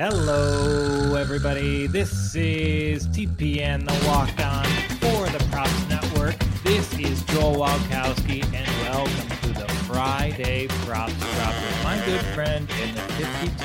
Hello, 0.00 1.14
everybody. 1.14 1.86
This 1.86 2.34
is 2.34 3.06
TPN, 3.08 3.86
the 3.86 4.08
walk 4.08 4.30
on 4.42 4.64
for 4.96 5.28
the 5.28 5.44
Props 5.50 5.88
Network. 5.90 6.38
This 6.64 6.98
is 6.98 7.22
Joel 7.24 7.56
Walkowski, 7.56 8.42
and 8.54 8.66
welcome 8.88 9.28
to 9.42 9.48
the 9.60 9.68
Friday 9.84 10.68
Props 10.86 11.12
Drop 11.12 11.52
with 11.52 11.84
my 11.84 12.02
good 12.06 12.22
friend 12.34 12.66
and 12.80 12.96
the 12.96 13.02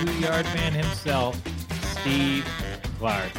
52 0.04 0.20
yard 0.20 0.44
man 0.48 0.74
himself, 0.74 1.42
Steve 2.02 2.46
Clark. 3.00 3.32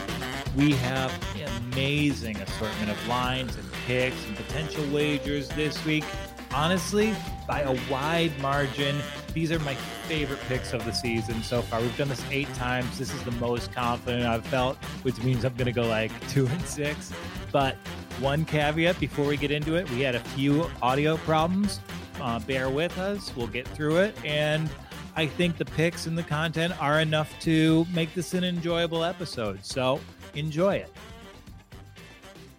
We 0.57 0.73
have 0.73 1.13
an 1.37 1.51
amazing 1.75 2.39
assortment 2.39 2.91
of 2.91 3.09
lines 3.09 3.57
and 3.57 3.73
picks 3.87 4.27
and 4.27 4.35
potential 4.39 4.87
wagers 4.87 5.51
this 5.51 5.85
week. 5.85 6.05
Honestly, 6.51 7.15
by 7.47 7.61
a 7.61 7.79
wide 7.91 8.33
margin, 8.41 8.97
these 9.37 9.53
are 9.53 9.59
my 9.59 9.75
favorite 10.09 10.41
picks 10.49 10.73
of 10.73 10.83
the 10.87 10.93
season 10.93 11.43
so 11.43 11.61
far. 11.61 11.83
We've 11.83 11.97
done 11.99 12.09
this 12.09 12.25
eight 12.31 12.53
times. 12.55 12.99
This 12.99 13.13
is 13.13 13.23
the 13.23 13.33
most 13.33 13.71
confident 13.71 14.25
I've 14.25 14.47
felt, 14.47 14.79
which 15.03 15.23
means 15.23 15.45
I'm 15.45 15.53
going 15.57 15.67
to 15.67 15.73
go 15.73 15.87
like 15.87 16.11
two 16.31 16.47
and 16.47 16.63
six. 16.63 17.13
But 17.53 17.75
one 18.19 18.47
caveat 18.47 18.99
before 18.99 19.27
we 19.27 19.37
get 19.37 19.51
into 19.51 19.75
it, 19.75 19.91
we 19.91 20.01
had 20.01 20.15
a 20.15 20.21
few 20.21 20.71
audio 20.81 21.19
problems. 21.19 21.81
Uh, 22.19 22.39
bear 22.41 22.71
with 22.71 22.97
us. 22.97 23.37
We'll 23.37 23.47
get 23.47 23.69
through 23.69 23.99
it. 23.99 24.17
And 24.25 24.71
I 25.17 25.27
think 25.27 25.59
the 25.59 25.67
picks 25.67 26.07
and 26.07 26.17
the 26.17 26.23
content 26.23 26.73
are 26.83 27.03
enough 27.03 27.39
to 27.41 27.87
make 27.93 28.15
this 28.15 28.33
an 28.33 28.43
enjoyable 28.43 29.05
episode. 29.05 29.63
So 29.63 30.01
enjoy 30.35 30.77
it. 30.77 30.91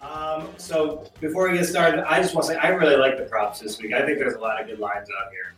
Um, 0.00 0.46
so 0.58 1.10
before 1.20 1.50
we 1.50 1.58
get 1.58 1.66
started, 1.66 2.08
I 2.08 2.22
just 2.22 2.36
want 2.36 2.46
to 2.46 2.52
say 2.52 2.58
I 2.60 2.68
really 2.68 2.94
like 2.94 3.16
the 3.16 3.24
props 3.24 3.58
this 3.58 3.80
week. 3.82 3.92
I 3.94 4.06
think 4.06 4.20
there's 4.20 4.34
a 4.34 4.40
lot 4.40 4.60
of 4.60 4.68
good 4.68 4.78
lines 4.78 5.08
out 5.20 5.32
here. 5.32 5.57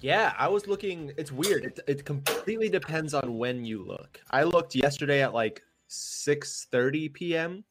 Yeah, 0.00 0.34
I 0.38 0.48
was 0.48 0.66
looking. 0.66 1.12
It's 1.16 1.32
weird. 1.32 1.64
It, 1.64 1.80
it 1.86 2.04
completely 2.04 2.68
depends 2.68 3.14
on 3.14 3.38
when 3.38 3.64
you 3.64 3.84
look. 3.84 4.20
I 4.30 4.42
looked 4.44 4.74
yesterday 4.74 5.22
at 5.22 5.34
like 5.34 5.62
6:30 5.88 7.12
p.m. 7.12 7.64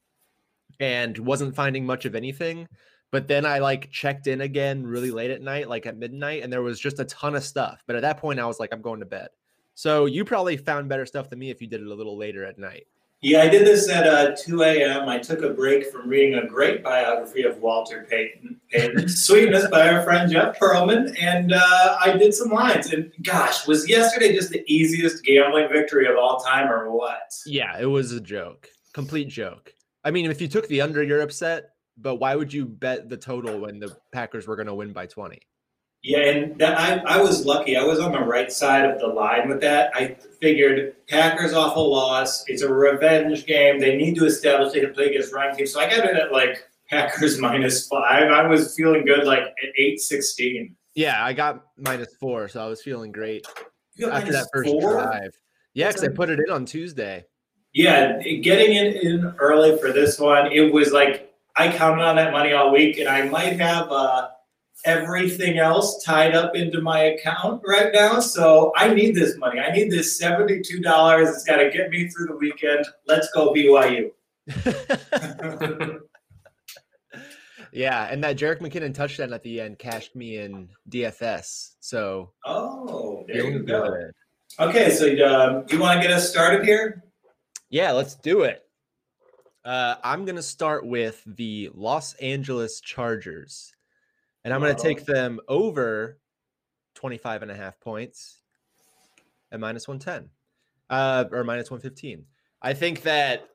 and 0.80 1.18
wasn't 1.18 1.56
finding 1.56 1.86
much 1.86 2.06
of 2.06 2.16
anything. 2.16 2.68
But 3.12 3.28
then 3.28 3.46
I 3.46 3.60
like 3.60 3.92
checked 3.92 4.28
in 4.28 4.42
again 4.42 4.86
really 4.86 5.12
late 5.12 5.32
at 5.32 5.42
night, 5.42 5.70
like 5.70 5.86
at 5.86 5.98
midnight, 5.98 6.44
and 6.44 6.52
there 6.52 6.64
was 6.64 6.80
just 6.80 7.00
a 7.00 7.06
ton 7.06 7.36
of 7.36 7.44
stuff. 7.44 7.84
But 7.88 7.96
at 7.96 8.02
that 8.02 8.18
point, 8.18 8.40
I 8.40 8.46
was 8.46 8.60
like, 8.60 8.74
I'm 8.74 8.82
going 8.82 9.00
to 9.00 9.06
bed. 9.06 9.30
So 9.76 10.06
you 10.06 10.26
probably 10.26 10.58
found 10.58 10.90
better 10.90 11.06
stuff 11.06 11.30
than 11.30 11.40
me 11.40 11.50
if 11.50 11.62
you 11.62 11.68
did 11.68 11.82
it 11.82 11.88
a 11.88 11.94
little 11.94 12.18
later 12.18 12.44
at 12.46 12.58
night. 12.58 12.88
Yeah, 13.26 13.42
I 13.42 13.48
did 13.48 13.66
this 13.66 13.90
at 13.90 14.06
uh, 14.06 14.36
2 14.38 14.62
a.m. 14.62 15.10
I 15.10 15.18
took 15.18 15.42
a 15.42 15.50
break 15.50 15.92
from 15.92 16.08
reading 16.08 16.36
a 16.36 16.46
great 16.46 16.84
biography 16.84 17.42
of 17.42 17.58
Walter 17.58 18.06
Payton, 18.08 18.62
Payton 18.70 19.10
Sweetness 19.10 19.68
by 19.72 19.90
our 19.90 20.04
friend 20.04 20.32
Jeff 20.32 20.60
Pearlman, 20.60 21.12
and 21.20 21.52
uh, 21.52 21.98
I 22.00 22.16
did 22.18 22.36
some 22.36 22.52
lines. 22.52 22.94
And 22.94 23.12
gosh, 23.24 23.66
was 23.66 23.90
yesterday 23.90 24.36
just 24.36 24.52
the 24.52 24.64
easiest 24.72 25.26
gambling 25.26 25.70
victory 25.74 26.06
of 26.06 26.18
all 26.20 26.40
time, 26.40 26.72
or 26.72 26.92
what? 26.92 27.34
Yeah, 27.48 27.76
it 27.80 27.88
was 27.88 28.12
a 28.12 28.22
joke, 28.22 28.70
complete 28.94 29.30
joke. 29.30 29.74
I 30.04 30.12
mean, 30.12 30.30
if 30.30 30.40
you 30.40 30.48
took 30.48 30.68
the 30.68 30.82
under, 30.82 31.02
you're 31.02 31.22
upset, 31.22 31.72
but 31.98 32.18
why 32.18 32.36
would 32.36 32.54
you 32.54 32.68
bet 32.68 33.10
the 33.10 33.18
total 33.18 33.60
when 33.60 33.80
the 33.80 33.98
Packers 34.14 34.46
were 34.46 34.56
going 34.56 34.68
to 34.68 34.76
win 34.76 34.94
by 34.94 35.08
20? 35.08 35.42
Yeah, 36.06 36.20
and 36.20 36.60
that, 36.60 36.78
I, 36.78 37.16
I 37.16 37.20
was 37.20 37.48
lucky. 37.48 37.76
I 37.76 37.84
was 37.84 38.00
on 38.00 38.12
the 38.12 38.20
right 38.20 38.52
side 38.52 38.86
of 38.86 39.00
the 39.00 39.08
line 39.08 39.50
with 39.50 39.60
that. 39.62 39.90
I 39.96 40.16
figured 40.40 40.94
Packers 41.10 41.54
off 41.54 41.76
a 41.76 41.80
loss. 41.80 42.44
It's 42.46 42.62
a 42.62 42.72
revenge 42.72 43.48
game. 43.48 43.80
They 43.80 43.98
need 43.98 44.16
to 44.18 44.26
establish 44.26 44.72
they 44.72 44.82
can 44.82 44.94
play 44.94 45.08
against 45.08 45.34
running 45.34 45.56
team. 45.56 45.66
So 45.66 45.80
I 45.80 45.90
got 45.90 46.06
it 46.06 46.16
at 46.16 46.32
like 46.32 46.64
Packers 46.92 47.40
minus 47.42 47.88
five. 47.88 48.32
I 48.32 48.46
was 48.46 48.76
feeling 48.76 49.04
good 49.04 49.26
like 49.26 49.40
at 49.42 49.70
eight 49.80 50.00
sixteen. 50.00 50.76
Yeah, 50.94 51.26
I 51.26 51.34
got 51.34 51.64
minus 51.76 52.14
four, 52.20 52.50
so 52.50 52.64
I 52.64 52.68
was 52.68 52.84
feeling 52.84 53.12
great 53.12 53.48
You 53.96 54.06
got 54.06 54.18
after 54.18 54.32
that 54.34 54.38
minus 54.38 54.50
first 54.54 54.70
four? 54.70 54.92
drive. 54.92 55.32
Yeah, 55.74 55.88
because 55.88 56.04
I 56.04 56.10
put 56.10 56.30
it 56.30 56.40
in 56.40 56.52
on 56.52 56.66
Tuesday. 56.66 57.26
Yeah, 57.74 58.20
getting 58.22 58.76
in, 58.76 58.94
in 58.94 59.36
early 59.40 59.76
for 59.80 59.92
this 59.92 60.20
one, 60.20 60.52
it 60.52 60.72
was 60.72 60.92
like 60.92 61.34
I 61.58 61.76
counted 61.76 62.04
on 62.04 62.16
that 62.18 62.32
money 62.32 62.54
all 62.54 62.72
week, 62.72 63.00
and 63.00 63.10
I 63.10 63.28
might 63.28 63.60
have 63.60 63.92
uh, 63.92 64.28
everything 64.84 65.58
else 65.58 66.04
tied 66.04 66.36
up 66.36 66.56
into 66.56 66.82
my 66.82 67.00
account 67.00 67.62
right 67.66 67.92
now. 67.94 68.20
So 68.20 68.72
I 68.76 68.94
need 68.94 69.16
this 69.16 69.38
money. 69.38 69.60
I 69.60 69.72
need 69.72 69.92
this 69.92 70.18
seventy-two 70.18 70.82
dollars. 70.82 71.30
It's 71.30 71.44
got 71.44 71.58
to 71.58 71.70
get 71.70 71.90
me 71.90 72.08
through 72.10 72.28
the 72.28 72.36
weekend. 72.36 72.86
Let's 73.08 73.30
go 73.34 73.54
BYU. 73.54 74.12
yeah, 77.72 78.08
and 78.12 78.24
that 78.24 78.38
Jerick 78.38 78.60
McKinnon 78.60 78.94
touchdown 78.94 79.34
at 79.34 79.44
the 79.44 79.62
end 79.62 79.80
cashed 79.80 80.16
me 80.16 80.38
in 80.38 80.70
DFS. 80.90 81.76
So 81.80 82.32
oh, 82.46 83.24
there 83.28 83.46
you 83.46 83.60
go. 83.64 83.90
good. 83.90 84.12
Okay, 84.60 84.90
so 84.92 85.06
um, 85.28 85.66
you 85.70 85.80
want 85.80 86.02
to 86.02 86.08
get 86.08 86.16
us 86.16 86.30
started 86.30 86.64
here? 86.66 87.04
Yeah, 87.70 87.92
let's 87.92 88.16
do 88.16 88.44
it. 88.44 88.62
Uh, 89.66 89.96
I'm 90.04 90.26
going 90.26 90.36
to 90.36 90.44
start 90.44 90.86
with 90.86 91.22
the 91.26 91.72
Los 91.74 92.14
Angeles 92.16 92.80
Chargers, 92.80 93.74
and 94.46 94.54
I'm 94.54 94.62
going 94.62 94.76
to 94.76 94.82
take 94.82 95.06
them 95.06 95.40
over 95.48 96.20
25 96.94 97.42
and 97.42 97.52
a 97.52 97.56
half 97.56 97.80
points 97.80 98.42
at 99.52 99.60
minus 99.60 99.88
110 99.88 100.30
uh, 100.92 101.26
or 101.32 101.44
minus 101.44 101.72
115. 101.72 102.24
I 102.62 102.74
think 102.74 103.02
that 103.02 103.50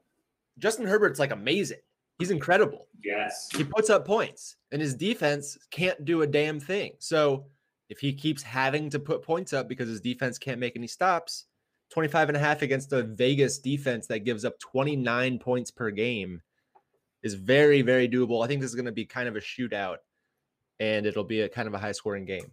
Justin 0.59 0.87
Herbert's 0.87 1.21
like 1.21 1.31
amazing. 1.31 1.79
He's 2.19 2.33
incredible. 2.33 2.89
Yes. 3.03 3.49
He 3.57 3.65
puts 3.65 3.89
up 3.89 4.05
points, 4.05 4.57
and 4.73 4.83
his 4.83 4.95
defense 4.95 5.57
can't 5.71 6.05
do 6.05 6.23
a 6.23 6.27
damn 6.27 6.61
thing. 6.61 6.93
So 6.99 7.47
if 7.89 7.99
he 8.01 8.13
keeps 8.13 8.43
having 8.43 8.91
to 8.91 8.99
put 8.99 9.23
points 9.23 9.53
up 9.53 9.69
because 9.69 9.89
his 9.89 10.01
defense 10.01 10.39
can't 10.39 10.61
make 10.61 10.77
any 10.77 10.89
stops, 10.89 11.47
25 11.93 12.29
and 12.29 12.37
a 12.37 12.41
half 12.41 12.63
against 12.63 12.93
a 12.93 13.05
Vegas 13.05 13.59
defense 13.59 14.07
that 14.09 14.25
gives 14.25 14.45
up 14.45 14.59
29 14.59 15.39
points 15.39 15.71
per 15.71 15.91
game 15.91 16.43
is 17.23 17.35
very, 17.35 17.81
very 17.81 18.09
doable. 18.09 18.45
I 18.45 18.49
think 18.49 18.61
this 18.61 18.71
is 18.71 18.77
going 18.77 18.87
to 18.87 18.93
be 18.93 19.07
kind 19.07 19.29
of 19.29 19.37
a 19.37 19.41
shootout 19.41 19.97
and 20.81 21.07
it'll 21.07 21.23
be 21.25 21.43
a 21.43 21.49
kind 21.49 21.69
of 21.69 21.75
a 21.75 21.79
high 21.79 21.93
scoring 21.93 22.25
game. 22.25 22.51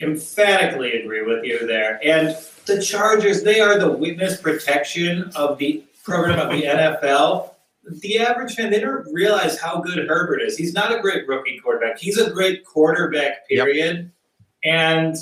Emphatically 0.00 0.92
agree 1.00 1.22
with 1.22 1.44
you 1.44 1.66
there. 1.66 1.98
And 2.04 2.36
the 2.66 2.82
Chargers, 2.82 3.42
they 3.42 3.60
are 3.60 3.78
the 3.78 3.90
witness 3.90 4.40
protection 4.40 5.30
of 5.34 5.58
the 5.58 5.82
program 6.04 6.38
of 6.38 6.50
the 6.52 6.62
NFL. 6.64 7.54
The 8.02 8.18
average 8.18 8.54
fan, 8.54 8.70
they 8.70 8.80
don't 8.80 9.10
realize 9.12 9.58
how 9.58 9.80
good 9.80 10.06
Herbert 10.06 10.42
is. 10.42 10.56
He's 10.56 10.74
not 10.74 10.94
a 10.96 11.00
great 11.00 11.26
rookie 11.26 11.58
quarterback. 11.58 11.98
He's 11.98 12.18
a 12.18 12.30
great 12.30 12.64
quarterback, 12.64 13.44
Yep. 13.48 13.64
period. 13.66 14.12
And 14.64 15.16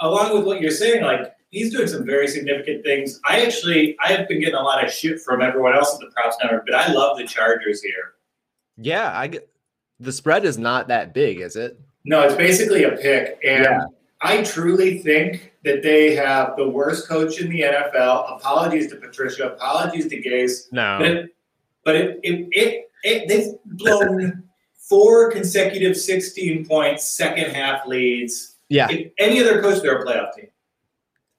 along 0.00 0.36
with 0.36 0.46
what 0.46 0.60
you're 0.60 0.70
saying, 0.70 1.02
like 1.02 1.34
he's 1.50 1.72
doing 1.72 1.88
some 1.88 2.06
very 2.06 2.28
significant 2.28 2.84
things. 2.84 3.20
I 3.28 3.44
actually 3.44 3.96
I 4.04 4.12
have 4.12 4.28
been 4.28 4.40
getting 4.40 4.54
a 4.54 4.62
lot 4.62 4.84
of 4.84 4.90
shit 4.92 5.20
from 5.20 5.42
everyone 5.42 5.74
else 5.74 5.94
at 5.94 6.00
the 6.00 6.06
props 6.14 6.36
network, 6.42 6.64
but 6.66 6.74
I 6.74 6.92
love 6.92 7.18
the 7.18 7.24
Chargers 7.26 7.82
here. 7.82 8.14
Yeah, 8.76 9.12
I 9.16 9.26
get 9.28 9.48
the 10.00 10.12
spread 10.12 10.44
is 10.44 10.58
not 10.58 10.88
that 10.88 11.12
big, 11.12 11.40
is 11.40 11.56
it? 11.56 11.78
No, 12.04 12.22
it's 12.22 12.34
basically 12.36 12.84
a 12.84 12.92
pick. 12.92 13.38
And 13.44 13.64
Yeah. 13.64 13.80
I 14.20 14.42
truly 14.42 14.98
think 14.98 15.52
that 15.64 15.82
they 15.82 16.14
have 16.14 16.56
the 16.56 16.68
worst 16.68 17.08
coach 17.08 17.40
in 17.40 17.50
the 17.50 17.60
NFL. 17.62 18.36
Apologies 18.36 18.88
to 18.90 18.96
Patricia, 18.96 19.48
apologies 19.52 20.08
to 20.08 20.20
Gase. 20.22 20.66
But 20.70 20.76
No. 20.76 20.98
it, 21.04 21.36
but 21.84 21.96
it, 21.96 22.20
it, 22.22 22.48
it, 22.52 22.90
it 23.04 23.28
they've 23.28 23.54
blown 23.76 24.42
four 24.76 25.30
consecutive 25.30 25.96
16 25.96 26.66
points, 26.66 27.06
second 27.06 27.50
half 27.52 27.86
leads. 27.86 28.56
Yeah. 28.68 28.88
If 28.90 29.12
any 29.18 29.40
other 29.40 29.60
coach, 29.62 29.82
they're 29.82 30.00
a 30.00 30.04
playoff 30.04 30.34
team. 30.34 30.48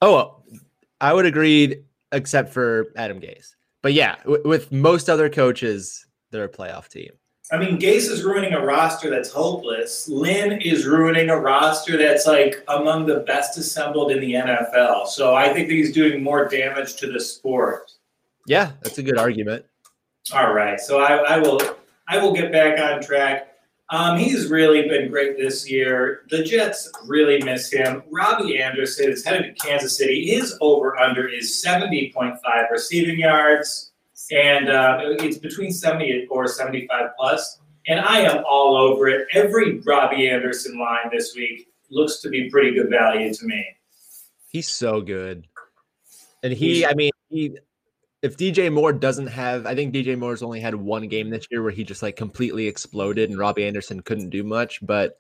Oh, 0.02 0.42
I 1.02 1.14
would 1.14 1.25
agree, 1.25 1.84
except 2.12 2.53
for 2.53 2.92
Adam 2.96 3.19
Gase. 3.19 3.56
But 3.81 3.94
yeah, 3.94 4.16
w- 4.24 4.42
with 4.46 4.72
most 4.72 5.09
other 5.09 5.30
coaches, 5.30 6.06
they're 6.31 6.44
a 6.46 6.50
playoff 6.50 6.88
team. 6.90 7.12
I 7.52 7.58
mean, 7.58 7.80
Gase 7.80 8.10
is 8.10 8.24
ruining 8.24 8.54
a 8.54 8.64
roster 8.64 9.10
that's 9.10 9.32
hopeless. 9.32 10.08
Lynn 10.08 10.62
is 10.62 10.86
ruining 10.86 11.30
a 11.30 11.40
roster 11.40 11.98
that's 11.98 12.28
like 12.28 12.64
among 12.68 13.08
the 13.08 13.22
best 13.22 13.58
assembled 13.58 14.12
in 14.12 14.20
the 14.20 14.34
NFL. 14.34 15.08
So 15.08 15.34
I 15.34 15.52
think 15.52 15.68
that 15.68 15.74
he's 15.74 15.92
doing 15.92 16.22
more 16.22 16.48
damage 16.48 16.96
to 16.98 17.12
the 17.12 17.20
sport. 17.20 17.92
Yeah, 18.46 18.72
that's 18.84 19.00
a 19.00 19.04
good 19.04 19.18
argument. 19.18 19.66
All 20.34 20.54
right, 20.54 20.80
so 20.80 21.00
I, 21.00 21.16
I 21.16 21.38
will 21.40 21.60
I 22.07 22.19
will 22.19 22.34
get 22.34 22.51
back 22.51 22.80
on 22.80 23.01
track. 23.01 23.48
Um, 23.92 24.19
he's 24.19 24.48
really 24.48 24.88
been 24.88 25.10
great 25.10 25.38
this 25.38 25.69
year. 25.69 26.22
The 26.30 26.44
Jets 26.44 26.92
really 27.06 27.42
miss 27.42 27.72
him. 27.72 28.04
Robby 28.12 28.62
Anderson 28.62 29.10
is 29.10 29.25
headed 29.25 29.57
to 29.57 29.68
Kansas 29.68 29.98
City. 29.98 30.28
His 30.28 30.56
over 30.62 31.00
under 31.00 31.28
is 31.28 31.62
seventy 31.62 32.12
point 32.13 32.36
five 32.44 32.66
receiving 32.72 33.19
yards, 33.19 33.88
and 34.31 34.70
uh, 34.70 35.00
it's 35.02 35.38
between 35.38 35.72
seventy 35.72 36.28
or 36.30 36.48
seventy 36.48 36.88
five 36.88 37.12
plus. 37.18 37.60
And 37.88 38.00
I 38.00 38.20
am 38.20 38.44
all 38.48 38.76
over 38.76 39.08
it. 39.08 39.28
Every 39.34 39.80
Robby 39.80 40.30
Anderson 40.30 40.78
line 40.78 41.10
this 41.12 41.34
week 41.36 41.70
looks 41.90 42.22
to 42.22 42.30
be 42.30 42.50
pretty 42.50 42.74
good 42.74 42.90
value 42.90 43.34
to 43.34 43.46
me. 43.46 43.66
He's 44.48 44.68
so 44.68 45.02
good. 45.02 45.48
And 46.44 46.54
he, 46.54 46.86
I 46.86 46.94
mean, 46.94 47.12
he 47.30 47.58
if 48.22 48.38
DJ 48.38 48.72
Moore 48.72 48.92
doesn't 48.92 49.28
have, 49.28 49.66
I 49.66 49.76
think 49.76 49.94
DJ 49.94 50.18
Moore's 50.18 50.44
only 50.44 50.60
had 50.60 50.75
one 50.75 51.08
game 51.08 51.30
this 51.30 51.48
year 51.50 51.64
where 51.64 51.72
he 51.72 51.84
just 51.84 52.04
like 52.04 52.16
completely 52.16 52.68
exploded 52.68 53.30
and 53.30 53.40
Robby 53.40 53.66
Anderson 53.66 54.02
couldn't 54.02 54.30
do 54.30 54.44
much. 54.44 54.86
But 54.86 55.18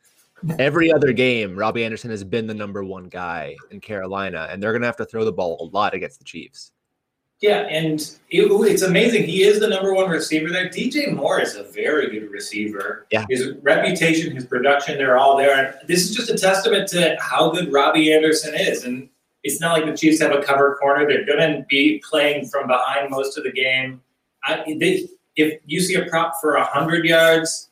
every 0.57 0.91
other 0.91 1.13
game, 1.13 1.55
Robby 1.57 1.85
Anderson 1.85 2.11
has 2.11 2.23
been 2.23 2.47
the 2.47 2.53
number 2.53 2.83
one 2.83 3.05
guy 3.05 3.55
in 3.71 3.79
Carolina, 3.79 4.47
and 4.49 4.61
they're 4.61 4.73
gonna 4.73 4.85
have 4.85 4.97
to 4.97 5.05
throw 5.05 5.23
the 5.23 5.31
ball 5.31 5.57
a 5.61 5.75
lot 5.75 5.93
against 5.93 6.19
the 6.19 6.25
Chiefs. 6.25 6.71
Yeah, 7.41 7.61
and 7.69 8.01
it, 8.29 8.51
it's 8.51 8.81
amazing. 8.81 9.23
He 9.23 9.43
is 9.43 9.61
the 9.61 9.67
number 9.67 9.93
one 9.93 10.09
receiver 10.09 10.49
there. 10.49 10.67
DJ 10.67 11.13
Moore 11.13 11.39
is 11.39 11.55
a 11.55 11.63
very 11.63 12.09
good 12.09 12.29
receiver. 12.29 13.07
Yeah. 13.11 13.25
His 13.29 13.53
reputation, 13.61 14.35
his 14.35 14.45
production, 14.45 14.97
they're 14.97 15.17
all 15.17 15.37
there. 15.37 15.57
And 15.57 15.87
this 15.87 16.09
is 16.09 16.15
just 16.15 16.29
a 16.29 16.37
testament 16.37 16.89
to 16.89 17.15
how 17.21 17.51
good 17.51 17.71
Robby 17.71 18.13
Anderson 18.13 18.55
is. 18.55 18.83
And 18.83 19.07
it's 19.43 19.61
not 19.61 19.71
like 19.71 19.85
the 19.85 19.95
Chiefs 19.95 20.21
have 20.21 20.33
a 20.33 20.43
cover 20.43 20.75
corner. 20.81 21.07
They're 21.07 21.25
going 21.25 21.39
to 21.39 21.65
be 21.69 22.03
playing 22.07 22.47
from 22.47 22.67
behind 22.67 23.09
most 23.09 23.37
of 23.37 23.45
the 23.45 23.53
game. 23.53 24.01
I, 24.43 24.63
they, 24.77 25.07
if 25.37 25.61
you 25.65 25.79
see 25.79 25.95
a 25.95 26.05
prop 26.07 26.33
for 26.41 26.57
100 26.57 27.05
yards, 27.05 27.69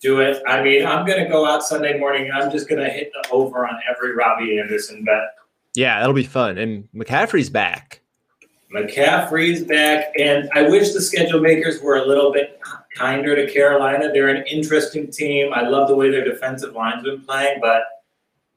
do 0.00 0.20
it. 0.20 0.42
I 0.44 0.60
mean, 0.60 0.84
I'm 0.84 1.06
going 1.06 1.22
to 1.22 1.30
go 1.30 1.46
out 1.46 1.62
Sunday 1.62 1.98
morning 2.00 2.24
and 2.24 2.32
I'm 2.32 2.50
just 2.50 2.68
going 2.68 2.82
to 2.82 2.90
hit 2.90 3.12
the 3.12 3.30
over 3.30 3.64
on 3.64 3.78
every 3.88 4.12
Robby 4.16 4.58
Anderson 4.58 5.04
bet. 5.04 5.36
Yeah, 5.74 6.00
that'll 6.00 6.14
be 6.14 6.24
fun. 6.24 6.58
And 6.58 6.88
McCaffrey's 6.92 7.48
back. 7.48 8.00
McCaffrey's 8.74 9.62
back, 9.64 10.12
and 10.18 10.50
I 10.54 10.62
wish 10.62 10.92
the 10.92 11.00
schedule 11.00 11.40
makers 11.40 11.80
were 11.80 11.96
a 11.96 12.06
little 12.06 12.32
bit 12.32 12.60
kinder 12.96 13.36
to 13.36 13.52
Carolina. 13.52 14.10
They're 14.12 14.28
an 14.28 14.44
interesting 14.46 15.10
team. 15.10 15.52
I 15.54 15.62
love 15.62 15.88
the 15.88 15.94
way 15.94 16.10
their 16.10 16.24
defensive 16.24 16.74
line's 16.74 17.04
been 17.04 17.22
playing, 17.22 17.60
but 17.60 17.82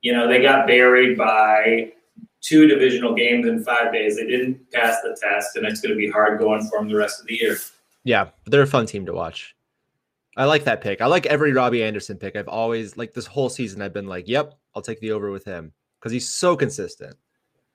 you 0.02 0.14
know 0.14 0.28
they 0.28 0.42
got 0.42 0.68
buried 0.68 1.18
by 1.18 1.94
two 2.42 2.68
divisional 2.68 3.14
games 3.14 3.48
in 3.48 3.64
five 3.64 3.94
days. 3.94 4.18
They 4.18 4.26
didn't 4.26 4.72
pass 4.72 5.02
the 5.02 5.18
test, 5.22 5.56
and 5.56 5.66
it's 5.66 5.82
going 5.82 5.94
to 5.94 5.98
be 5.98 6.10
hard 6.10 6.40
going 6.40 6.68
for 6.68 6.80
them 6.80 6.90
the 6.90 6.96
rest 6.96 7.22
of 7.22 7.28
the 7.28 7.36
year. 7.36 7.58
Yeah, 8.04 8.30
they're 8.46 8.62
a 8.62 8.68
fun 8.68 8.86
team 8.86 9.06
to 9.06 9.14
watch. 9.14 9.56
I 10.36 10.46
like 10.46 10.64
that 10.66 10.82
pick. 10.82 11.02
I 11.02 11.08
like 11.08 11.26
every 11.26 11.52
Robby 11.52 11.84
Anderson 11.84 12.18
pick. 12.18 12.36
I've 12.36 12.48
always 12.48 12.96
like 12.96 13.14
this 13.14 13.26
whole 13.26 13.50
season. 13.50 13.82
I've 13.82 13.94
been 13.94 14.08
like, 14.08 14.28
"Yep, 14.28 14.54
I'll 14.76 14.82
take 14.82 15.00
the 15.00 15.12
over 15.12 15.32
with 15.32 15.46
him." 15.46 15.74
because 16.00 16.12
he's 16.12 16.30
so 16.30 16.56
consistent. 16.56 17.16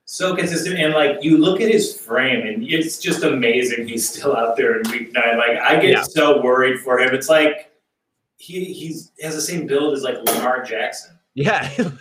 So 0.05 0.35
consistent, 0.35 0.79
and 0.79 0.93
like 0.93 1.23
you 1.23 1.37
look 1.37 1.61
at 1.61 1.69
his 1.69 1.97
frame, 1.99 2.45
and 2.45 2.63
it's 2.63 2.99
just 2.99 3.23
amazing. 3.23 3.87
He's 3.87 4.09
still 4.09 4.35
out 4.35 4.57
there 4.57 4.79
in 4.79 4.89
week 4.91 5.13
nine. 5.13 5.37
Like 5.37 5.57
I 5.59 5.79
get 5.79 5.91
yeah. 5.91 6.03
so 6.03 6.41
worried 6.41 6.81
for 6.81 6.99
him. 6.99 7.13
It's 7.13 7.29
like 7.29 7.71
he 8.37 8.65
he's 8.65 9.11
has 9.21 9.35
the 9.35 9.41
same 9.41 9.65
build 9.65 9.93
as 9.95 10.03
like 10.03 10.17
Lamar 10.25 10.63
Jackson. 10.63 11.17
Yeah. 11.35 11.69
what 11.77 11.99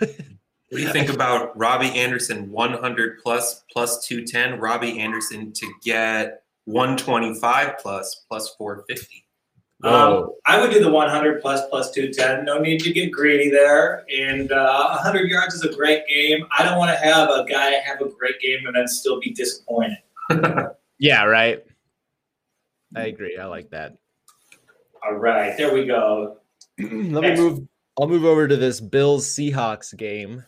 do 0.70 0.80
you 0.80 0.92
think 0.92 1.10
about 1.10 1.56
Robby 1.56 1.88
Anderson 1.90 2.50
100 2.50 3.18
plus 3.22 3.64
plus 3.72 4.04
210? 4.06 4.58
Robby 4.58 4.98
Anderson 4.98 5.52
to 5.52 5.72
get 5.82 6.42
125 6.64 7.78
plus 7.78 8.24
plus 8.28 8.54
450. 8.56 9.24
Um, 9.82 10.30
I 10.46 10.60
would 10.60 10.70
do 10.70 10.80
the 10.80 10.90
100 10.90 11.42
plus 11.42 11.68
plus 11.68 11.90
210. 11.90 12.44
No 12.44 12.60
need 12.60 12.78
to 12.80 12.92
get 12.92 13.10
greedy 13.10 13.50
there. 13.50 14.04
And 14.16 14.52
uh, 14.52 14.98
100 15.02 15.28
yards 15.28 15.54
is 15.54 15.62
a 15.62 15.74
great 15.74 16.06
game. 16.06 16.46
I 16.56 16.64
don't 16.64 16.78
want 16.78 16.90
to 16.90 17.04
have 17.04 17.30
a 17.30 17.44
guy 17.44 17.70
have 17.70 18.00
a 18.00 18.08
great 18.08 18.40
game 18.40 18.66
and 18.66 18.76
then 18.76 18.86
still 18.86 19.18
be 19.18 19.32
disappointed. 19.32 19.98
yeah, 20.98 21.24
right. 21.24 21.64
I 22.94 23.06
agree. 23.06 23.36
I 23.36 23.46
like 23.46 23.70
that. 23.70 23.96
All 25.04 25.14
right, 25.14 25.56
there 25.56 25.74
we 25.74 25.86
go. 25.86 26.36
Let 26.78 26.92
Next. 26.92 27.40
me 27.40 27.44
move. 27.44 27.68
I'll 28.00 28.08
move 28.08 28.24
over 28.24 28.46
to 28.46 28.56
this 28.56 28.80
Bills 28.80 29.26
Seahawks 29.26 29.96
game, 29.96 30.44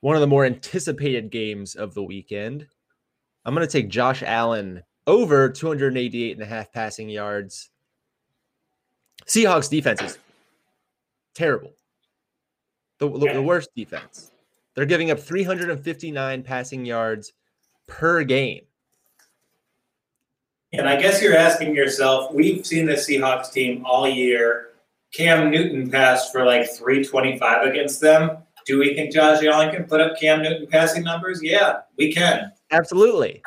one 0.00 0.16
of 0.16 0.20
the 0.20 0.26
more 0.26 0.44
anticipated 0.44 1.30
games 1.30 1.74
of 1.76 1.94
the 1.94 2.02
weekend. 2.02 2.66
I'm 3.44 3.54
going 3.54 3.66
to 3.66 3.72
take 3.72 3.88
Josh 3.88 4.22
Allen 4.22 4.82
over 5.06 5.48
288 5.48 6.32
and 6.32 6.42
a 6.42 6.46
half 6.46 6.72
passing 6.72 7.08
yards 7.08 7.70
Seahawks 9.26 9.70
defense 9.70 10.02
is 10.02 10.18
terrible. 11.34 11.72
The, 12.98 13.08
the, 13.08 13.32
the 13.34 13.42
worst 13.42 13.70
defense. 13.74 14.30
They're 14.74 14.86
giving 14.86 15.10
up 15.10 15.18
359 15.18 16.42
passing 16.42 16.86
yards 16.86 17.32
per 17.86 18.24
game. 18.24 18.62
And 20.72 20.88
I 20.88 20.96
guess 20.96 21.20
you're 21.20 21.36
asking 21.36 21.74
yourself, 21.76 22.32
we've 22.32 22.64
seen 22.64 22.86
the 22.86 22.94
Seahawks 22.94 23.52
team 23.52 23.84
all 23.84 24.08
year. 24.08 24.68
Cam 25.12 25.50
Newton 25.50 25.90
passed 25.90 26.32
for 26.32 26.46
like 26.46 26.70
325 26.70 27.66
against 27.66 28.00
them. 28.00 28.38
Do 28.64 28.78
we 28.78 28.94
think 28.94 29.12
Josh 29.12 29.44
Allen 29.44 29.74
can 29.74 29.84
put 29.84 30.00
up 30.00 30.18
Cam 30.18 30.40
Newton 30.42 30.66
passing 30.70 31.02
numbers? 31.02 31.40
Yeah, 31.42 31.80
we 31.98 32.12
can. 32.12 32.52
Absolutely. 32.70 33.42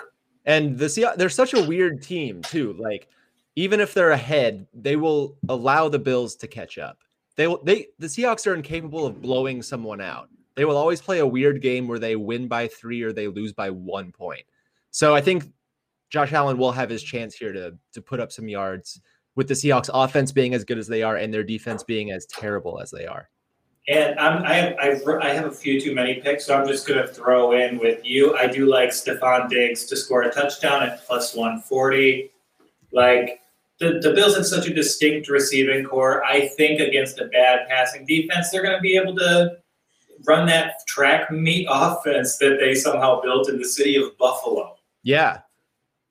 And 0.45 0.77
the 0.77 0.85
Seahawks, 0.85 1.15
they're 1.15 1.29
such 1.29 1.55
a 1.55 1.65
weird 1.65 2.03
team 2.03 2.43
too. 2.43 2.73
Like 2.73 3.07
even 3.55 3.79
if 3.79 3.93
they're 3.93 4.11
ahead, 4.11 4.67
they 4.73 4.95
will 4.95 5.37
allow 5.49 5.89
the 5.89 5.99
Bills 5.99 6.35
to 6.37 6.47
catch 6.47 6.77
up. 6.77 6.99
They 7.35 7.47
will 7.47 7.63
they 7.63 7.87
the 7.99 8.07
Seahawks 8.07 8.47
are 8.47 8.55
incapable 8.55 9.05
of 9.05 9.21
blowing 9.21 9.61
someone 9.61 10.01
out. 10.01 10.29
They 10.55 10.65
will 10.65 10.77
always 10.77 11.01
play 11.01 11.19
a 11.19 11.27
weird 11.27 11.61
game 11.61 11.87
where 11.87 11.99
they 11.99 12.15
win 12.15 12.47
by 12.47 12.69
3 12.69 13.01
or 13.01 13.11
they 13.11 13.27
lose 13.27 13.51
by 13.51 13.69
1 13.69 14.11
point. 14.13 14.43
So 14.91 15.13
I 15.13 15.21
think 15.21 15.43
Josh 16.09 16.31
Allen 16.31 16.57
will 16.57 16.71
have 16.71 16.89
his 16.89 17.03
chance 17.03 17.35
here 17.35 17.51
to 17.53 17.77
to 17.93 18.01
put 18.01 18.19
up 18.19 18.31
some 18.31 18.47
yards 18.47 19.01
with 19.35 19.47
the 19.47 19.53
Seahawks 19.53 19.89
offense 19.93 20.31
being 20.31 20.53
as 20.53 20.63
good 20.63 20.77
as 20.77 20.87
they 20.87 21.03
are 21.03 21.17
and 21.17 21.33
their 21.33 21.43
defense 21.43 21.83
being 21.83 22.11
as 22.11 22.25
terrible 22.25 22.79
as 22.79 22.91
they 22.91 23.05
are. 23.05 23.29
And 23.87 24.17
I'm, 24.17 24.43
I 24.43 24.53
have 24.53 24.75
I've, 24.79 25.07
I 25.21 25.29
have 25.29 25.45
a 25.45 25.51
few 25.51 25.79
too 25.79 25.93
many 25.93 26.15
picks, 26.15 26.45
so 26.45 26.57
I'm 26.57 26.67
just 26.67 26.87
going 26.87 27.05
to 27.05 27.13
throw 27.13 27.51
in 27.51 27.77
with 27.77 28.03
you. 28.03 28.35
I 28.35 28.47
do 28.47 28.65
like 28.65 28.89
Stefon 28.89 29.47
Diggs 29.47 29.85
to 29.85 29.95
score 29.95 30.23
a 30.23 30.31
touchdown 30.31 30.81
at 30.83 31.05
plus 31.05 31.35
140. 31.35 32.31
Like 32.91 33.41
the, 33.79 33.99
the 34.01 34.13
Bills 34.13 34.35
have 34.35 34.45
such 34.45 34.67
a 34.67 34.73
distinct 34.73 35.29
receiving 35.29 35.83
corps. 35.83 36.23
I 36.23 36.47
think 36.47 36.79
against 36.79 37.19
a 37.19 37.25
bad 37.25 37.67
passing 37.67 38.05
defense, 38.05 38.49
they're 38.49 38.63
going 38.63 38.75
to 38.75 38.81
be 38.81 38.97
able 38.97 39.15
to 39.17 39.57
run 40.25 40.47
that 40.47 40.75
track 40.87 41.29
meet 41.31 41.67
offense 41.69 42.37
that 42.37 42.57
they 42.59 42.75
somehow 42.75 43.21
built 43.21 43.49
in 43.49 43.57
the 43.57 43.65
city 43.65 43.95
of 43.95 44.17
Buffalo. 44.17 44.75
Yeah. 45.03 45.39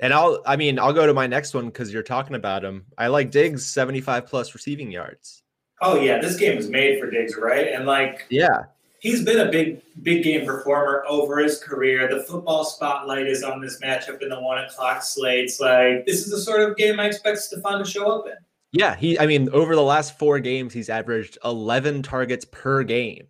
And 0.01 0.13
I'll, 0.13 0.43
I 0.45 0.57
mean, 0.57 0.79
I'll 0.79 0.93
go 0.93 1.07
to 1.07 1.15
my 1.15 1.27
next 1.27 1.55
one 1.55 1.67
because 1.67 1.93
you're 1.93 2.03
talking 2.03 2.37
about 2.37 2.65
him. 2.65 2.87
I 2.99 3.07
like 3.07 3.31
Diggs 3.31 3.65
75 3.67 4.27
plus 4.27 4.53
receiving 4.55 4.91
yards. 4.91 5.43
Oh, 5.81 5.97
yeah. 6.01 6.21
This 6.21 6.37
game 6.37 6.57
was 6.57 6.69
made 6.69 7.01
for 7.01 7.11
Diggs, 7.11 7.37
right? 7.37 7.69
And 7.69 7.87
like, 7.87 8.27
yeah, 8.29 8.65
he's 9.05 9.23
been 9.23 9.47
a 9.47 9.51
big, 9.51 9.83
big 10.03 10.25
game 10.25 10.47
performer 10.47 11.05
over 11.07 11.39
his 11.39 11.59
career. 11.63 12.09
The 12.09 12.25
football 12.25 12.65
spotlight 12.65 13.27
is 13.27 13.45
on 13.45 13.61
this 13.61 13.79
matchup 13.81 14.23
in 14.23 14.31
the 14.31 14.41
one 14.41 14.59
o'clock 14.59 15.03
slates. 15.03 15.61
Like 15.61 16.07
this 16.07 16.25
is 16.25 16.31
the 16.31 16.39
sort 16.39 16.69
of 16.69 16.77
game 16.77 16.99
I 16.99 17.07
expect 17.07 17.39
Stefon 17.39 17.85
to 17.85 17.89
show 17.89 18.11
up 18.11 18.27
in. 18.27 18.33
Yeah, 18.73 18.97
he. 18.97 19.17
I 19.21 19.27
mean, 19.27 19.49
over 19.51 19.77
the 19.77 19.83
last 19.83 20.19
four 20.19 20.41
games, 20.41 20.73
he's 20.73 20.89
averaged 20.89 21.39
11 21.45 22.03
targets 22.03 22.45
per 22.51 22.83
game. 22.83 23.29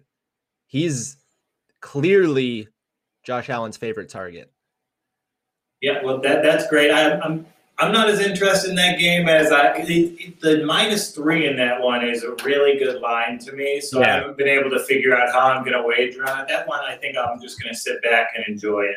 He's 0.68 1.18
clearly 1.80 2.68
Josh 3.24 3.50
Allen's 3.50 3.76
favorite 3.76 4.08
target. 4.08 4.50
Yeah, 5.82 6.02
well, 6.02 6.18
that 6.20 6.42
that's 6.42 6.66
great. 6.68 6.90
I, 6.90 7.18
I'm 7.18 7.44
I'm 7.78 7.92
not 7.92 8.08
as 8.08 8.20
interested 8.20 8.70
in 8.70 8.76
that 8.76 8.98
game 8.98 9.28
as 9.28 9.50
I. 9.50 9.84
The, 9.84 10.34
the 10.40 10.64
minus 10.64 11.10
three 11.10 11.46
in 11.46 11.56
that 11.56 11.80
one 11.80 12.06
is 12.06 12.22
a 12.22 12.34
really 12.44 12.78
good 12.78 13.00
line 13.00 13.38
to 13.40 13.52
me, 13.52 13.80
so 13.80 14.00
yeah. 14.00 14.06
I 14.06 14.10
haven't 14.18 14.38
been 14.38 14.48
able 14.48 14.70
to 14.70 14.80
figure 14.80 15.16
out 15.16 15.32
how 15.32 15.40
I'm 15.40 15.64
going 15.64 15.76
to 15.76 15.82
wager 15.82 16.28
on 16.28 16.40
it. 16.40 16.48
That 16.48 16.68
one, 16.68 16.80
I 16.80 16.96
think 16.96 17.16
I'm 17.18 17.40
just 17.40 17.60
going 17.60 17.74
to 17.74 17.78
sit 17.78 18.00
back 18.02 18.28
and 18.36 18.44
enjoy 18.46 18.82
it. 18.82 18.96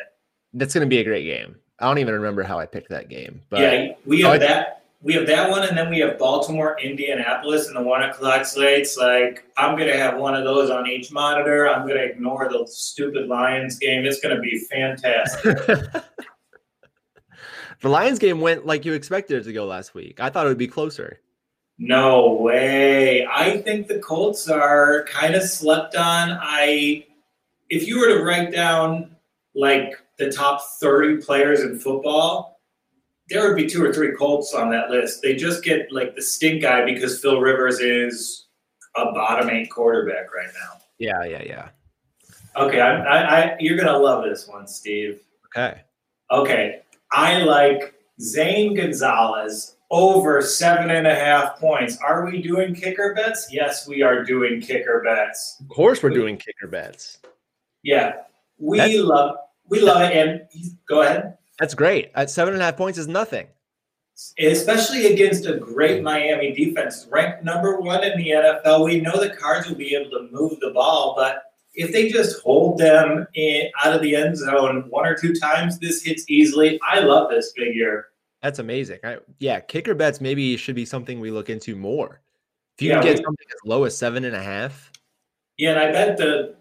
That's 0.54 0.74
going 0.74 0.86
to 0.86 0.88
be 0.88 0.98
a 0.98 1.04
great 1.04 1.24
game. 1.24 1.56
I 1.80 1.86
don't 1.86 1.98
even 1.98 2.14
remember 2.14 2.44
how 2.44 2.58
I 2.58 2.66
picked 2.66 2.88
that 2.90 3.08
game, 3.08 3.42
but 3.50 3.60
yeah, 3.60 3.92
we 4.06 4.22
have 4.22 4.36
oh, 4.36 4.38
that. 4.38 4.74
We 5.00 5.14
have 5.14 5.28
that 5.28 5.48
one, 5.48 5.62
and 5.62 5.78
then 5.78 5.90
we 5.90 6.00
have 6.00 6.18
Baltimore, 6.18 6.76
Indianapolis, 6.80 7.68
and 7.68 7.76
the 7.76 7.82
one 7.82 8.02
o'clock 8.02 8.46
slates. 8.46 8.96
Like 8.96 9.44
I'm 9.56 9.76
going 9.76 9.88
to 9.88 9.96
have 9.96 10.18
one 10.18 10.34
of 10.34 10.44
those 10.44 10.70
on 10.70 10.86
each 10.88 11.10
monitor. 11.10 11.68
I'm 11.68 11.86
going 11.86 11.98
to 11.98 12.04
ignore 12.04 12.48
the 12.48 12.64
stupid 12.68 13.28
Lions 13.28 13.78
game. 13.78 14.04
It's 14.04 14.20
going 14.20 14.34
to 14.34 14.42
be 14.42 14.58
fantastic. 14.70 15.58
The 17.80 17.88
Lions 17.88 18.18
game 18.18 18.40
went 18.40 18.66
like 18.66 18.84
you 18.84 18.92
expected 18.92 19.38
it 19.38 19.44
to 19.44 19.52
go 19.52 19.66
last 19.66 19.94
week. 19.94 20.20
I 20.20 20.30
thought 20.30 20.46
it 20.46 20.48
would 20.48 20.58
be 20.58 20.66
closer. 20.68 21.20
No 21.78 22.32
way. 22.32 23.24
I 23.26 23.58
think 23.58 23.86
the 23.86 24.00
Colts 24.00 24.48
are 24.48 25.04
kind 25.04 25.34
of 25.34 25.42
slept 25.42 25.94
on. 25.94 26.36
I 26.40 27.06
if 27.70 27.86
you 27.86 28.00
were 28.00 28.08
to 28.08 28.24
write 28.24 28.52
down 28.52 29.14
like 29.54 29.94
the 30.18 30.32
top 30.32 30.60
30 30.80 31.18
players 31.18 31.60
in 31.60 31.78
football, 31.78 32.60
there 33.28 33.46
would 33.46 33.56
be 33.56 33.68
two 33.68 33.84
or 33.84 33.92
three 33.92 34.12
Colts 34.12 34.54
on 34.54 34.70
that 34.70 34.90
list. 34.90 35.22
They 35.22 35.36
just 35.36 35.62
get 35.62 35.92
like 35.92 36.16
the 36.16 36.22
stink 36.22 36.64
eye 36.64 36.84
because 36.84 37.20
Phil 37.20 37.40
Rivers 37.40 37.78
is 37.78 38.46
a 38.96 39.12
bottom 39.12 39.50
eight 39.50 39.70
quarterback 39.70 40.34
right 40.34 40.50
now. 40.54 40.80
Yeah, 40.98 41.24
yeah, 41.24 41.42
yeah. 41.44 41.68
Okay, 42.56 42.80
I, 42.80 43.02
I, 43.02 43.40
I 43.40 43.56
you're 43.60 43.76
gonna 43.76 43.96
love 43.96 44.24
this 44.24 44.48
one, 44.48 44.66
Steve. 44.66 45.20
Okay. 45.46 45.82
Okay, 46.30 46.82
I 47.12 47.42
like 47.42 47.94
Zane 48.20 48.74
Gonzalez 48.74 49.76
over 49.90 50.42
seven 50.42 50.90
and 50.90 51.06
a 51.06 51.14
half 51.14 51.58
points. 51.58 51.98
Are 51.98 52.26
we 52.26 52.42
doing 52.42 52.74
kicker 52.74 53.14
bets? 53.14 53.48
Yes, 53.50 53.88
we 53.88 54.02
are 54.02 54.24
doing 54.24 54.60
kicker 54.60 55.02
bets. 55.04 55.56
Of 55.60 55.68
course, 55.68 56.02
we're 56.02 56.10
we, 56.10 56.16
doing 56.16 56.36
kicker 56.36 56.66
bets. 56.66 57.18
Yeah, 57.82 58.16
we 58.58 58.78
That's, 58.78 58.96
love 58.96 59.36
we 59.68 59.80
love 59.80 60.02
it. 60.02 60.16
And 60.16 60.42
go 60.88 61.02
ahead. 61.02 61.38
That's 61.58 61.74
great. 61.74 62.10
At 62.14 62.30
seven 62.30 62.54
and 62.54 62.62
a 62.62 62.66
half 62.66 62.76
points 62.76 62.98
is 62.98 63.08
nothing. 63.08 63.46
Especially 64.38 65.12
against 65.12 65.46
a 65.46 65.58
great 65.58 66.02
Miami 66.02 66.52
defense, 66.52 67.06
ranked 67.08 67.44
number 67.44 67.80
one 67.80 68.02
in 68.02 68.18
the 68.18 68.30
NFL. 68.30 68.84
We 68.84 69.00
know 69.00 69.16
the 69.16 69.30
Cards 69.30 69.68
will 69.68 69.76
be 69.76 69.94
able 69.94 70.10
to 70.10 70.28
move 70.32 70.58
the 70.58 70.70
ball, 70.70 71.14
but 71.16 71.47
if 71.78 71.92
they 71.92 72.08
just 72.08 72.42
hold 72.42 72.76
them 72.78 73.24
in, 73.34 73.70
out 73.84 73.94
of 73.94 74.02
the 74.02 74.14
end 74.16 74.36
zone 74.36 74.84
one 74.90 75.06
or 75.06 75.14
two 75.14 75.32
times, 75.32 75.78
this 75.78 76.02
hits 76.02 76.24
easily. 76.28 76.78
I 76.86 76.98
love 77.00 77.30
this 77.30 77.52
figure. 77.56 78.06
That's 78.42 78.58
amazing. 78.58 78.98
I, 79.04 79.18
yeah, 79.38 79.60
kicker 79.60 79.94
bets 79.94 80.20
maybe 80.20 80.56
should 80.56 80.74
be 80.74 80.84
something 80.84 81.20
we 81.20 81.30
look 81.30 81.48
into 81.50 81.76
more. 81.76 82.20
If 82.76 82.82
you 82.82 82.88
Yeah, 82.90 82.94
can 82.96 83.04
get 83.04 83.18
we- 83.18 83.24
something 83.24 83.46
as 83.48 83.60
low 83.68 83.84
as 83.84 83.96
seven 83.96 84.24
and 84.24 84.34
a 84.36 84.42
half, 84.42 84.90
Yeah, 85.56 85.70
and 85.70 85.78
I 85.78 85.92
bet 85.92 86.16
the 86.18 86.56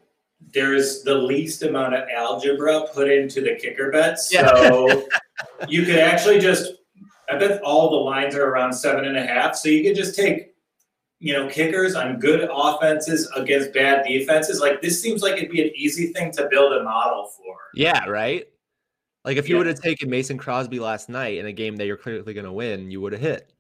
there's 0.54 1.02
the 1.02 1.16
least 1.16 1.64
amount 1.64 1.96
of 1.96 2.08
algebra 2.16 2.86
put 2.94 3.10
into 3.10 3.42
the 3.42 3.56
kicker 3.56 3.92
bets. 3.92 4.32
Yeah. 4.32 4.48
So 4.56 5.08
you 5.68 5.84
could 5.84 5.98
actually 5.98 6.40
just 6.40 6.74
I 7.30 7.38
bet 7.38 7.62
all 7.64 7.90
the 7.90 7.96
lines 7.98 8.36
are 8.36 8.46
around 8.46 8.72
seven 8.74 9.06
and 9.06 9.18
a 9.18 9.26
half. 9.26 9.56
So 9.56 9.68
you 9.68 9.84
could 9.84 9.96
just 9.96 10.16
take, 10.16 10.54
you 11.20 11.34
know, 11.34 11.48
kickers 11.48 11.96
on 11.96 12.20
good 12.20 12.48
offenses 12.54 13.30
against 13.36 13.74
bad 13.74 14.06
defenses. 14.08 14.60
Like 14.60 14.82
this 14.82 15.02
seems 15.02 15.22
like 15.22 15.38
it'd 15.38 15.50
be 15.50 15.62
an 15.62 15.72
easy 15.76 16.14
thing 16.14 16.32
to 16.34 16.48
build 16.50 16.74
a 16.74 16.84
model 16.84 17.26
for. 17.28 17.56
yeah, 17.74 18.06
right. 18.06 18.48
Like 19.26 19.38
if 19.38 19.50
you 19.50 19.56
Yeah. 19.56 19.60
would 19.60 19.68
have 19.68 19.82
taken 19.82 20.10
Mason 20.10 20.38
Crosby 20.38 20.80
last 20.80 21.10
night 21.10 21.38
in 21.38 21.48
a 21.48 21.52
game 21.52 21.76
that 21.78 21.86
you're 21.86 21.98
clearly 21.98 22.34
going 22.34 22.46
to 22.46 22.52
win, 22.52 22.92
you 22.92 23.02
would 23.02 23.12
have 23.14 23.22
hit. 23.22 23.52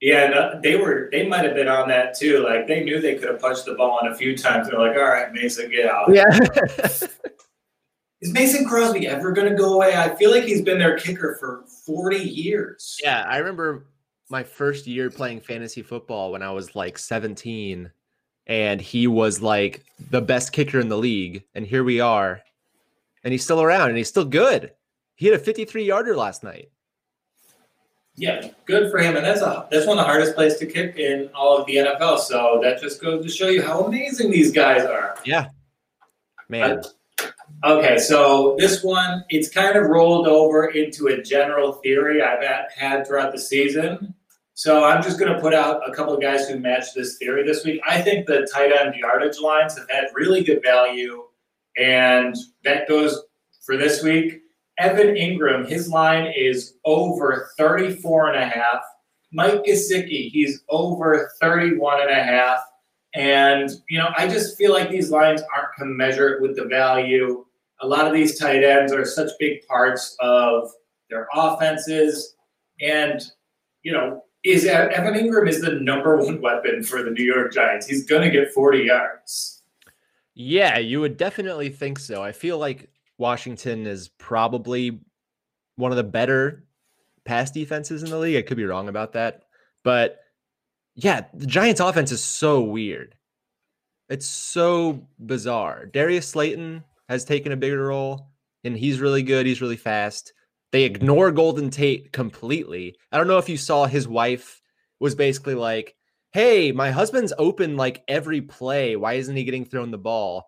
Yeah, 0.00 0.26
and, 0.26 0.34
uh, 0.34 0.60
they 0.62 0.76
were 0.76 1.08
they 1.10 1.26
might 1.26 1.44
have 1.44 1.54
been 1.54 1.66
on 1.66 1.88
that 1.88 2.16
too. 2.16 2.44
Like 2.44 2.68
they 2.68 2.84
knew 2.84 3.00
they 3.00 3.16
could 3.16 3.28
have 3.30 3.40
punched 3.40 3.64
the 3.64 3.74
ball 3.74 3.98
in 4.02 4.12
a 4.12 4.14
few 4.14 4.36
times. 4.36 4.68
They're 4.68 4.78
like, 4.78 4.96
all 4.96 5.02
right, 5.08 5.32
Mason, 5.32 5.70
get 5.70 5.86
out. 5.90 6.12
Yeah. 6.14 6.26
Is 8.20 8.32
Mason 8.32 8.64
Crosby 8.66 9.06
ever 9.06 9.32
going 9.32 9.48
to 9.48 9.56
go 9.56 9.74
away? 9.74 9.94
I 9.96 10.14
feel 10.16 10.30
like 10.32 10.44
he's 10.44 10.62
been 10.62 10.78
their 10.78 10.96
kicker 10.98 11.36
for 11.38 11.64
40 11.86 12.16
years. 12.16 12.98
Yeah, 13.02 13.24
I 13.28 13.38
remember 13.38 13.86
my 14.30 14.42
first 14.42 14.86
year 14.86 15.10
playing 15.10 15.40
fantasy 15.40 15.82
football 15.82 16.32
when 16.32 16.42
I 16.42 16.50
was 16.50 16.74
like 16.74 16.98
17 16.98 17.90
and 18.46 18.80
he 18.80 19.06
was 19.06 19.40
like 19.40 19.84
the 20.10 20.20
best 20.20 20.52
kicker 20.52 20.80
in 20.80 20.88
the 20.88 20.98
league 20.98 21.44
and 21.54 21.66
here 21.66 21.84
we 21.84 22.00
are 22.00 22.40
and 23.24 23.32
he's 23.32 23.44
still 23.44 23.62
around 23.62 23.88
and 23.88 23.98
he's 23.98 24.08
still 24.08 24.24
good. 24.24 24.72
He 25.16 25.26
had 25.26 25.34
a 25.34 25.42
53 25.42 25.84
yarder 25.84 26.16
last 26.16 26.44
night. 26.44 26.70
Yeah, 28.14 28.48
good 28.64 28.90
for 28.90 28.98
him. 28.98 29.16
And 29.16 29.24
that's 29.24 29.42
a 29.42 29.68
that's 29.70 29.86
one 29.86 29.98
of 29.98 30.04
the 30.04 30.08
hardest 30.08 30.34
plays 30.34 30.56
to 30.56 30.66
kick 30.66 30.98
in 30.98 31.30
all 31.34 31.56
of 31.56 31.66
the 31.66 31.76
NFL. 31.76 32.18
So 32.18 32.58
that 32.62 32.80
just 32.80 33.00
goes 33.00 33.24
to 33.24 33.30
show 33.30 33.48
you 33.48 33.62
how 33.62 33.84
amazing 33.84 34.30
these 34.30 34.50
guys 34.50 34.84
are. 34.84 35.16
Yeah. 35.24 35.48
Man, 36.48 36.82
Okay, 37.64 37.98
so 37.98 38.54
this 38.58 38.84
one 38.84 39.24
it's 39.28 39.48
kind 39.48 39.76
of 39.76 39.86
rolled 39.86 40.28
over 40.28 40.66
into 40.66 41.08
a 41.08 41.22
general 41.22 41.72
theory 41.72 42.22
I've 42.22 42.70
had 42.70 43.06
throughout 43.06 43.32
the 43.32 43.38
season. 43.38 44.14
So 44.58 44.82
I'm 44.82 45.04
just 45.04 45.20
going 45.20 45.32
to 45.32 45.40
put 45.40 45.54
out 45.54 45.88
a 45.88 45.94
couple 45.94 46.12
of 46.12 46.20
guys 46.20 46.48
who 46.48 46.58
match 46.58 46.92
this 46.92 47.16
theory 47.16 47.44
this 47.44 47.64
week. 47.64 47.80
I 47.88 48.02
think 48.02 48.26
the 48.26 48.44
tight 48.52 48.72
end 48.72 48.96
yardage 48.96 49.38
lines 49.38 49.78
have 49.78 49.88
had 49.88 50.06
really 50.14 50.42
good 50.42 50.64
value, 50.64 51.22
and 51.76 52.34
that 52.64 52.88
goes 52.88 53.22
for 53.64 53.76
this 53.76 54.02
week. 54.02 54.40
Evan 54.76 55.14
Engram, 55.14 55.64
his 55.64 55.88
line 55.88 56.32
is 56.36 56.74
over 56.84 57.50
34 57.56 58.32
and 58.32 58.42
a 58.42 58.46
half. 58.48 58.80
Mike 59.32 59.62
Gesicki, 59.62 60.28
he's 60.28 60.64
over 60.68 61.30
31 61.40 62.00
and 62.00 62.10
a 62.10 62.20
half. 62.20 62.58
And, 63.14 63.70
you 63.88 63.98
know, 63.98 64.08
I 64.16 64.26
just 64.26 64.58
feel 64.58 64.72
like 64.72 64.90
these 64.90 65.12
lines 65.12 65.40
aren't 65.56 65.72
commensurate 65.78 66.42
with 66.42 66.56
the 66.56 66.64
value. 66.64 67.44
A 67.80 67.86
lot 67.86 68.08
of 68.08 68.12
these 68.12 68.36
tight 68.36 68.64
ends 68.64 68.92
are 68.92 69.04
such 69.04 69.30
big 69.38 69.64
parts 69.68 70.16
of 70.18 70.68
their 71.10 71.28
offenses. 71.32 72.34
And, 72.80 73.22
you 73.84 73.92
know, 73.92 74.24
is 74.44 74.66
uh, 74.66 74.88
Evan 74.92 75.14
Engram 75.14 75.48
is 75.48 75.60
the 75.60 75.72
number 75.72 76.16
one 76.16 76.40
weapon 76.42 76.82
for 76.82 77.02
the 77.02 77.10
New 77.10 77.24
York 77.24 77.52
Giants. 77.52 77.86
He's 77.86 78.06
going 78.06 78.22
to 78.22 78.30
get 78.30 78.52
40 78.52 78.78
yards. 78.80 79.62
yeah, 80.34 80.78
you 80.78 81.00
would 81.00 81.16
definitely 81.16 81.68
think 81.70 81.98
so. 81.98 82.22
I 82.22 82.32
feel 82.32 82.58
like 82.58 82.88
Washington 83.18 83.86
is 83.86 84.08
probably 84.08 85.00
one 85.76 85.90
of 85.90 85.96
the 85.96 86.04
better 86.04 86.64
pass 87.24 87.50
defenses 87.50 88.02
in 88.02 88.10
the 88.10 88.18
league. 88.18 88.36
I 88.36 88.42
could 88.42 88.56
be 88.56 88.64
wrong 88.64 88.88
about 88.88 89.12
that. 89.14 89.42
But 89.82 90.20
yeah, 90.94 91.24
the 91.34 91.46
Giants 91.46 91.80
offense 91.80 92.12
is 92.12 92.22
so 92.22 92.60
weird. 92.60 93.14
It's 94.08 94.26
so 94.26 95.06
bizarre. 95.18 95.86
Darius 95.86 96.28
Slayton 96.28 96.82
has 97.08 97.24
taken 97.24 97.52
a 97.52 97.56
bigger 97.56 97.86
role 97.86 98.28
and 98.64 98.76
he's 98.76 99.00
really 99.00 99.22
good. 99.22 99.46
He's 99.46 99.60
really 99.60 99.76
fast. 99.76 100.32
They 100.72 100.84
ignore 100.84 101.30
Golden 101.32 101.70
Tate 101.70 102.12
completely. 102.12 102.96
I 103.10 103.18
don't 103.18 103.28
know 103.28 103.38
if 103.38 103.48
you 103.48 103.56
saw 103.56 103.86
his 103.86 104.06
wife 104.06 104.60
was 105.00 105.14
basically 105.14 105.54
like, 105.54 105.94
Hey, 106.32 106.72
my 106.72 106.90
husband's 106.90 107.32
open 107.38 107.76
like 107.76 108.04
every 108.06 108.42
play. 108.42 108.96
Why 108.96 109.14
isn't 109.14 109.34
he 109.36 109.44
getting 109.44 109.64
thrown 109.64 109.90
the 109.90 109.98
ball? 109.98 110.46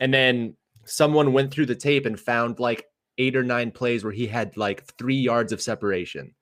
And 0.00 0.12
then 0.12 0.56
someone 0.84 1.32
went 1.32 1.50
through 1.50 1.66
the 1.66 1.74
tape 1.74 2.04
and 2.04 2.20
found 2.20 2.60
like 2.60 2.84
eight 3.16 3.36
or 3.36 3.42
nine 3.42 3.70
plays 3.70 4.04
where 4.04 4.12
he 4.12 4.26
had 4.26 4.56
like 4.56 4.84
three 4.98 5.16
yards 5.16 5.52
of 5.52 5.62
separation. 5.62 6.34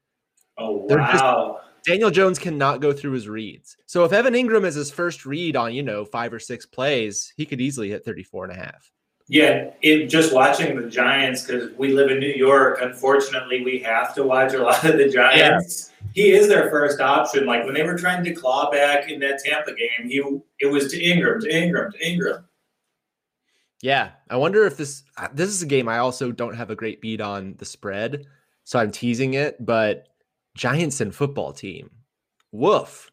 Oh, 0.59 0.87
They're 0.88 0.99
just- 0.99 1.23
wow. 1.23 1.61
Daniel 1.85 2.11
Jones 2.11 2.38
cannot 2.38 2.81
go 2.81 2.93
through 2.93 3.12
his 3.12 3.29
reads. 3.29 3.76
So 3.87 4.05
if 4.05 4.12
Evan 4.12 4.35
Engram 4.35 4.64
is 4.64 4.76
his 4.76 4.91
first 4.93 5.26
read 5.26 5.57
on, 5.57 5.75
you 5.75 5.83
know, 5.83 6.05
five 6.05 6.33
or 6.33 6.38
six 6.38 6.64
plays, 6.64 7.33
he 7.37 7.45
could 7.45 7.61
easily 7.61 7.91
hit 7.91 8.05
34 8.05 8.45
and 8.45 8.52
a 8.52 8.57
half. 8.57 8.93
Yeah, 9.29 9.71
it, 9.81 10.09
just 10.09 10.35
watching 10.35 10.81
the 10.81 10.88
Giants 10.88 11.45
because 11.45 11.71
we 11.79 11.93
live 11.93 12.11
in 12.11 12.19
New 12.19 12.33
York. 12.33 12.81
Unfortunately, 12.83 13.64
we 13.64 13.79
have 13.79 14.14
to 14.14 14.25
watch 14.25 14.52
a 14.52 14.62
lot 14.62 14.85
of 14.85 14.99
the 14.99 15.09
Giants. 15.09 15.91
He 16.12 16.33
is 16.33 16.49
their 16.49 16.69
first 16.71 17.00
option. 17.00 17.47
Like 17.47 17.64
when 17.64 17.75
they 17.75 17.83
were 17.83 17.97
trying 17.97 18.25
to 18.25 18.35
claw 18.35 18.71
back 18.71 19.09
in 19.11 19.21
that 19.21 19.41
Tampa 19.45 19.75
game, 19.75 20.09
he 20.09 20.23
it 20.61 20.67
was 20.67 20.91
to 20.93 20.99
Engram, 21.00 21.41
to 21.41 21.49
Engram, 21.49 21.93
to 21.93 21.99
Engram. 21.99 22.45
Yeah. 23.81 24.11
I 24.29 24.37
wonder 24.37 24.64
if 24.64 24.76
this 24.76 25.02
this 25.33 25.49
is 25.49 25.62
a 25.62 25.67
game 25.67 25.88
I 25.88 25.99
also 25.99 26.33
don't 26.33 26.55
have 26.55 26.71
a 26.71 26.76
great 26.76 27.00
beat 27.00 27.21
on 27.21 27.55
the 27.59 27.64
spread. 27.64 28.26
So 28.64 28.79
I'm 28.79 28.91
teasing 28.91 29.35
it, 29.35 29.64
but 29.64 30.09
Giants 30.55 31.00
and 31.00 31.14
football 31.14 31.52
team. 31.52 31.91
Woof. 32.52 33.11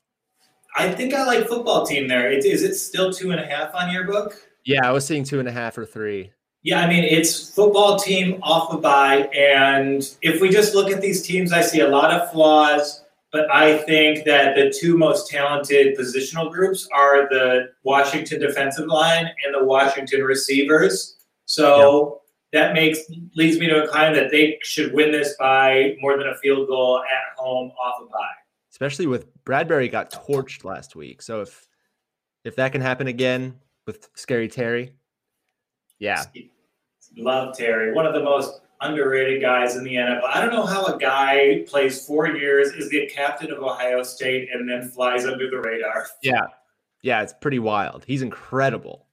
I 0.77 0.91
think 0.91 1.13
I 1.13 1.25
like 1.25 1.47
football 1.47 1.85
team 1.85 2.07
there. 2.07 2.31
It, 2.31 2.45
is 2.45 2.61
it 2.61 2.75
still 2.75 3.11
two 3.11 3.31
and 3.31 3.39
a 3.39 3.45
half 3.45 3.73
on 3.73 3.91
your 3.91 4.05
book? 4.05 4.48
Yeah, 4.69 4.87
I 4.87 4.91
was 4.91 5.03
seeing 5.03 5.23
two 5.23 5.39
and 5.39 5.49
a 5.49 5.51
half 5.51 5.79
or 5.79 5.85
three. 5.85 6.31
Yeah, 6.61 6.81
I 6.81 6.87
mean 6.87 7.03
it's 7.03 7.49
football 7.49 7.97
team 7.97 8.39
off 8.43 8.71
a 8.71 8.77
bye, 8.77 9.27
and 9.35 10.07
if 10.21 10.41
we 10.41 10.49
just 10.49 10.75
look 10.75 10.91
at 10.91 11.01
these 11.01 11.25
teams, 11.25 11.51
I 11.51 11.61
see 11.61 11.79
a 11.79 11.87
lot 11.87 12.11
of 12.11 12.31
flaws. 12.31 13.03
But 13.31 13.49
I 13.51 13.79
think 13.79 14.25
that 14.25 14.55
the 14.55 14.71
two 14.71 14.95
most 14.95 15.27
talented 15.27 15.97
positional 15.97 16.51
groups 16.51 16.87
are 16.95 17.27
the 17.29 17.71
Washington 17.83 18.41
defensive 18.41 18.85
line 18.85 19.25
and 19.43 19.55
the 19.55 19.65
Washington 19.65 20.21
receivers. 20.21 21.17
So 21.45 22.21
that 22.53 22.73
makes 22.73 22.99
leads 23.35 23.59
me 23.59 23.67
to 23.69 23.81
incline 23.83 24.13
that 24.13 24.29
they 24.29 24.59
should 24.61 24.93
win 24.93 25.11
this 25.11 25.35
by 25.39 25.95
more 25.99 26.15
than 26.15 26.27
a 26.27 26.35
field 26.35 26.67
goal 26.67 26.99
at 26.99 27.37
home 27.37 27.71
off 27.83 28.03
a 28.03 28.05
bye. 28.05 28.19
Especially 28.69 29.07
with 29.07 29.25
Bradberry 29.45 29.89
got 29.89 30.11
torched 30.11 30.63
last 30.63 30.95
week. 30.95 31.23
So 31.23 31.41
if 31.41 31.67
if 32.43 32.55
that 32.57 32.71
can 32.71 32.81
happen 32.81 33.07
again 33.07 33.55
with 33.89 34.07
Scary 34.13 34.47
Terry, 34.47 34.93
yeah. 35.97 36.23
Love 37.17 37.57
Terry, 37.57 37.91
one 37.91 38.05
of 38.05 38.13
the 38.13 38.21
most 38.21 38.61
underrated 38.81 39.41
guys 39.41 39.75
in 39.75 39.83
the 39.83 39.95
NFL. 39.95 40.25
I 40.31 40.39
don't 40.39 40.53
know 40.53 40.65
how 40.65 40.85
a 40.85 40.97
guy 40.99 41.65
plays 41.67 42.05
four 42.05 42.27
years, 42.27 42.67
is 42.73 42.87
the 42.91 43.07
captain 43.07 43.51
of 43.51 43.57
Ohio 43.63 44.03
State, 44.03 44.49
and 44.53 44.69
then 44.69 44.89
flies 44.89 45.25
under 45.25 45.49
the 45.49 45.59
radar. 45.59 46.05
Yeah. 46.21 46.41
Yeah, 47.01 47.23
it's 47.23 47.33
pretty 47.41 47.59
wild. 47.59 48.03
He's 48.05 48.21
incredible. 48.21 49.07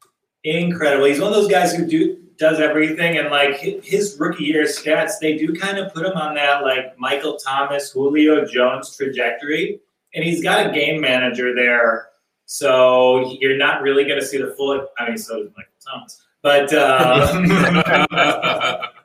Incredible. 0.44 1.06
He's 1.06 1.20
one 1.20 1.32
of 1.32 1.36
those 1.36 1.50
guys 1.50 1.72
who 1.72 1.86
do 1.86 2.18
does 2.36 2.60
everything, 2.60 3.16
and 3.16 3.30
like 3.30 3.56
his 3.58 4.18
rookie 4.20 4.44
year 4.44 4.64
stats, 4.64 5.12
they 5.22 5.38
do 5.38 5.54
kind 5.54 5.78
of 5.78 5.94
put 5.94 6.04
him 6.04 6.16
on 6.16 6.34
that 6.34 6.62
like 6.64 6.98
Michael 6.98 7.38
Thomas, 7.38 7.92
Julio 7.92 8.44
Jones 8.44 8.94
trajectory, 8.94 9.80
and 10.14 10.22
he's 10.22 10.42
got 10.42 10.66
a 10.66 10.72
game 10.72 11.00
manager 11.00 11.54
there, 11.54 12.08
so 12.46 13.36
you're 13.40 13.58
not 13.58 13.82
really 13.82 14.04
going 14.04 14.20
to 14.20 14.26
see 14.26 14.38
the 14.38 14.54
full. 14.56 14.86
I 14.98 15.08
mean, 15.08 15.18
so 15.18 15.42
does 15.42 15.52
Michael 15.56 15.72
Thomas, 15.86 16.22
but. 16.42 16.72
Um, 16.72 17.46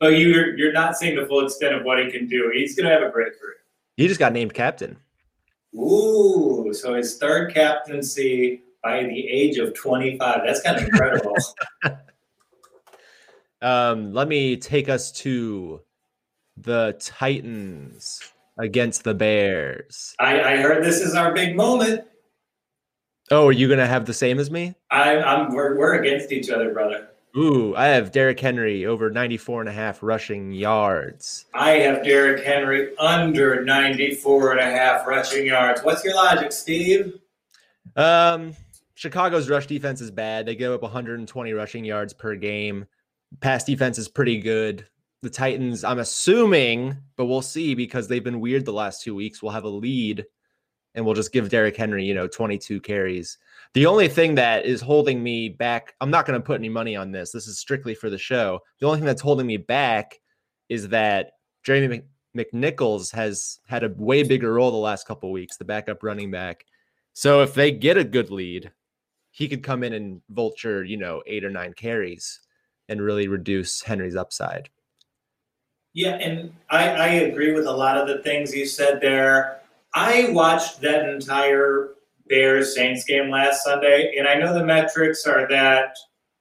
But 0.00 0.18
you're 0.18 0.56
you're 0.56 0.72
not 0.72 0.96
seeing 0.96 1.16
the 1.16 1.26
full 1.26 1.44
extent 1.44 1.74
of 1.74 1.84
what 1.84 1.98
he 1.98 2.10
can 2.10 2.28
do. 2.28 2.50
He's 2.54 2.76
gonna 2.76 2.90
have 2.90 3.02
a 3.02 3.10
great 3.10 3.38
career. 3.38 3.56
He 3.96 4.06
just 4.06 4.20
got 4.20 4.32
named 4.32 4.54
captain. 4.54 4.96
Ooh, 5.74 6.72
so 6.72 6.94
his 6.94 7.18
third 7.18 7.52
captaincy 7.52 8.62
by 8.82 9.02
the 9.02 9.28
age 9.28 9.58
of 9.58 9.74
25. 9.74 10.40
That's 10.46 10.62
kind 10.62 10.76
of 10.76 10.84
incredible. 10.84 11.36
Um, 13.60 14.12
let 14.12 14.28
me 14.28 14.56
take 14.56 14.88
us 14.88 15.10
to 15.10 15.80
the 16.58 16.96
Titans 17.00 18.22
against 18.56 19.02
the 19.02 19.14
Bears. 19.14 20.14
I, 20.20 20.40
I 20.40 20.56
heard 20.58 20.84
this 20.84 21.00
is 21.00 21.16
our 21.16 21.34
big 21.34 21.56
moment. 21.56 22.04
Oh, 23.30 23.48
are 23.48 23.52
you 23.52 23.68
gonna 23.68 23.86
have 23.86 24.06
the 24.06 24.14
same 24.14 24.38
as 24.38 24.50
me? 24.50 24.74
I, 24.90 25.18
I'm 25.18 25.54
we're, 25.54 25.76
we're 25.78 25.94
against 25.94 26.32
each 26.32 26.50
other, 26.50 26.72
brother. 26.72 27.08
Ooh, 27.36 27.76
I 27.76 27.88
have 27.88 28.10
Derrick 28.10 28.40
Henry 28.40 28.86
over 28.86 29.10
94 29.10 29.60
and 29.60 29.68
a 29.68 29.72
half 29.72 30.02
rushing 30.02 30.50
yards. 30.50 31.44
I 31.52 31.72
have 31.72 32.02
Derrick 32.02 32.44
Henry 32.44 32.96
under 32.98 33.64
94 33.64 34.52
and 34.52 34.60
a 34.60 34.64
half 34.64 35.06
rushing 35.06 35.46
yards. 35.46 35.82
What's 35.82 36.02
your 36.04 36.14
logic, 36.14 36.52
Steve? 36.52 37.20
Um, 37.96 38.54
Chicago's 38.94 39.50
rush 39.50 39.66
defense 39.66 40.00
is 40.00 40.10
bad. 40.10 40.46
They 40.46 40.56
give 40.56 40.72
up 40.72 40.82
120 40.82 41.52
rushing 41.52 41.84
yards 41.84 42.14
per 42.14 42.34
game. 42.34 42.86
Pass 43.40 43.62
defense 43.62 43.98
is 43.98 44.08
pretty 44.08 44.40
good. 44.40 44.86
The 45.22 45.30
Titans, 45.30 45.84
I'm 45.84 45.98
assuming, 45.98 46.96
but 47.16 47.26
we'll 47.26 47.42
see 47.42 47.74
because 47.74 48.08
they've 48.08 48.24
been 48.24 48.40
weird 48.40 48.64
the 48.64 48.72
last 48.72 49.02
two 49.02 49.14
weeks. 49.14 49.42
We'll 49.42 49.52
have 49.52 49.64
a 49.64 49.68
lead 49.68 50.24
and 50.94 51.04
we'll 51.04 51.14
just 51.14 51.32
give 51.32 51.48
Derrick 51.48 51.76
Henry, 51.76 52.04
you 52.04 52.14
know, 52.14 52.26
22 52.26 52.80
carries. 52.80 53.38
The 53.74 53.86
only 53.86 54.08
thing 54.08 54.34
that 54.36 54.64
is 54.64 54.80
holding 54.80 55.22
me 55.22 55.48
back, 55.48 55.94
I'm 56.00 56.10
not 56.10 56.26
going 56.26 56.40
to 56.40 56.44
put 56.44 56.58
any 56.58 56.68
money 56.68 56.96
on 56.96 57.12
this. 57.12 57.30
This 57.30 57.46
is 57.46 57.58
strictly 57.58 57.94
for 57.94 58.10
the 58.10 58.18
show. 58.18 58.60
The 58.80 58.86
only 58.86 58.98
thing 58.98 59.06
that's 59.06 59.22
holding 59.22 59.46
me 59.46 59.58
back 59.58 60.18
is 60.68 60.88
that 60.88 61.32
Jeremy 61.62 62.02
McNichols 62.36 63.12
has 63.12 63.60
had 63.66 63.84
a 63.84 63.92
way 63.96 64.22
bigger 64.22 64.54
role 64.54 64.70
the 64.70 64.76
last 64.76 65.06
couple 65.06 65.30
weeks, 65.30 65.56
the 65.56 65.64
backup 65.64 66.02
running 66.02 66.30
back. 66.30 66.64
So 67.12 67.42
if 67.42 67.54
they 67.54 67.70
get 67.70 67.96
a 67.96 68.04
good 68.04 68.30
lead, 68.30 68.70
he 69.30 69.48
could 69.48 69.62
come 69.62 69.82
in 69.82 69.92
and 69.92 70.22
vulture, 70.30 70.84
you 70.84 70.96
know, 70.96 71.22
eight 71.26 71.44
or 71.44 71.50
nine 71.50 71.74
carries 71.74 72.40
and 72.88 73.02
really 73.02 73.28
reduce 73.28 73.82
Henry's 73.82 74.16
upside. 74.16 74.70
Yeah, 75.94 76.14
and 76.16 76.52
I, 76.70 76.88
I 76.88 77.06
agree 77.08 77.52
with 77.52 77.66
a 77.66 77.72
lot 77.72 77.96
of 77.96 78.08
the 78.08 78.22
things 78.22 78.54
you 78.54 78.66
said 78.66 79.00
there. 79.00 79.57
I 79.94 80.30
watched 80.30 80.80
that 80.82 81.08
entire 81.08 81.94
Bears 82.28 82.74
Saints 82.74 83.04
game 83.04 83.30
last 83.30 83.64
Sunday, 83.64 84.14
and 84.18 84.28
I 84.28 84.34
know 84.34 84.52
the 84.52 84.64
metrics 84.64 85.26
are 85.26 85.48
that 85.48 85.96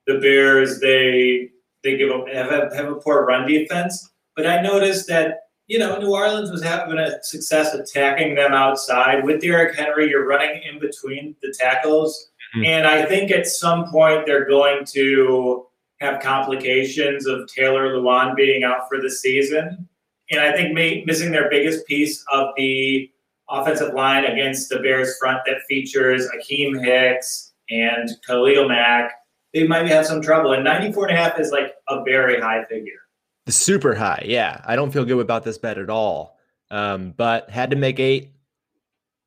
the 0.05 0.19
Bears 0.19 0.79
they 0.79 1.49
they 1.83 1.97
give 1.97 2.11
up 2.11 2.27
have 2.29 2.51
a, 2.51 2.75
have 2.75 2.87
a 2.87 2.95
poor 2.95 3.25
run 3.25 3.47
defense, 3.47 4.09
but 4.35 4.45
I 4.45 4.61
noticed 4.61 5.07
that 5.07 5.39
you 5.67 5.79
know 5.79 5.97
New 5.99 6.13
Orleans 6.13 6.51
was 6.51 6.63
having 6.63 6.97
a 6.97 7.23
success 7.23 7.73
attacking 7.73 8.35
them 8.35 8.53
outside 8.53 9.23
with 9.23 9.41
Derrick 9.41 9.75
Henry. 9.75 10.09
You're 10.09 10.27
running 10.27 10.61
in 10.63 10.79
between 10.79 11.35
the 11.41 11.53
tackles, 11.57 12.29
mm-hmm. 12.55 12.65
and 12.65 12.87
I 12.87 13.05
think 13.05 13.31
at 13.31 13.47
some 13.47 13.89
point 13.91 14.25
they're 14.25 14.47
going 14.47 14.85
to 14.93 15.65
have 16.01 16.21
complications 16.21 17.25
of 17.25 17.47
Taylor 17.47 17.95
Lewan 17.95 18.35
being 18.35 18.63
out 18.63 18.87
for 18.89 19.01
the 19.01 19.09
season, 19.09 19.87
and 20.31 20.39
I 20.39 20.51
think 20.51 20.73
may, 20.73 21.03
missing 21.05 21.31
their 21.31 21.49
biggest 21.49 21.85
piece 21.87 22.23
of 22.31 22.49
the 22.57 23.09
offensive 23.49 23.93
line 23.93 24.25
against 24.25 24.69
the 24.69 24.79
Bears 24.79 25.17
front 25.17 25.39
that 25.45 25.61
features 25.67 26.27
Akiem 26.35 26.83
Hicks 26.83 27.53
and 27.69 28.09
Khalil 28.25 28.67
Mack, 28.67 29.11
they 29.53 29.67
might 29.67 29.87
have 29.87 30.05
some 30.05 30.21
trouble. 30.21 30.53
And 30.53 30.63
94 30.63 31.07
and 31.07 31.17
a 31.17 31.21
half 31.21 31.39
is 31.39 31.51
like 31.51 31.73
a 31.89 32.03
very 32.03 32.39
high 32.39 32.63
figure. 32.65 32.99
The 33.45 33.51
super 33.51 33.95
high. 33.95 34.23
Yeah. 34.25 34.61
I 34.65 34.75
don't 34.75 34.91
feel 34.91 35.05
good 35.05 35.19
about 35.19 35.43
this 35.43 35.57
bet 35.57 35.77
at 35.77 35.89
all. 35.89 36.37
Um, 36.69 37.13
but 37.15 37.49
had 37.49 37.71
to 37.71 37.77
make 37.77 37.99
eight. 37.99 38.33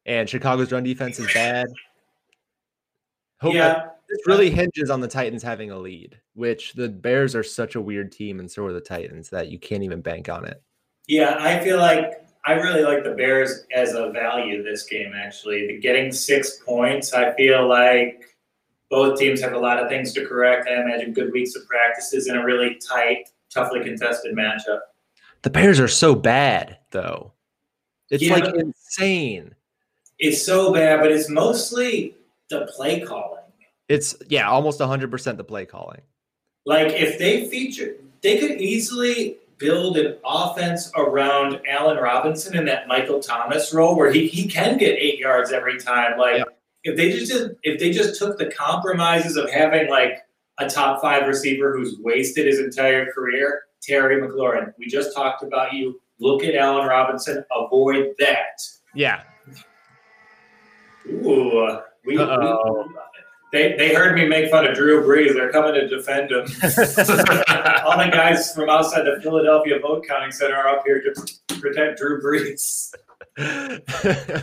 And 0.05 0.29
Chicago's 0.29 0.73
run 0.73 0.83
defense 0.83 1.19
is 1.19 1.33
bad. 1.33 1.67
Hope 3.41 3.55
yeah. 3.55 3.87
This 4.09 4.27
really 4.27 4.51
hinges 4.51 4.91
on 4.91 5.01
the 5.01 5.07
Titans 5.07 5.43
having 5.43 5.71
a 5.71 5.79
lead, 5.79 6.19
which 6.35 6.73
the 6.73 6.89
Bears 6.89 7.37
are 7.37 7.45
such 7.45 7.77
a 7.77 7.81
weird 7.81 8.11
team, 8.11 8.41
and 8.41 8.51
so 8.51 8.65
are 8.65 8.73
the 8.73 8.81
Titans 8.81 9.31
that 9.31 9.49
you 9.49 9.59
can't 9.59 9.85
even 9.85 10.01
bank 10.01 10.29
on 10.29 10.45
it. 10.45 10.61
Yeah, 11.07 11.37
I 11.39 11.61
feel 11.61 11.79
like 11.79 12.25
I 12.45 12.55
really 12.55 12.83
like 12.83 13.05
the 13.05 13.11
Bears 13.11 13.67
as 13.75 13.95
a 13.95 14.11
value 14.11 14.63
this 14.63 14.85
game, 14.85 15.13
actually. 15.15 15.79
Getting 15.83 16.11
six 16.11 16.59
points, 16.65 17.13
I 17.13 17.35
feel 17.35 17.69
like 17.69 18.25
both 18.89 19.19
teams 19.19 19.41
have 19.43 19.53
a 19.53 19.59
lot 19.59 19.79
of 19.79 19.89
things 19.89 20.13
to 20.15 20.27
correct. 20.27 20.67
I 20.69 20.81
imagine 20.81 21.13
good 21.13 21.33
weeks 21.33 21.55
of 21.55 21.67
practices 21.67 22.29
in 22.29 22.37
a 22.37 22.45
really 22.45 22.77
tight, 22.77 23.29
toughly 23.53 23.85
contested 23.85 24.35
matchup. 24.35 24.81
The 25.43 25.51
Bears 25.51 25.79
are 25.81 25.89
so 25.89 26.15
bad, 26.15 26.79
though. 26.91 27.33
It's 28.11 28.23
yeah, 28.23 28.35
like 28.35 28.55
insane. 28.55 29.55
It's 30.19 30.45
so 30.45 30.73
bad, 30.73 31.01
but 31.01 31.13
it's 31.13 31.29
mostly 31.29 32.17
the 32.49 32.67
play 32.75 33.01
calling. 33.01 33.39
It's, 33.89 34.15
yeah, 34.29 34.49
almost 34.49 34.81
100% 34.81 35.37
the 35.37 35.45
play 35.45 35.67
calling. 35.67 36.01
Like, 36.67 36.89
if 36.89 37.19
they 37.19 37.49
feature, 37.49 37.95
they 38.23 38.39
could 38.39 38.61
easily 38.61 39.39
build 39.61 39.99
an 39.99 40.17
offense 40.25 40.91
around 40.97 41.61
Allen 41.69 41.99
Robinson 41.99 42.57
in 42.57 42.65
that 42.65 42.89
Michael 42.89 43.21
Thomas 43.21 43.73
role 43.73 43.95
where 43.95 44.11
he, 44.11 44.27
he 44.27 44.49
can 44.49 44.79
get 44.79 44.99
eight 44.99 45.19
yards 45.19 45.53
every 45.53 45.79
time. 45.79 46.19
Like 46.19 46.39
yeah. 46.39 46.45
if 46.83 46.97
they 46.97 47.11
just 47.11 47.51
if 47.63 47.79
they 47.79 47.93
just 47.93 48.19
took 48.19 48.39
the 48.39 48.47
compromises 48.47 49.37
of 49.37 49.49
having 49.51 49.89
like 49.89 50.27
a 50.59 50.69
top 50.69 51.01
five 51.01 51.29
receiver 51.29 51.77
who's 51.77 51.97
wasted 52.01 52.47
his 52.47 52.59
entire 52.59 53.13
career, 53.13 53.63
Terry 53.83 54.21
McLaurin. 54.21 54.73
We 54.79 54.87
just 54.87 55.15
talked 55.15 55.43
about 55.43 55.75
you. 55.75 56.01
Look 56.19 56.43
at 56.43 56.55
Allen 56.55 56.87
Robinson. 56.87 57.45
Avoid 57.55 58.15
that. 58.19 58.61
Yeah. 58.95 59.23
Ooh, 61.07 61.79
we, 62.05 62.17
we 62.17 62.25
they, 63.53 63.75
they 63.77 63.95
heard 63.95 64.15
me 64.15 64.27
make 64.27 64.51
fun 64.51 64.67
of 64.67 64.77
Drew 64.77 65.03
Brees. 65.03 65.35
They're 65.35 65.51
coming 65.51 65.75
to 65.75 65.89
defend 65.89 66.31
him. 66.31 66.41
All 67.85 67.99
the 67.99 68.09
guys 68.13 68.55
from 68.55 68.69
outside 68.69 69.03
the 69.03 69.21
Philadelphia 69.23 69.79
vote 69.81 70.07
counting 70.07 70.31
center 70.31 70.55
are 70.55 70.69
up 70.69 70.85
here 70.87 71.03
to 71.03 71.59
protect 71.61 71.99
Drew 71.99 72.23
Brees. 72.23 72.95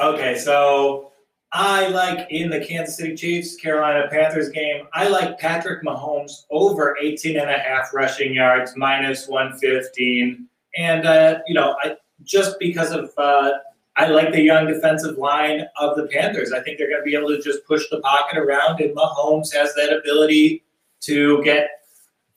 okay, 0.00 0.38
so 0.38 1.12
I 1.52 1.88
like 1.88 2.30
in 2.30 2.48
the 2.48 2.64
Kansas 2.64 2.96
City 2.96 3.14
Chiefs 3.14 3.56
Carolina 3.56 4.08
Panthers 4.10 4.48
game, 4.48 4.86
I 4.94 5.08
like 5.08 5.38
Patrick 5.38 5.84
Mahomes 5.84 6.44
over 6.50 6.96
18 7.00 7.38
and 7.38 7.50
a 7.50 7.58
half 7.58 7.92
rushing 7.92 8.32
yards, 8.32 8.72
minus 8.74 9.28
115. 9.28 10.48
And, 10.78 11.06
uh, 11.06 11.40
you 11.46 11.54
know, 11.54 11.76
I, 11.82 11.96
just 12.24 12.58
because 12.58 12.92
of 12.92 13.10
uh, 13.18 13.52
I 13.96 14.06
like 14.06 14.32
the 14.32 14.40
young 14.40 14.66
defensive 14.66 15.18
line 15.18 15.66
of 15.76 15.96
the 15.96 16.06
Panthers. 16.06 16.52
I 16.52 16.62
think 16.62 16.78
they're 16.78 16.88
going 16.88 17.00
to 17.00 17.04
be 17.04 17.14
able 17.14 17.28
to 17.28 17.40
just 17.42 17.64
push 17.66 17.84
the 17.90 18.00
pocket 18.00 18.38
around, 18.38 18.80
and 18.80 18.96
Mahomes 18.96 19.52
has 19.52 19.74
that 19.74 19.94
ability 19.96 20.64
to 21.02 21.42
get 21.42 21.68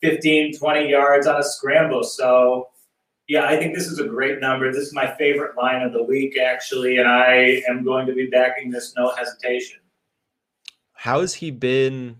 15, 0.02 0.58
20 0.58 0.90
yards 0.90 1.28
on 1.28 1.40
a 1.40 1.44
scramble. 1.44 2.04
So, 2.04 2.68
yeah, 3.28 3.46
I 3.46 3.58
think 3.58 3.74
this 3.74 3.88
is 3.88 4.00
a 4.00 4.08
great 4.08 4.42
number. 4.42 4.72
This 4.72 4.88
is 4.88 4.94
my 4.94 5.16
favorite 5.16 5.56
line 5.56 5.82
of 5.82 5.94
the 5.94 6.04
week, 6.04 6.38
actually, 6.38 6.98
and 6.98 7.08
I 7.08 7.64
am 7.70 7.84
going 7.84 8.06
to 8.08 8.14
be 8.14 8.28
backing 8.28 8.70
this 8.70 8.94
no 8.98 9.14
hesitation. 9.16 9.80
How 10.92 11.22
has 11.22 11.34
he 11.34 11.52
been 11.52 12.18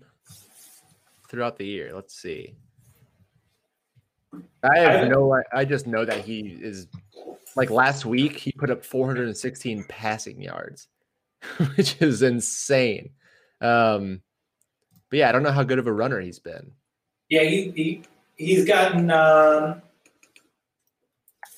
throughout 1.28 1.56
the 1.58 1.66
year? 1.66 1.92
Let's 1.94 2.14
see. 2.14 2.54
I 4.62 4.78
have 4.78 5.04
I, 5.04 5.08
no. 5.08 5.42
I 5.52 5.64
just 5.64 5.86
know 5.86 6.04
that 6.04 6.24
he 6.24 6.58
is 6.60 6.86
like 7.56 7.70
last 7.70 8.04
week, 8.04 8.38
he 8.38 8.52
put 8.52 8.70
up 8.70 8.84
416 8.84 9.84
passing 9.88 10.40
yards, 10.40 10.88
which 11.76 12.00
is 12.00 12.22
insane. 12.22 13.10
Um, 13.60 14.20
but 15.10 15.18
yeah, 15.18 15.28
I 15.28 15.32
don't 15.32 15.42
know 15.42 15.52
how 15.52 15.62
good 15.62 15.78
of 15.78 15.86
a 15.86 15.92
runner 15.92 16.20
he's 16.20 16.38
been. 16.38 16.72
Yeah, 17.28 17.42
he, 17.42 17.70
he 17.74 18.02
he's 18.36 18.64
gotten 18.66 19.10
um, 19.10 19.82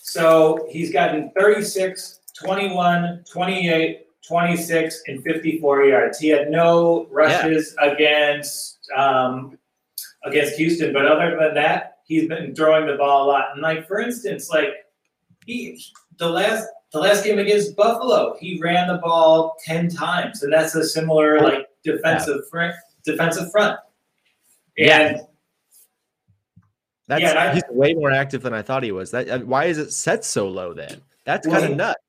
so 0.09 0.67
he's 0.71 0.93
gotten 0.93 1.31
36, 1.39 2.21
21, 2.43 3.25
28, 3.31 4.07
26, 4.27 5.03
and 5.09 5.23
54 5.23 5.85
yards. 5.85 6.19
He 6.19 6.29
had 6.29 6.51
no 6.51 7.07
rushes 7.11 7.75
yeah. 7.79 7.93
against 7.93 8.79
um, 8.97 9.59
against 10.25 10.55
Houston, 10.55 10.93
but 10.93 11.07
other 11.07 11.37
than 11.39 11.55
that, 11.55 11.99
he's 12.05 12.29
been 12.29 12.55
throwing 12.55 12.87
the 12.87 12.97
ball 12.97 13.27
a 13.27 13.29
lot. 13.29 13.51
And 13.53 13.61
like 13.61 13.87
for 13.87 14.01
instance, 14.01 14.49
like 14.49 14.71
he 15.49 15.83
the 16.19 16.29
last 16.29 16.69
the 16.93 16.99
last 16.99 17.25
game 17.25 17.39
against 17.39 17.75
Buffalo, 17.75 18.37
he 18.39 18.61
ran 18.61 18.87
the 18.89 18.99
ball 18.99 19.57
ten 19.65 19.89
times, 19.89 20.43
and 20.43 20.53
that's 20.53 20.75
a 20.75 20.85
similar 20.85 21.41
like 21.41 21.67
defensive 21.83 22.41
yeah. 22.45 22.51
front 22.51 22.75
defensive 23.05 23.51
front. 23.51 23.79
And 24.77 25.17
yeah. 25.17 25.23
That's 27.07 27.23
yeah, 27.23 27.43
I, 27.43 27.55
he's 27.55 27.63
way 27.71 27.95
more 27.95 28.11
active 28.11 28.43
than 28.43 28.53
I 28.53 28.61
thought 28.61 28.83
he 28.83 28.93
was. 28.93 29.11
That 29.13 29.31
uh, 29.31 29.39
why 29.39 29.65
is 29.65 29.79
it 29.79 29.93
set 29.93 30.27
so 30.27 30.47
low 30.47 30.75
then? 30.75 31.01
That's 31.25 31.47
well, 31.47 31.59
kind 31.59 31.73
of 31.73 31.79
nuts. 31.79 32.01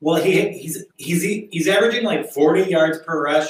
Well, 0.00 0.16
he 0.22 0.48
he's 0.52 0.84
he's 0.96 1.22
he's 1.22 1.68
averaging 1.68 2.04
like 2.04 2.30
40 2.30 2.62
yards 2.62 2.98
per 3.00 3.22
rush 3.22 3.48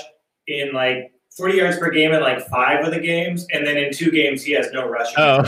in 0.48 0.72
like 0.72 1.12
40 1.36 1.56
yards 1.56 1.78
per 1.78 1.90
game 1.90 2.12
in 2.12 2.20
like 2.20 2.48
five 2.48 2.84
of 2.84 2.92
the 2.92 2.98
games, 2.98 3.46
and 3.52 3.64
then 3.64 3.76
in 3.76 3.92
two 3.92 4.10
games 4.10 4.42
he 4.42 4.52
has 4.54 4.72
no 4.72 4.88
rush. 4.88 5.12
Oh. 5.16 5.44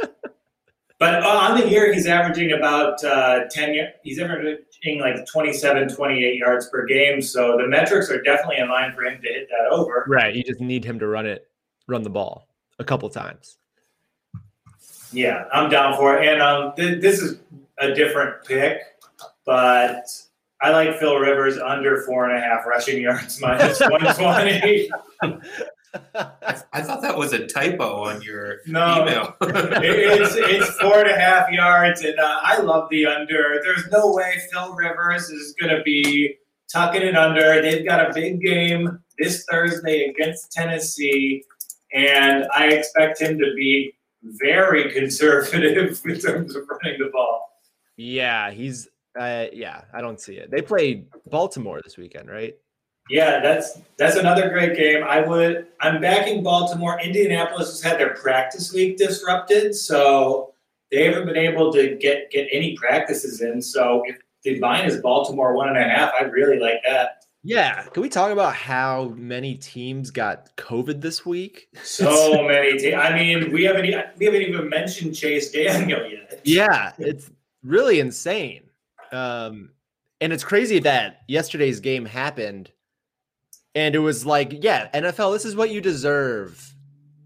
But 0.98 1.24
on 1.24 1.58
the 1.58 1.68
year, 1.68 1.92
he's 1.92 2.06
averaging 2.06 2.52
about 2.52 3.02
uh, 3.02 3.46
10, 3.50 3.88
he's 4.04 4.20
averaging 4.20 5.00
like 5.00 5.26
27, 5.26 5.88
28 5.88 6.38
yards 6.38 6.68
per 6.68 6.86
game. 6.86 7.20
So 7.20 7.56
the 7.56 7.66
metrics 7.66 8.10
are 8.10 8.22
definitely 8.22 8.58
in 8.58 8.68
line 8.68 8.92
for 8.94 9.04
him 9.04 9.20
to 9.20 9.28
hit 9.28 9.48
that 9.48 9.72
over. 9.72 10.04
Right. 10.08 10.34
You 10.34 10.44
just 10.44 10.60
need 10.60 10.84
him 10.84 10.98
to 11.00 11.06
run 11.06 11.26
it, 11.26 11.48
run 11.88 12.02
the 12.02 12.10
ball 12.10 12.48
a 12.78 12.84
couple 12.84 13.10
times. 13.10 13.58
Yeah, 15.12 15.44
I'm 15.52 15.68
down 15.68 15.96
for 15.96 16.16
it. 16.16 16.28
And 16.28 16.40
um, 16.40 16.72
th- 16.76 17.00
this 17.00 17.20
is 17.20 17.40
a 17.78 17.92
different 17.92 18.44
pick, 18.44 18.78
but 19.44 20.06
I 20.60 20.70
like 20.70 20.98
Phil 20.98 21.16
Rivers 21.16 21.58
under 21.58 22.02
four 22.02 22.28
and 22.28 22.38
a 22.38 22.40
half 22.40 22.66
rushing 22.66 23.02
yards 23.02 23.40
minus 23.40 23.80
120. 23.80 24.90
I, 26.14 26.62
I, 26.72 26.82
thought 26.82 27.02
that 27.02 27.16
was 27.16 27.32
a 27.32 27.46
typo 27.46 28.02
on 28.02 28.22
your 28.22 28.58
no, 28.66 29.02
email. 29.02 29.36
it's 29.40 30.34
it's 30.36 30.78
four 30.78 31.00
and 31.00 31.10
a 31.10 31.18
half 31.18 31.50
yards, 31.50 32.02
and 32.02 32.18
uh, 32.18 32.40
I 32.42 32.58
love 32.60 32.88
the 32.90 33.06
under. 33.06 33.60
There's 33.62 33.88
no 33.90 34.12
way 34.12 34.40
Phil 34.50 34.74
Rivers 34.74 35.30
is 35.30 35.54
going 35.60 35.76
to 35.76 35.82
be 35.82 36.36
tucking 36.72 37.02
it 37.02 37.16
under. 37.16 37.62
They've 37.62 37.86
got 37.86 38.10
a 38.10 38.12
big 38.12 38.40
game 38.40 38.98
this 39.18 39.44
Thursday 39.50 40.06
against 40.06 40.52
Tennessee, 40.52 41.44
and 41.92 42.46
I 42.54 42.68
expect 42.68 43.20
him 43.20 43.38
to 43.38 43.54
be 43.54 43.94
very 44.22 44.92
conservative 44.92 46.00
in 46.04 46.18
terms 46.18 46.56
of 46.56 46.64
running 46.68 46.98
the 46.98 47.10
ball. 47.12 47.50
Yeah, 47.96 48.50
he's 48.50 48.88
uh 49.18 49.46
yeah, 49.52 49.82
I 49.92 50.00
don't 50.00 50.20
see 50.20 50.34
it. 50.34 50.50
They 50.50 50.62
played 50.62 51.06
Baltimore 51.30 51.80
this 51.84 51.96
weekend, 51.96 52.28
right? 52.28 52.56
Yeah, 53.10 53.40
that's 53.40 53.78
that's 53.98 54.16
another 54.16 54.48
great 54.48 54.76
game. 54.76 55.04
I 55.04 55.20
would 55.20 55.66
I'm 55.80 56.00
backing 56.00 56.42
Baltimore. 56.42 56.98
Indianapolis 57.00 57.68
has 57.68 57.82
had 57.82 58.00
their 58.00 58.14
practice 58.14 58.72
week 58.72 58.96
disrupted, 58.96 59.74
so 59.74 60.54
they 60.90 61.04
haven't 61.04 61.26
been 61.26 61.36
able 61.36 61.72
to 61.72 61.96
get 61.96 62.30
get 62.30 62.48
any 62.50 62.76
practices 62.76 63.42
in. 63.42 63.60
So 63.60 64.02
if 64.06 64.16
the 64.42 64.58
line 64.60 64.86
is 64.86 65.00
Baltimore 65.00 65.54
one 65.54 65.68
and 65.68 65.78
a 65.78 65.82
half, 65.82 66.12
I 66.18 66.24
really 66.24 66.58
like 66.58 66.80
that. 66.86 67.24
Yeah. 67.46 67.82
Can 67.82 68.02
we 68.02 68.08
talk 68.08 68.32
about 68.32 68.54
how 68.54 69.12
many 69.16 69.54
teams 69.56 70.10
got 70.10 70.56
COVID 70.56 71.02
this 71.02 71.26
week? 71.26 71.68
So 71.82 72.42
many 72.48 72.78
teams. 72.78 72.94
I 72.94 73.14
mean, 73.14 73.52
we 73.52 73.64
haven't 73.64 73.82
we 74.18 74.24
haven't 74.24 74.42
even 74.42 74.70
mentioned 74.70 75.14
Chase 75.14 75.50
Daniel 75.50 76.08
yet. 76.10 76.40
yeah, 76.44 76.92
it's 76.98 77.30
really 77.62 78.00
insane. 78.00 78.62
Um, 79.12 79.70
and 80.22 80.32
it's 80.32 80.42
crazy 80.42 80.78
that 80.80 81.20
yesterday's 81.28 81.80
game 81.80 82.06
happened 82.06 82.72
and 83.74 83.94
it 83.94 83.98
was 83.98 84.24
like, 84.26 84.62
yeah, 84.62 84.88
NFL, 84.94 85.32
this 85.34 85.44
is 85.44 85.56
what 85.56 85.70
you 85.70 85.80
deserve. 85.80 86.74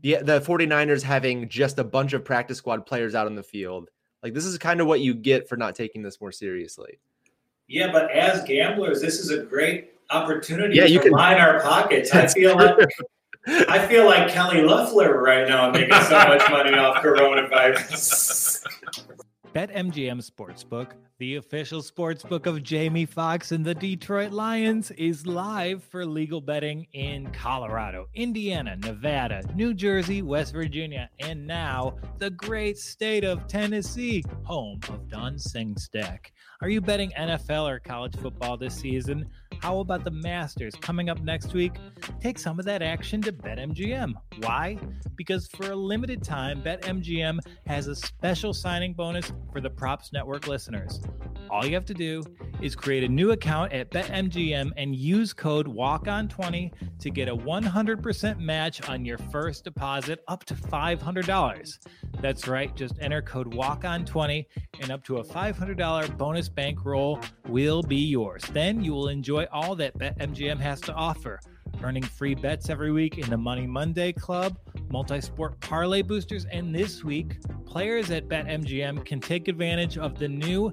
The, 0.02 0.18
the 0.22 0.40
49ers 0.40 1.02
having 1.02 1.48
just 1.48 1.78
a 1.78 1.84
bunch 1.84 2.12
of 2.12 2.24
practice 2.24 2.58
squad 2.58 2.87
players 2.87 3.14
out 3.14 3.26
on 3.26 3.34
the 3.34 3.42
field. 3.42 3.90
Like, 4.22 4.32
this 4.34 4.44
is 4.44 4.56
kind 4.58 4.80
of 4.80 4.87
what 4.87 5.00
you 5.00 5.14
get 5.14 5.48
for 5.48 5.56
not 5.56 5.74
taking 5.74 6.02
this 6.02 6.20
more 6.20 6.32
seriously. 6.32 6.98
Yeah, 7.68 7.92
but 7.92 8.11
as 8.12 8.42
gamblers, 8.44 9.00
this 9.00 9.18
is 9.18 9.30
a 9.30 9.42
great 9.42 9.92
opportunity 10.11 10.76
Yeah, 10.76 10.84
you 10.84 10.98
to 10.98 11.04
can- 11.04 11.12
line 11.12 11.38
our 11.38 11.61
pockets. 11.61 12.12
I 12.14 12.26
feel 12.28 12.56
like 12.56 12.88
I 13.68 13.87
feel 13.87 14.04
like 14.06 14.28
Kelly 14.28 14.62
Loeffler 14.62 15.22
right 15.22 15.48
now. 15.48 15.70
Making 15.70 15.92
so 16.02 16.16
much 16.26 16.50
money 16.50 16.74
off 16.76 16.96
coronavirus. 17.02 18.64
BetMGM 19.59 20.25
Sportsbook, 20.25 20.92
the 21.18 21.35
official 21.35 21.83
sportsbook 21.83 22.47
of 22.47 22.62
Jamie 22.62 23.05
Foxx 23.05 23.51
and 23.51 23.64
the 23.64 23.75
Detroit 23.75 24.31
Lions, 24.31 24.92
is 24.92 25.27
live 25.27 25.83
for 25.83 26.07
legal 26.07 26.40
betting 26.40 26.87
in 26.92 27.29
Colorado, 27.33 28.07
Indiana, 28.14 28.77
Nevada, 28.77 29.42
New 29.57 29.75
Jersey, 29.75 30.23
West 30.23 30.53
Virginia, 30.53 31.11
and 31.18 31.44
now 31.44 31.97
the 32.18 32.31
great 32.31 32.79
state 32.79 33.25
of 33.25 33.49
Tennessee, 33.49 34.23
home 34.44 34.79
of 34.90 35.09
Don 35.09 35.37
Sing 35.40 35.77
Stack. 35.77 36.33
Are 36.62 36.68
you 36.68 36.81
betting 36.81 37.11
NFL 37.18 37.68
or 37.68 37.81
college 37.81 38.14
football 38.14 38.57
this 38.57 38.77
season? 38.77 39.29
How 39.61 39.81
about 39.81 40.05
the 40.05 40.11
Masters 40.11 40.75
coming 40.81 41.11
up 41.11 41.21
next 41.21 41.53
week? 41.53 41.73
Take 42.21 42.38
some 42.38 42.59
of 42.59 42.64
that 42.66 42.81
action 42.81 43.21
to 43.23 43.33
BetMGM. 43.33 44.12
Why? 44.40 44.79
Because 45.16 45.49
for 45.49 45.73
a 45.73 45.77
limited 45.77 46.23
time, 46.23 46.62
BetMGM 46.62 47.40
has 47.66 47.88
a 47.88 47.97
special 47.97 48.55
signing 48.55 48.94
bonus 48.94 49.33
for 49.53 49.61
the 49.61 49.71
Props 49.71 50.12
Network 50.12 50.47
listeners. 50.47 51.01
All 51.51 51.64
you 51.64 51.75
have 51.75 51.87
to 51.87 51.94
do 51.94 52.23
is 52.61 52.77
create 52.77 53.05
a 53.05 53.09
new 53.09 53.31
account 53.31 53.73
at 53.73 53.90
BetMGM 53.90 54.73
and 54.77 54.94
use 54.94 55.33
code 55.33 55.66
WALKON20 55.66 56.73
to 57.01 57.11
get 57.11 57.29
a 57.29 57.35
100% 57.35 58.38
match 58.38 58.88
on 58.88 59.05
your 59.05 59.18
first 59.18 59.64
deposit 59.64 60.23
up 60.29 60.44
to 60.44 60.55
$500. 60.55 61.79
That's 62.21 62.49
right, 62.49 62.75
just 62.77 62.94
enter 63.01 63.23
code 63.23 63.55
WALKON20 63.55 64.44
and 64.81 64.90
up 64.90 65.05
to 65.05 65.18
a 65.18 65.25
$500 65.25 66.18
bonus 66.18 66.49
bankroll 66.49 67.21
will 67.49 67.83
be 67.83 67.97
yours. 67.97 68.42
Then 68.53 68.85
you 68.85 68.92
will 68.92 69.09
enjoy 69.09 69.47
all 69.52 69.74
that 69.76 69.98
BetMGM 69.98 70.58
has 70.61 70.80
to 70.82 70.92
offer. 70.94 71.40
Earning 71.82 72.02
free 72.02 72.34
bets 72.34 72.70
every 72.70 72.90
week 72.90 73.18
in 73.18 73.28
the 73.30 73.37
Money 73.37 73.66
Monday 73.66 74.12
Club, 74.12 74.58
multi 74.90 75.20
sport 75.20 75.61
parlay 75.61 76.02
boosters, 76.02 76.44
and 76.46 76.74
this 76.74 77.04
week, 77.04 77.38
players 77.66 78.11
at 78.11 78.28
BetMGM 78.28 79.04
can 79.04 79.20
take 79.20 79.48
advantage 79.48 79.98
of 79.98 80.18
the 80.18 80.28
new 80.28 80.72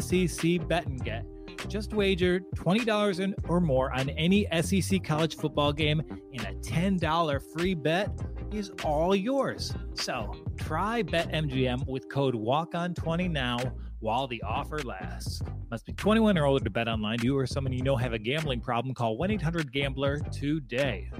SEC 0.00 0.66
Bet 0.68 0.86
and 0.86 1.04
Get. 1.04 1.24
Just 1.68 1.94
wager 1.94 2.40
$20 2.56 3.34
or 3.48 3.60
more 3.60 3.92
on 3.92 4.10
any 4.10 4.46
SEC 4.62 5.02
college 5.02 5.36
football 5.36 5.72
game, 5.72 6.02
and 6.32 6.42
a 6.42 6.54
$10 6.60 7.42
free 7.52 7.74
bet 7.74 8.10
is 8.52 8.70
all 8.84 9.14
yours. 9.14 9.74
So 9.94 10.34
try 10.56 11.02
BetMGM 11.02 11.86
with 11.86 12.08
code 12.08 12.34
WALKON20 12.34 13.30
now 13.30 13.58
while 14.04 14.26
the 14.26 14.42
offer 14.42 14.80
lasts. 14.80 15.40
Must 15.70 15.86
be 15.86 15.94
21 15.94 16.36
or 16.36 16.44
older 16.44 16.62
to 16.62 16.70
bet 16.70 16.88
online. 16.88 17.18
You 17.22 17.38
or 17.38 17.46
someone 17.46 17.72
you 17.72 17.82
know 17.82 17.96
have 17.96 18.12
a 18.12 18.18
gambling 18.18 18.60
problem, 18.60 18.94
call 18.94 19.16
1 19.16 19.30
800 19.30 19.72
Gambler 19.72 20.18
today. 20.30 21.10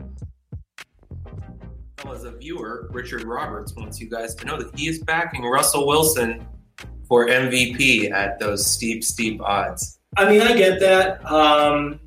Well, 2.04 2.12
as 2.12 2.24
a 2.24 2.32
viewer, 2.32 2.90
Richard 2.92 3.24
Roberts 3.24 3.74
wants 3.74 3.98
you 3.98 4.10
guys 4.10 4.34
to 4.34 4.44
know 4.44 4.58
that 4.58 4.78
he 4.78 4.86
is 4.86 4.98
backing 4.98 5.44
Russell 5.44 5.86
Wilson 5.86 6.46
for 7.08 7.26
MVP 7.26 8.12
at 8.12 8.38
those 8.38 8.66
steep, 8.66 9.02
steep 9.02 9.40
odds. 9.40 9.98
I 10.18 10.28
mean, 10.28 10.42
I 10.42 10.54
get 10.54 10.78
that. 10.80 11.24
Um, 11.24 12.00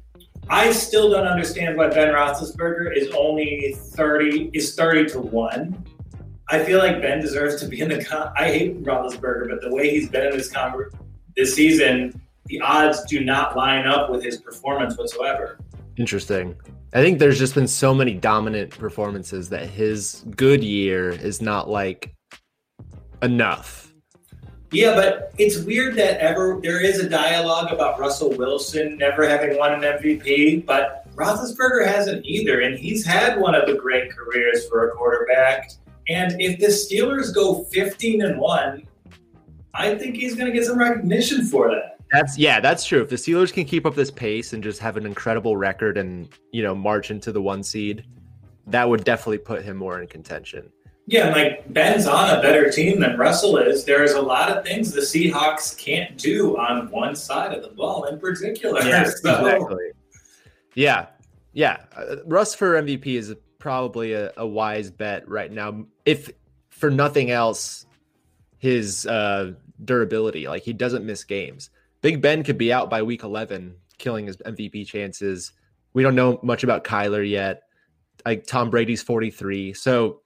I 0.47 0.71
still 0.73 1.09
don't 1.09 1.25
understand 1.25 1.75
why 1.75 1.87
Ben 1.87 2.13
Roethlisberger 2.13 2.95
is 2.95 3.09
only 3.17 3.75
thirty 3.95 4.51
is 4.53 4.75
thirty 4.75 5.05
to 5.09 5.19
one. 5.19 5.83
I 6.49 6.63
feel 6.63 6.79
like 6.79 7.01
Ben 7.01 7.19
deserves 7.19 7.59
to 7.61 7.67
be 7.67 7.81
in 7.81 7.89
the. 7.89 8.03
Con- 8.03 8.31
I 8.37 8.45
hate 8.45 8.83
Roethlisberger, 8.83 9.49
but 9.49 9.61
the 9.61 9.73
way 9.73 9.89
he's 9.89 10.09
been 10.09 10.27
in 10.27 10.37
this 10.37 10.49
con- 10.49 10.89
this 11.35 11.53
season, 11.53 12.21
the 12.45 12.61
odds 12.61 13.03
do 13.03 13.23
not 13.23 13.57
line 13.57 13.85
up 13.85 14.09
with 14.09 14.23
his 14.23 14.37
performance 14.37 14.97
whatsoever. 14.97 15.59
Interesting. 15.97 16.55
I 16.93 17.01
think 17.01 17.19
there's 17.19 17.37
just 17.37 17.53
been 17.53 17.67
so 17.67 17.93
many 17.93 18.13
dominant 18.13 18.71
performances 18.71 19.49
that 19.49 19.69
his 19.69 20.23
good 20.35 20.63
year 20.63 21.09
is 21.09 21.41
not 21.41 21.69
like 21.69 22.15
enough. 23.21 23.93
Yeah, 24.71 24.95
but 24.95 25.33
it's 25.37 25.59
weird 25.59 25.95
that 25.95 26.19
ever 26.19 26.59
there 26.61 26.81
is 26.81 26.99
a 26.99 27.09
dialogue 27.09 27.71
about 27.71 27.99
Russell 27.99 28.31
Wilson 28.31 28.97
never 28.97 29.27
having 29.27 29.57
won 29.57 29.73
an 29.73 29.81
MVP, 29.81 30.65
but 30.65 31.05
Roethlisberger 31.15 31.85
hasn't 31.85 32.25
either, 32.25 32.61
and 32.61 32.77
he's 32.77 33.05
had 33.05 33.39
one 33.39 33.55
of 33.55 33.65
the 33.65 33.75
great 33.75 34.11
careers 34.11 34.67
for 34.67 34.89
a 34.89 34.91
quarterback. 34.91 35.71
And 36.09 36.39
if 36.41 36.59
the 36.59 36.67
Steelers 36.67 37.33
go 37.33 37.63
15 37.65 38.21
and 38.21 38.39
one, 38.39 38.87
I 39.73 39.95
think 39.95 40.15
he's 40.15 40.35
going 40.35 40.47
to 40.47 40.53
get 40.57 40.65
some 40.65 40.79
recognition 40.79 41.45
for 41.45 41.69
that. 41.69 41.97
That's 42.11 42.37
yeah, 42.37 42.59
that's 42.61 42.85
true. 42.85 43.01
If 43.01 43.09
the 43.09 43.17
Steelers 43.17 43.51
can 43.51 43.65
keep 43.65 43.85
up 43.85 43.93
this 43.93 44.09
pace 44.09 44.53
and 44.53 44.63
just 44.63 44.79
have 44.79 44.95
an 44.95 45.05
incredible 45.05 45.57
record 45.57 45.97
and 45.97 46.29
you 46.51 46.63
know 46.63 46.73
march 46.73 47.11
into 47.11 47.33
the 47.33 47.41
one 47.41 47.63
seed, 47.63 48.05
that 48.67 48.87
would 48.87 49.03
definitely 49.03 49.39
put 49.39 49.61
him 49.63 49.75
more 49.75 50.01
in 50.01 50.07
contention. 50.07 50.71
Yeah, 51.09 51.27
and 51.27 51.35
like 51.35 51.73
Ben's 51.73 52.05
on 52.07 52.37
a 52.37 52.41
better 52.41 52.69
team 52.71 52.99
than 53.01 53.17
Russell 53.17 53.57
is. 53.57 53.83
There's 53.83 54.13
a 54.13 54.21
lot 54.21 54.49
of 54.49 54.65
things 54.65 54.91
the 54.91 55.01
Seahawks 55.01 55.77
can't 55.77 56.17
do 56.17 56.57
on 56.57 56.89
one 56.91 57.15
side 57.15 57.53
of 57.53 57.61
the 57.61 57.69
ball 57.69 58.05
in 58.05 58.19
particular. 58.19 58.81
Yeah, 58.83 59.03
So- 59.23 59.77
Yeah, 60.75 61.07
yeah. 61.53 61.77
Uh, 61.95 62.17
Russ 62.25 62.55
for 62.55 62.81
MVP 62.81 63.05
is 63.07 63.33
probably 63.57 64.13
a, 64.13 64.31
a 64.37 64.45
wise 64.45 64.91
bet 64.91 65.27
right 65.27 65.51
now. 65.51 65.85
If 66.07 66.31
for 66.69 66.89
nothing 66.89 67.29
else, 67.31 67.85
his 68.57 69.05
uh, 69.05 69.51
durability, 69.83 70.47
like 70.47 70.63
he 70.63 70.73
doesn't 70.73 71.05
miss 71.05 71.23
games. 71.23 71.69
Big 72.01 72.21
Ben 72.21 72.43
could 72.43 72.57
be 72.57 72.71
out 72.71 72.89
by 72.89 73.01
week 73.03 73.23
11, 73.23 73.75
killing 73.97 74.25
his 74.27 74.37
MVP 74.37 74.87
chances. 74.87 75.51
We 75.93 76.03
don't 76.03 76.15
know 76.15 76.39
much 76.43 76.63
about 76.63 76.83
Kyler 76.83 77.27
yet. 77.27 77.63
Like 78.25 78.45
Tom 78.47 78.69
Brady's 78.69 79.01
43. 79.01 79.73
So, 79.73 80.21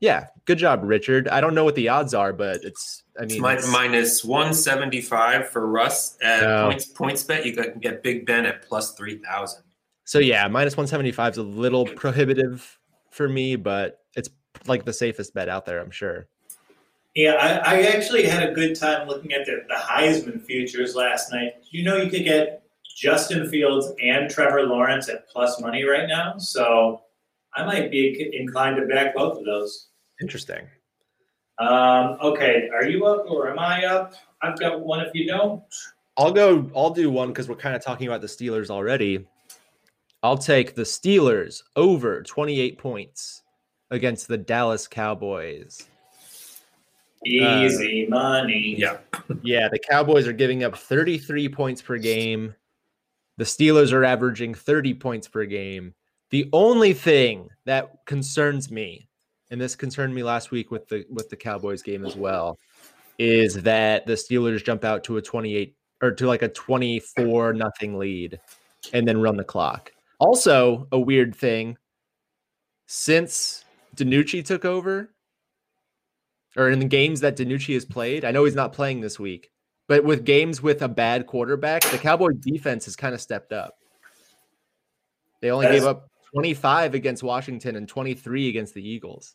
yeah, 0.00 0.26
good 0.44 0.58
job, 0.58 0.80
Richard. 0.84 1.28
I 1.28 1.40
don't 1.40 1.54
know 1.54 1.64
what 1.64 1.74
the 1.74 1.88
odds 1.88 2.14
are, 2.14 2.32
but 2.32 2.60
it's, 2.62 3.02
I 3.18 3.24
It's 3.24 3.34
mean, 3.34 3.42
mi- 3.42 3.48
it's- 3.52 3.70
minus 3.70 4.24
175 4.24 5.48
for 5.50 5.66
Russ 5.66 6.16
at 6.22 6.64
points 6.64 6.84
points 6.86 7.24
bet. 7.24 7.44
You 7.44 7.52
can 7.54 7.78
get 7.80 8.02
Big 8.02 8.24
Ben 8.26 8.46
at 8.46 8.62
plus 8.62 8.94
3,000. 8.94 9.62
So 10.04 10.20
yeah, 10.20 10.48
minus 10.48 10.74
175 10.76 11.32
is 11.32 11.38
a 11.38 11.42
little 11.42 11.84
prohibitive 11.84 12.78
for 13.10 13.28
me, 13.28 13.56
but 13.56 14.00
it's 14.07 14.07
like 14.68 14.84
the 14.84 14.92
safest 14.92 15.34
bet 15.34 15.48
out 15.48 15.66
there, 15.66 15.80
I'm 15.80 15.90
sure. 15.90 16.26
Yeah, 17.14 17.32
I, 17.32 17.76
I 17.76 17.82
actually 17.82 18.24
had 18.26 18.48
a 18.48 18.52
good 18.52 18.78
time 18.78 19.08
looking 19.08 19.32
at 19.32 19.44
the, 19.44 19.62
the 19.68 19.74
Heisman 19.74 20.40
futures 20.42 20.94
last 20.94 21.32
night. 21.32 21.54
You 21.70 21.82
know, 21.82 21.96
you 21.96 22.10
could 22.10 22.24
get 22.24 22.62
Justin 22.96 23.48
Fields 23.48 23.88
and 24.02 24.30
Trevor 24.30 24.62
Lawrence 24.62 25.08
at 25.08 25.28
plus 25.28 25.60
money 25.60 25.84
right 25.84 26.08
now. 26.08 26.38
So 26.38 27.02
I 27.54 27.64
might 27.64 27.90
be 27.90 28.30
inclined 28.38 28.76
to 28.76 28.86
back 28.86 29.14
both 29.14 29.38
of 29.38 29.44
those. 29.44 29.88
Interesting. 30.20 30.66
Um, 31.58 32.18
okay, 32.20 32.68
are 32.72 32.84
you 32.84 33.06
up 33.06 33.28
or 33.28 33.48
am 33.50 33.58
I 33.58 33.84
up? 33.86 34.14
I've 34.42 34.58
got 34.58 34.80
one 34.80 35.00
if 35.00 35.12
you 35.14 35.26
don't. 35.26 35.62
I'll 36.16 36.32
go 36.32 36.70
I'll 36.74 36.90
do 36.90 37.10
one 37.10 37.28
because 37.28 37.48
we're 37.48 37.56
kind 37.56 37.74
of 37.74 37.82
talking 37.82 38.06
about 38.06 38.20
the 38.20 38.26
Steelers 38.26 38.70
already. 38.70 39.26
I'll 40.22 40.38
take 40.38 40.74
the 40.74 40.82
Steelers 40.82 41.62
over 41.76 42.22
28 42.22 42.78
points 42.78 43.42
against 43.90 44.28
the 44.28 44.38
Dallas 44.38 44.86
Cowboys. 44.86 45.86
Easy 47.24 48.06
uh, 48.06 48.10
money. 48.10 48.76
Yeah. 48.78 48.98
Yeah, 49.42 49.68
the 49.70 49.78
Cowboys 49.78 50.26
are 50.26 50.32
giving 50.32 50.64
up 50.64 50.76
33 50.76 51.50
points 51.50 51.82
per 51.82 51.98
game. 51.98 52.54
The 53.36 53.44
Steelers 53.44 53.92
are 53.92 54.04
averaging 54.04 54.54
30 54.54 54.94
points 54.94 55.28
per 55.28 55.44
game. 55.44 55.94
The 56.30 56.48
only 56.52 56.94
thing 56.94 57.50
that 57.66 58.04
concerns 58.06 58.70
me, 58.70 59.08
and 59.50 59.60
this 59.60 59.76
concerned 59.76 60.14
me 60.14 60.22
last 60.22 60.50
week 60.50 60.70
with 60.70 60.88
the 60.88 61.04
with 61.10 61.28
the 61.28 61.36
Cowboys 61.36 61.82
game 61.82 62.06
as 62.06 62.16
well, 62.16 62.58
is 63.18 63.54
that 63.62 64.06
the 64.06 64.14
Steelers 64.14 64.64
jump 64.64 64.82
out 64.82 65.04
to 65.04 65.18
a 65.18 65.22
28 65.22 65.76
or 66.02 66.12
to 66.12 66.26
like 66.26 66.42
a 66.42 66.48
24 66.48 67.52
nothing 67.52 67.98
lead 67.98 68.40
and 68.92 69.06
then 69.06 69.20
run 69.20 69.36
the 69.36 69.44
clock. 69.44 69.92
Also, 70.18 70.88
a 70.90 70.98
weird 70.98 71.34
thing 71.34 71.76
since 72.86 73.64
DiNucci 73.98 74.44
took 74.44 74.64
over, 74.64 75.12
or 76.56 76.70
in 76.70 76.78
the 76.78 76.84
games 76.84 77.20
that 77.20 77.36
DiNucci 77.36 77.74
has 77.74 77.84
played, 77.84 78.24
I 78.24 78.30
know 78.30 78.44
he's 78.44 78.54
not 78.54 78.72
playing 78.72 79.00
this 79.00 79.18
week, 79.18 79.50
but 79.86 80.04
with 80.04 80.24
games 80.24 80.62
with 80.62 80.82
a 80.82 80.88
bad 80.88 81.26
quarterback, 81.26 81.82
the 81.90 81.98
Cowboy 81.98 82.30
defense 82.40 82.84
has 82.86 82.96
kind 82.96 83.14
of 83.14 83.20
stepped 83.20 83.52
up. 83.52 83.74
They 85.40 85.50
only 85.50 85.66
gave 85.66 85.84
up 85.84 86.08
25 86.32 86.94
against 86.94 87.22
Washington 87.22 87.76
and 87.76 87.88
23 87.88 88.48
against 88.48 88.74
the 88.74 88.86
Eagles. 88.86 89.34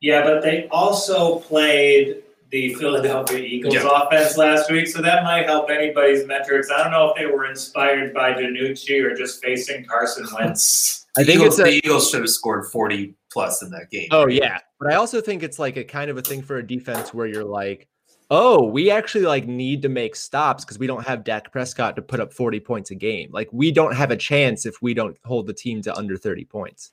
Yeah, 0.00 0.22
but 0.22 0.42
they 0.42 0.68
also 0.68 1.40
played 1.40 2.22
the 2.50 2.74
Philadelphia 2.74 3.40
Eagles 3.40 3.74
Yeah. 3.74 3.88
offense 3.92 4.36
last 4.36 4.70
week, 4.70 4.86
so 4.86 5.02
that 5.02 5.24
might 5.24 5.46
help 5.46 5.70
anybody's 5.70 6.26
metrics. 6.26 6.70
I 6.70 6.82
don't 6.82 6.92
know 6.92 7.10
if 7.10 7.16
they 7.16 7.26
were 7.26 7.46
inspired 7.46 8.14
by 8.14 8.32
DiNucci 8.32 9.02
or 9.02 9.14
just 9.14 9.42
facing 9.42 9.84
Carson 9.84 10.26
Wentz. 10.34 11.06
I 11.18 11.24
think 11.24 11.40
Eagles, 11.40 11.58
it's 11.58 11.68
a, 11.68 11.70
the 11.70 11.76
Eagles 11.84 12.10
should 12.10 12.20
have 12.20 12.30
scored 12.30 12.66
40 12.66 13.14
plus 13.38 13.62
in 13.62 13.70
that 13.70 13.90
game. 13.90 14.08
Oh 14.10 14.26
yeah, 14.26 14.58
but 14.78 14.92
I 14.92 14.96
also 14.96 15.20
think 15.20 15.42
it's 15.42 15.58
like 15.58 15.76
a 15.76 15.84
kind 15.84 16.10
of 16.10 16.18
a 16.18 16.22
thing 16.22 16.42
for 16.42 16.56
a 16.56 16.66
defense 16.66 17.12
where 17.14 17.26
you're 17.26 17.44
like, 17.44 17.88
oh, 18.30 18.64
we 18.64 18.90
actually 18.90 19.24
like 19.24 19.46
need 19.46 19.82
to 19.82 19.88
make 19.88 20.14
stops 20.16 20.64
because 20.64 20.78
we 20.78 20.86
don't 20.86 21.06
have 21.06 21.24
Dak 21.24 21.50
Prescott 21.50 21.96
to 21.96 22.02
put 22.02 22.20
up 22.20 22.32
40 22.32 22.60
points 22.60 22.90
a 22.90 22.94
game. 22.94 23.30
Like 23.32 23.48
we 23.52 23.70
don't 23.72 23.94
have 23.94 24.10
a 24.10 24.16
chance 24.16 24.66
if 24.66 24.82
we 24.82 24.94
don't 24.94 25.16
hold 25.24 25.46
the 25.46 25.54
team 25.54 25.82
to 25.82 25.96
under 25.96 26.16
30 26.16 26.44
points. 26.44 26.92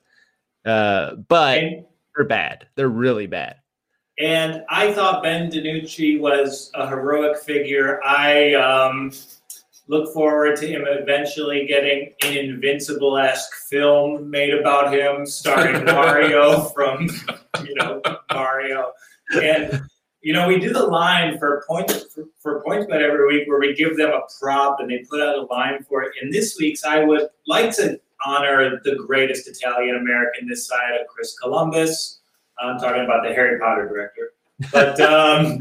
Uh, 0.66 1.16
but 1.16 1.60
And, 1.60 1.86
they're 2.16 2.26
bad. 2.26 2.68
They're 2.76 2.90
really 2.90 3.28
bad. 3.28 3.58
and 4.18 4.64
I 4.70 4.94
thought 4.94 5.24
Ben 5.24 5.52
DiNucci 5.52 6.20
was 6.20 6.72
a 6.74 6.88
heroic 6.88 7.38
figure. 7.38 8.00
I 8.04 8.54
um, 8.54 9.12
look 9.88 10.14
forward 10.14 10.56
to 10.58 10.68
him 10.68 10.84
eventually 10.88 11.66
getting 11.68 12.14
an 12.24 12.38
invincible 12.38 13.18
esque 13.18 13.54
film 13.70 14.30
made 14.30 14.54
about 14.54 14.94
him, 14.94 15.26
starring 15.26 15.86
Mario 15.86 16.66
from, 16.66 17.10
you 17.64 17.76
know, 17.76 18.02
Mario. 18.32 18.92
And 19.34 19.82
you 20.26 20.34
know, 20.34 20.48
we 20.48 20.60
do 20.60 20.74
the 20.74 20.84
line 20.84 21.38
for 21.38 21.64
points 21.68 22.06
for, 22.12 22.26
for 22.42 22.64
PointsBet 22.64 23.00
every 23.00 23.28
week 23.28 23.48
where 23.48 23.60
we 23.60 23.76
give 23.76 23.96
them 23.96 24.10
a 24.10 24.22
prop 24.40 24.80
and 24.80 24.90
they 24.90 25.06
put 25.08 25.22
out 25.22 25.38
a 25.38 25.44
line 25.54 25.84
for 25.88 26.02
it. 26.02 26.14
In 26.20 26.32
this 26.32 26.58
week's, 26.60 26.84
I 26.84 27.04
would 27.04 27.28
like 27.46 27.76
to 27.76 28.00
honor 28.26 28.82
the 28.84 28.96
greatest 28.96 29.48
Italian 29.48 29.98
American 29.98 30.48
this 30.48 30.68
side 30.68 31.00
of 31.00 31.06
Chris 31.06 31.38
Columbus. 31.38 32.22
I'm 32.60 32.80
talking 32.80 33.04
about 33.04 33.24
the 33.24 33.36
Harry 33.36 33.60
Potter 33.60 33.88
director. 33.88 34.32
But 34.72 35.00
um, 35.00 35.60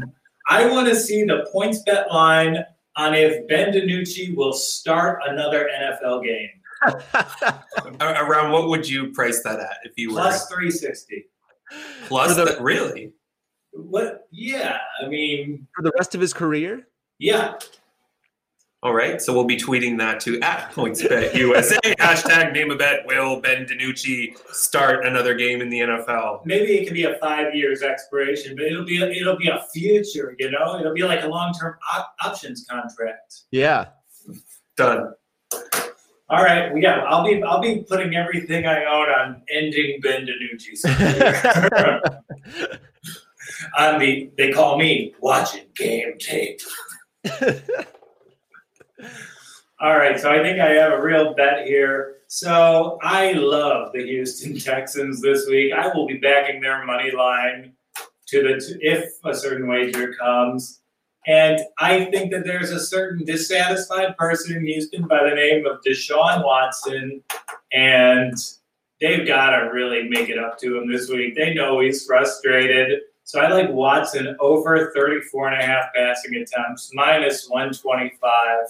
I 0.49 0.65
want 0.65 0.87
to 0.87 0.95
see 0.95 1.23
the 1.25 1.47
PointsBet 1.53 2.11
line 2.11 2.65
on 2.97 3.13
if 3.13 3.47
Ben 3.47 3.73
DiNucci 3.73 4.35
will 4.35 4.53
start 4.53 5.19
another 5.27 5.69
NFL 5.79 6.23
game. 6.23 6.49
Around 8.01 8.51
what 8.51 8.67
would 8.69 8.87
you 8.87 9.11
price 9.11 9.41
that 9.43 9.59
at 9.59 9.77
if 9.83 9.93
you 9.97 10.09
were 10.09 10.21
Plus 10.21 10.47
360. 10.47 11.25
plus 12.07 12.29
For 12.35 12.45
the- 12.45 12.51
that? 12.51 12.61
Really? 12.61 13.13
What? 13.71 14.27
Yeah, 14.31 14.77
I 15.03 15.07
mean, 15.07 15.67
For 15.75 15.81
the 15.83 15.91
rest 15.97 16.15
of 16.15 16.21
his 16.21 16.31
career, 16.33 16.87
yeah. 17.19 17.55
All 18.85 18.93
right. 18.93 19.19
So 19.19 19.33
we'll 19.33 19.45
be 19.45 19.57
tweeting 19.57 19.97
that 19.97 20.19
to 20.19 20.39
at 20.41 20.71
PointsBet 20.71 21.33
USA. 21.33 21.75
Hashtag 21.99 22.53
name 22.53 22.69
a 22.69 22.75
bet. 22.75 23.03
Will 23.07 23.41
Ben 23.41 23.65
DiNucci 23.65 24.37
start 24.53 25.07
another 25.07 25.33
game 25.33 25.59
in 25.59 25.69
the 25.69 25.79
NFL? 25.79 26.45
maybe 26.45 26.73
it 26.73 26.85
could 26.85 26.93
be 26.93 27.05
a 27.05 27.15
five 27.15 27.55
years 27.55 27.81
expiration, 27.81 28.55
but 28.55 28.65
it'll 28.65 28.85
be 28.85 29.01
a, 29.01 29.09
it'll 29.09 29.37
be 29.37 29.47
a 29.47 29.65
future. 29.73 30.35
You 30.37 30.51
know, 30.51 30.79
it'll 30.79 30.93
be 30.93 31.01
like 31.01 31.23
a 31.23 31.27
long 31.27 31.51
term 31.59 31.75
op- 31.95 32.13
options 32.23 32.63
contract. 32.69 33.45
yeah. 33.49 33.87
Done. 34.77 35.15
All 36.29 36.43
right, 36.43 36.71
we 36.71 36.79
got. 36.79 36.99
I'll 37.07 37.23
be 37.25 37.41
I'll 37.41 37.61
be 37.61 37.83
putting 37.89 38.15
everything 38.15 38.67
I 38.67 38.85
own 38.85 39.09
on 39.09 39.41
ending 39.49 39.99
Ben 39.99 40.27
DiNucci's 40.27 40.83
career. 42.53 42.79
on 43.79 43.95
um, 43.95 43.99
the 43.99 44.29
they 44.37 44.51
call 44.51 44.77
me 44.77 45.15
watching 45.21 45.65
game 45.75 46.19
tape. 46.19 46.61
All 49.79 49.97
right, 49.97 50.19
so 50.19 50.31
I 50.31 50.41
think 50.41 50.59
I 50.59 50.69
have 50.71 50.93
a 50.93 51.01
real 51.01 51.33
bet 51.33 51.67
here. 51.67 52.17
So 52.27 52.97
I 53.01 53.33
love 53.33 53.91
the 53.93 54.03
Houston 54.03 54.57
Texans 54.59 55.21
this 55.21 55.47
week. 55.47 55.73
I 55.73 55.89
will 55.93 56.07
be 56.07 56.17
backing 56.17 56.61
their 56.61 56.85
money 56.85 57.11
line 57.11 57.73
to 58.27 58.41
the 58.41 58.77
if 58.81 59.13
a 59.23 59.35
certain 59.35 59.67
wager 59.67 60.13
comes. 60.13 60.81
And 61.27 61.59
I 61.79 62.05
think 62.05 62.31
that 62.31 62.45
there's 62.45 62.71
a 62.71 62.79
certain 62.79 63.25
dissatisfied 63.25 64.15
person 64.17 64.57
in 64.57 64.65
Houston 64.65 65.07
by 65.07 65.27
the 65.27 65.35
name 65.35 65.65
of 65.65 65.81
Deshaun 65.81 66.43
Watson, 66.43 67.23
and 67.73 68.37
they've 69.01 69.27
got 69.27 69.51
to 69.51 69.69
really 69.73 70.07
make 70.07 70.29
it 70.29 70.37
up 70.37 70.59
to 70.59 70.77
him 70.77 70.91
this 70.91 71.09
week. 71.09 71.35
They 71.35 71.53
know 71.53 71.79
he's 71.79 72.05
frustrated. 72.05 73.01
So 73.23 73.39
I 73.39 73.49
like 73.49 73.71
Watson 73.71 74.37
over 74.39 74.91
34 74.95 75.47
and 75.49 75.61
a 75.61 75.65
half 75.65 75.85
passing 75.95 76.35
attempts, 76.35 76.91
minus 76.93 77.49
125. 77.49 78.67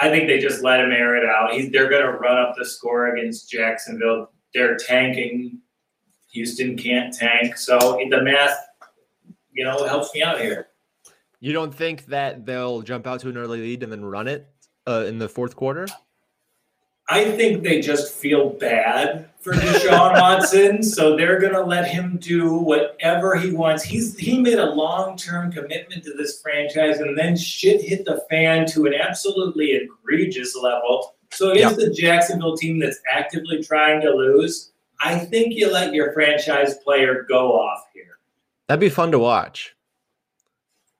I 0.00 0.08
think 0.08 0.28
they 0.28 0.38
just 0.38 0.62
let 0.62 0.80
him 0.80 0.92
air 0.92 1.16
it 1.16 1.28
out. 1.28 1.52
He's, 1.52 1.70
they're 1.70 1.90
going 1.90 2.02
to 2.02 2.12
run 2.12 2.38
up 2.38 2.54
the 2.56 2.64
score 2.64 3.14
against 3.14 3.50
Jacksonville. 3.50 4.30
They're 4.54 4.76
tanking. 4.76 5.58
Houston 6.32 6.76
can't 6.76 7.12
tank. 7.12 7.56
So 7.58 8.00
the 8.08 8.22
math, 8.22 8.56
you 9.52 9.64
know, 9.64 9.86
helps 9.86 10.14
me 10.14 10.22
out 10.22 10.40
here. 10.40 10.68
You 11.40 11.52
don't 11.52 11.74
think 11.74 12.06
that 12.06 12.46
they'll 12.46 12.82
jump 12.82 13.06
out 13.06 13.20
to 13.20 13.28
an 13.28 13.36
early 13.36 13.60
lead 13.60 13.82
and 13.82 13.90
then 13.92 14.04
run 14.04 14.28
it 14.28 14.48
uh, 14.86 15.04
in 15.06 15.18
the 15.18 15.28
fourth 15.28 15.56
quarter? 15.56 15.86
I 17.10 17.32
think 17.32 17.64
they 17.64 17.80
just 17.80 18.14
feel 18.14 18.50
bad 18.50 19.28
for 19.40 19.52
Deshaun 19.52 20.12
Watson, 20.20 20.82
so 20.96 21.16
they're 21.16 21.40
gonna 21.40 21.62
let 21.62 21.88
him 21.88 22.18
do 22.18 22.54
whatever 22.54 23.36
he 23.36 23.50
wants. 23.50 23.82
He's 23.82 24.16
he 24.16 24.40
made 24.40 24.58
a 24.58 24.70
long 24.70 25.16
term 25.16 25.50
commitment 25.50 26.04
to 26.04 26.14
this 26.14 26.40
franchise, 26.40 27.00
and 27.00 27.18
then 27.18 27.36
shit 27.36 27.82
hit 27.82 28.04
the 28.04 28.24
fan 28.30 28.64
to 28.68 28.86
an 28.86 28.94
absolutely 28.94 29.72
egregious 29.72 30.54
level. 30.54 31.16
So 31.32 31.50
against 31.50 31.76
the 31.76 31.90
Jacksonville 31.90 32.56
team 32.56 32.78
that's 32.78 33.00
actively 33.12 33.62
trying 33.62 34.00
to 34.02 34.10
lose, 34.10 34.70
I 35.02 35.18
think 35.18 35.54
you 35.54 35.72
let 35.72 35.92
your 35.94 36.12
franchise 36.12 36.74
player 36.78 37.24
go 37.28 37.52
off 37.52 37.86
here. 37.92 38.18
That'd 38.68 38.80
be 38.80 38.88
fun 38.88 39.10
to 39.12 39.18
watch. 39.18 39.74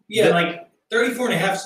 Yeah, 0.09 0.29
The- 0.29 0.35
like 0.35 0.71
34 0.91 1.27
and 1.27 1.35
a 1.35 1.39
half 1.39 1.61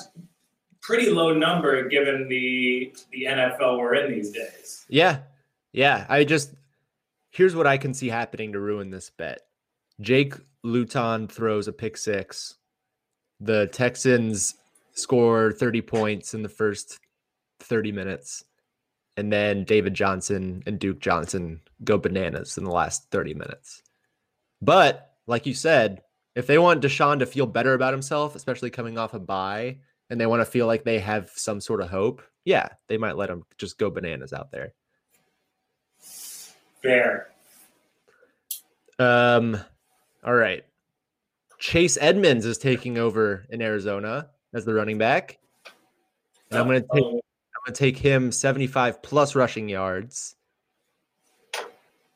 pretty 0.85 1.09
low 1.09 1.33
number 1.33 1.87
given 1.89 2.27
the 2.27 2.93
the 3.11 3.23
NFL 3.23 3.79
we're 3.79 3.95
in 3.95 4.11
these 4.11 4.31
days. 4.31 4.85
Yeah. 4.87 5.19
Yeah. 5.73 6.05
I 6.07 6.23
just 6.23 6.53
here's 7.31 7.55
what 7.55 7.67
I 7.67 7.77
can 7.77 7.93
see 7.93 8.07
happening 8.07 8.53
to 8.53 8.59
ruin 8.59 8.91
this 8.91 9.09
bet. 9.09 9.41
Jake 9.99 10.35
Luton 10.63 11.27
throws 11.27 11.67
a 11.67 11.73
pick 11.73 11.97
six. 11.97 12.55
The 13.39 13.67
Texans 13.67 14.55
score 14.93 15.51
30 15.51 15.81
points 15.81 16.33
in 16.33 16.43
the 16.43 16.49
first 16.49 16.99
30 17.61 17.91
minutes. 17.91 18.43
And 19.17 19.31
then 19.31 19.63
David 19.63 19.93
Johnson 19.93 20.61
and 20.65 20.77
Duke 20.77 20.99
Johnson 20.99 21.61
go 21.83 21.97
bananas 21.97 22.57
in 22.57 22.63
the 22.63 22.71
last 22.71 23.09
30 23.11 23.33
minutes. 23.33 23.81
But 24.61 25.13
like 25.25 25.45
you 25.45 25.53
said, 25.53 26.01
if 26.35 26.47
they 26.47 26.57
want 26.57 26.81
Deshaun 26.81 27.19
to 27.19 27.25
feel 27.25 27.45
better 27.45 27.73
about 27.73 27.93
himself, 27.93 28.35
especially 28.35 28.69
coming 28.69 28.97
off 28.97 29.13
a 29.13 29.19
bye, 29.19 29.77
and 30.15 30.21
they 30.21 30.27
want 30.27 30.39
to 30.39 30.45
feel 30.45 30.65
like 30.65 30.85
they 30.85 30.97
have 30.99 31.29
some 31.35 31.59
sort 31.59 31.81
of 31.81 31.89
hope, 31.89 32.21
yeah, 32.45 32.69
they 32.87 32.97
might 32.97 33.17
let 33.17 33.27
them 33.27 33.43
just 33.57 33.77
go 33.77 33.89
bananas 33.89 34.31
out 34.31 34.49
there. 34.49 34.71
Fair. 36.81 37.33
Um, 38.97 39.57
all 40.23 40.33
right. 40.33 40.63
Chase 41.59 41.97
Edmonds 41.99 42.45
is 42.45 42.57
taking 42.57 42.97
over 42.97 43.45
in 43.49 43.61
Arizona 43.61 44.29
as 44.53 44.63
the 44.63 44.73
running 44.73 44.97
back. 44.97 45.37
And 46.49 46.61
I'm 46.61 46.65
gonna 46.65 46.79
take 46.79 47.03
I'm 47.03 47.19
gonna 47.65 47.75
take 47.75 47.97
him 47.97 48.31
75 48.31 49.03
plus 49.03 49.35
rushing 49.35 49.67
yards 49.67 50.37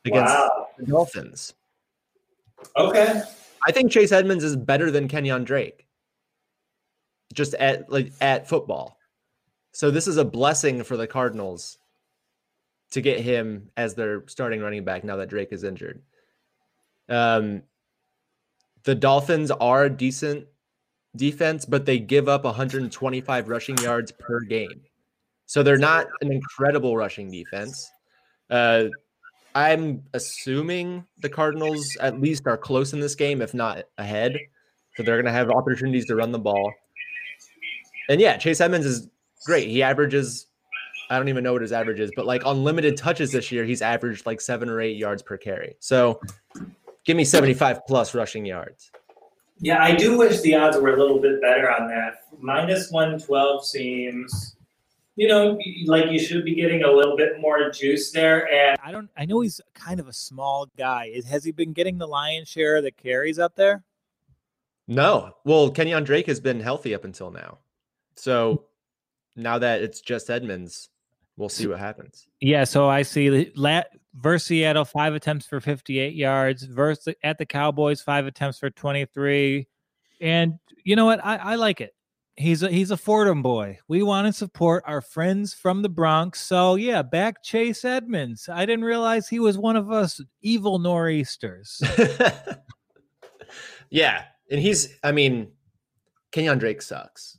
against 0.06 0.32
Wow. 0.34 0.68
the 0.78 0.86
Dolphins. 0.86 1.52
Okay. 2.78 3.20
I 3.66 3.72
think 3.72 3.92
Chase 3.92 4.10
Edmonds 4.10 4.42
is 4.42 4.56
better 4.56 4.90
than 4.90 5.06
Kenyon 5.06 5.44
Drake. 5.44 5.86
Just 7.32 7.54
at 7.54 7.90
like 7.90 8.12
at 8.20 8.48
football. 8.48 8.98
So 9.72 9.90
this 9.90 10.08
is 10.08 10.16
a 10.16 10.24
blessing 10.24 10.82
for 10.82 10.96
the 10.96 11.06
Cardinals 11.06 11.78
to 12.90 13.00
get 13.00 13.20
him 13.20 13.70
as 13.76 13.94
their 13.94 14.24
starting 14.26 14.60
running 14.60 14.84
back 14.84 15.04
now 15.04 15.16
that 15.16 15.28
Drake 15.28 15.52
is 15.52 15.64
injured. 15.64 16.02
Um 17.08 17.62
the 18.84 18.94
Dolphins 18.94 19.50
are 19.50 19.84
a 19.84 19.90
decent 19.90 20.46
defense, 21.14 21.64
but 21.64 21.86
they 21.86 21.98
give 21.98 22.28
up 22.28 22.44
125 22.44 23.48
rushing 23.48 23.78
yards 23.78 24.12
per 24.12 24.40
game. 24.40 24.82
So 25.46 25.62
they're 25.62 25.76
not 25.76 26.06
an 26.20 26.32
incredible 26.32 26.96
rushing 26.96 27.30
defense. 27.30 27.90
Uh, 28.48 28.84
I'm 29.54 30.04
assuming 30.14 31.04
the 31.18 31.28
Cardinals 31.28 31.96
at 32.00 32.20
least 32.20 32.46
are 32.46 32.56
close 32.56 32.92
in 32.92 33.00
this 33.00 33.16
game, 33.16 33.42
if 33.42 33.52
not 33.52 33.84
ahead. 33.98 34.38
So 34.96 35.02
they're 35.02 35.16
going 35.16 35.26
to 35.26 35.32
have 35.32 35.50
opportunities 35.50 36.06
to 36.06 36.14
run 36.14 36.30
the 36.30 36.38
ball. 36.38 36.72
And 38.10 38.20
yeah, 38.20 38.36
Chase 38.36 38.60
Edmonds 38.60 38.86
is 38.86 39.08
great. 39.46 39.68
He 39.68 39.84
averages, 39.84 40.48
I 41.10 41.16
don't 41.16 41.28
even 41.28 41.44
know 41.44 41.52
what 41.52 41.62
his 41.62 41.70
average 41.70 42.00
is, 42.00 42.10
but 42.16 42.26
like 42.26 42.44
on 42.44 42.64
limited 42.64 42.96
touches 42.96 43.30
this 43.30 43.52
year, 43.52 43.64
he's 43.64 43.82
averaged 43.82 44.26
like 44.26 44.40
seven 44.40 44.68
or 44.68 44.80
eight 44.80 44.96
yards 44.96 45.22
per 45.22 45.36
carry. 45.36 45.76
So 45.78 46.20
give 47.04 47.16
me 47.16 47.24
75 47.24 47.86
plus 47.86 48.12
rushing 48.12 48.44
yards. 48.44 48.90
Yeah, 49.60 49.80
I 49.80 49.94
do 49.94 50.18
wish 50.18 50.40
the 50.40 50.56
odds 50.56 50.76
were 50.76 50.92
a 50.92 50.98
little 50.98 51.20
bit 51.20 51.40
better 51.40 51.70
on 51.70 51.86
that. 51.86 52.24
Minus 52.40 52.90
112 52.90 53.64
seems, 53.64 54.56
you 55.14 55.28
know, 55.28 55.56
like 55.84 56.10
you 56.10 56.18
should 56.18 56.44
be 56.44 56.56
getting 56.56 56.82
a 56.82 56.90
little 56.90 57.16
bit 57.16 57.40
more 57.40 57.70
juice 57.70 58.10
there. 58.10 58.52
And 58.52 58.76
I 58.82 58.90
don't. 58.90 59.08
I 59.16 59.24
know 59.24 59.40
he's 59.42 59.60
kind 59.72 60.00
of 60.00 60.08
a 60.08 60.12
small 60.12 60.66
guy. 60.76 61.12
Is- 61.14 61.26
Has 61.26 61.44
he 61.44 61.52
been 61.52 61.74
getting 61.74 61.98
the 61.98 62.08
lion's 62.08 62.48
share 62.48 62.78
of 62.78 62.82
the 62.82 62.90
carries 62.90 63.38
up 63.38 63.54
there? 63.54 63.84
No. 64.88 65.36
Well, 65.44 65.70
Kenyon 65.70 66.02
Drake 66.02 66.26
has 66.26 66.40
been 66.40 66.58
healthy 66.58 66.92
up 66.92 67.04
until 67.04 67.30
now. 67.30 67.58
So 68.20 68.66
now 69.36 69.58
that 69.58 69.82
it's 69.82 70.00
just 70.00 70.30
Edmonds, 70.30 70.90
we'll 71.36 71.48
see 71.48 71.66
what 71.66 71.78
happens. 71.78 72.26
Yeah. 72.40 72.64
So 72.64 72.88
I 72.88 73.02
see 73.02 73.28
the 73.28 73.52
la- 73.56 73.82
versus 74.14 74.46
Seattle, 74.46 74.84
five 74.84 75.14
attempts 75.14 75.46
for 75.46 75.60
58 75.60 76.14
yards. 76.14 76.64
Versus 76.64 77.14
at 77.22 77.38
the 77.38 77.46
Cowboys, 77.46 78.00
five 78.00 78.26
attempts 78.26 78.58
for 78.58 78.70
23. 78.70 79.66
And 80.20 80.54
you 80.84 80.96
know 80.96 81.06
what? 81.06 81.24
I, 81.24 81.36
I 81.36 81.54
like 81.56 81.80
it. 81.80 81.94
He's 82.36 82.62
a 82.62 82.70
he's 82.70 82.90
a 82.90 82.96
Fordham 82.96 83.42
boy. 83.42 83.78
We 83.88 84.02
want 84.02 84.26
to 84.26 84.32
support 84.32 84.84
our 84.86 85.02
friends 85.02 85.52
from 85.52 85.82
the 85.82 85.88
Bronx. 85.90 86.40
So 86.40 86.76
yeah, 86.76 87.02
back 87.02 87.42
Chase 87.42 87.84
Edmonds. 87.84 88.48
I 88.50 88.64
didn't 88.64 88.84
realize 88.84 89.28
he 89.28 89.40
was 89.40 89.58
one 89.58 89.76
of 89.76 89.90
us 89.90 90.22
evil 90.40 90.78
nor'easters. 90.78 91.82
yeah. 93.90 94.24
And 94.50 94.60
he's, 94.60 94.96
I 95.02 95.12
mean, 95.12 95.52
Kenyon 96.32 96.58
Drake 96.58 96.82
sucks. 96.82 97.38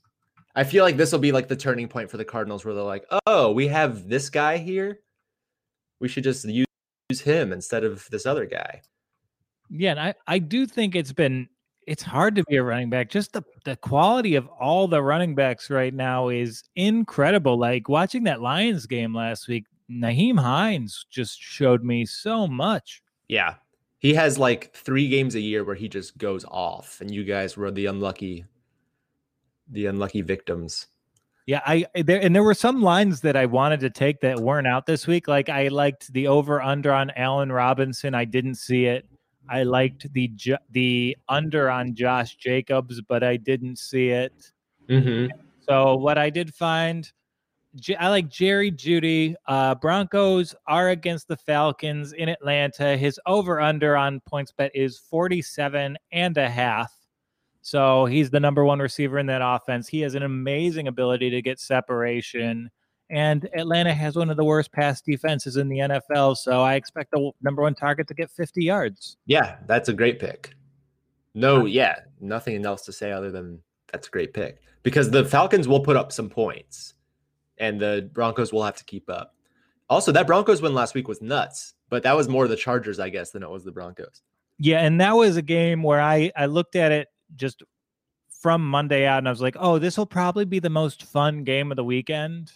I 0.55 0.63
feel 0.63 0.83
like 0.83 0.97
this 0.97 1.11
will 1.11 1.19
be 1.19 1.31
like 1.31 1.47
the 1.47 1.55
turning 1.55 1.87
point 1.87 2.09
for 2.09 2.17
the 2.17 2.25
Cardinals 2.25 2.65
where 2.65 2.73
they're 2.73 2.83
like, 2.83 3.05
oh, 3.25 3.51
we 3.51 3.67
have 3.67 4.09
this 4.09 4.29
guy 4.29 4.57
here. 4.57 4.99
We 5.99 6.07
should 6.07 6.23
just 6.23 6.45
use, 6.45 6.65
him 7.23 7.51
instead 7.51 7.83
of 7.83 8.07
this 8.09 8.25
other 8.25 8.45
guy. 8.45 8.81
Yeah, 9.69 9.91
and 9.91 9.99
I, 9.99 10.13
I 10.27 10.39
do 10.39 10.65
think 10.65 10.95
it's 10.95 11.11
been 11.11 11.49
it's 11.87 12.03
hard 12.03 12.35
to 12.35 12.43
be 12.45 12.55
a 12.55 12.63
running 12.63 12.89
back. 12.89 13.09
Just 13.09 13.33
the 13.33 13.43
the 13.65 13.75
quality 13.75 14.35
of 14.35 14.47
all 14.47 14.87
the 14.87 15.01
running 15.01 15.35
backs 15.35 15.69
right 15.69 15.93
now 15.93 16.29
is 16.29 16.63
incredible. 16.75 17.57
Like 17.57 17.89
watching 17.89 18.23
that 18.23 18.41
Lions 18.41 18.85
game 18.85 19.13
last 19.13 19.47
week, 19.47 19.65
Nyheim 19.89 20.39
Hines 20.39 21.05
just 21.09 21.39
showed 21.39 21.83
me 21.83 22.05
so 22.05 22.47
much. 22.47 23.01
Yeah. 23.27 23.55
He 23.99 24.13
has 24.15 24.39
like 24.39 24.73
three 24.73 25.07
games 25.09 25.35
a 25.35 25.39
year 25.39 25.63
where 25.63 25.75
he 25.75 25.87
just 25.87 26.17
goes 26.17 26.43
off, 26.45 27.01
and 27.01 27.11
you 27.13 27.23
guys 27.23 27.55
were 27.55 27.71
the 27.71 27.85
unlucky, 27.85 28.45
the 29.71 29.87
unlucky 29.87 30.21
victims. 30.21 30.87
Yeah, 31.47 31.61
I 31.65 31.85
there 31.95 32.21
and 32.21 32.35
there 32.35 32.43
were 32.43 32.53
some 32.53 32.81
lines 32.81 33.21
that 33.21 33.35
I 33.35 33.45
wanted 33.45 33.79
to 33.81 33.89
take 33.89 34.21
that 34.21 34.39
weren't 34.39 34.67
out 34.67 34.85
this 34.85 35.07
week. 35.07 35.27
Like 35.27 35.49
I 35.49 35.69
liked 35.69 36.13
the 36.13 36.27
over 36.27 36.61
under 36.61 36.93
on 36.93 37.11
Allen 37.15 37.51
Robinson. 37.51 38.13
I 38.13 38.25
didn't 38.25 38.55
see 38.55 38.85
it. 38.85 39.05
I 39.49 39.63
liked 39.63 40.11
the 40.13 40.31
the 40.69 41.17
under 41.27 41.69
on 41.69 41.95
Josh 41.95 42.35
Jacobs, 42.35 43.01
but 43.01 43.23
I 43.23 43.37
didn't 43.37 43.79
see 43.79 44.09
it. 44.09 44.51
Mm-hmm. 44.87 45.35
So 45.67 45.95
what 45.95 46.17
I 46.17 46.29
did 46.29 46.53
find, 46.53 47.11
I 47.99 48.09
like 48.09 48.29
Jerry 48.29 48.71
Jeudy. 48.71 49.35
Uh, 49.47 49.75
Broncos 49.75 50.53
are 50.67 50.89
against 50.89 51.27
the 51.27 51.37
Falcons 51.37 52.13
in 52.13 52.29
Atlanta. 52.29 52.97
His 52.97 53.19
over 53.25 53.59
under 53.59 53.97
on 53.97 54.21
PointsBet 54.31 54.71
is 54.73 54.99
47 54.99 55.97
and 56.11 56.37
a 56.37 56.49
half. 56.49 56.93
So 57.61 58.05
he's 58.05 58.29
the 58.29 58.39
number 58.39 58.65
one 58.65 58.79
receiver 58.79 59.19
in 59.19 59.27
that 59.27 59.41
offense. 59.43 59.87
He 59.87 60.01
has 60.01 60.15
an 60.15 60.23
amazing 60.23 60.87
ability 60.87 61.29
to 61.29 61.41
get 61.41 61.59
separation. 61.59 62.69
And 63.09 63.47
Atlanta 63.55 63.93
has 63.93 64.15
one 64.15 64.29
of 64.29 64.37
the 64.37 64.43
worst 64.43 64.71
pass 64.71 65.01
defenses 65.01 65.57
in 65.57 65.69
the 65.69 65.79
NFL. 65.79 66.37
So 66.37 66.61
I 66.61 66.75
expect 66.75 67.11
the 67.11 67.31
number 67.41 67.61
one 67.61 67.75
target 67.75 68.07
to 68.07 68.13
get 68.13 68.31
50 68.31 68.63
yards. 68.63 69.17
Yeah, 69.25 69.57
that's 69.67 69.89
a 69.89 69.93
great 69.93 70.19
pick. 70.19 70.55
No, 71.33 71.65
yeah, 71.65 71.95
nothing 72.19 72.65
else 72.65 72.83
to 72.85 72.91
say 72.91 73.11
other 73.11 73.31
than 73.31 73.59
that's 73.91 74.07
a 74.07 74.11
great 74.11 74.33
pick 74.33 74.61
because 74.83 75.11
the 75.11 75.23
Falcons 75.25 75.67
will 75.67 75.79
put 75.81 75.95
up 75.95 76.11
some 76.11 76.29
points 76.29 76.95
and 77.57 77.79
the 77.79 78.09
Broncos 78.13 78.51
will 78.51 78.63
have 78.63 78.75
to 78.77 78.85
keep 78.85 79.09
up. 79.09 79.35
Also, 79.89 80.11
that 80.13 80.27
Broncos 80.27 80.61
win 80.61 80.73
last 80.73 80.95
week 80.95 81.07
was 81.07 81.21
nuts, 81.21 81.73
but 81.89 82.03
that 82.03 82.15
was 82.15 82.27
more 82.27 82.47
the 82.47 82.55
Chargers, 82.55 82.99
I 82.99 83.09
guess, 83.09 83.31
than 83.31 83.43
it 83.43 83.49
was 83.49 83.63
the 83.63 83.71
Broncos. 83.71 84.21
Yeah, 84.57 84.79
and 84.79 84.99
that 85.01 85.15
was 85.15 85.37
a 85.37 85.41
game 85.41 85.83
where 85.83 86.01
I 86.01 86.31
I 86.35 86.45
looked 86.45 86.75
at 86.75 86.91
it 86.91 87.07
just 87.35 87.63
from 88.41 88.67
Monday 88.67 89.05
out, 89.05 89.19
and 89.19 89.27
I 89.27 89.31
was 89.31 89.41
like, 89.41 89.55
"Oh, 89.59 89.77
this 89.79 89.97
will 89.97 90.05
probably 90.05 90.45
be 90.45 90.59
the 90.59 90.69
most 90.69 91.03
fun 91.03 91.43
game 91.43 91.71
of 91.71 91.75
the 91.75 91.83
weekend," 91.83 92.51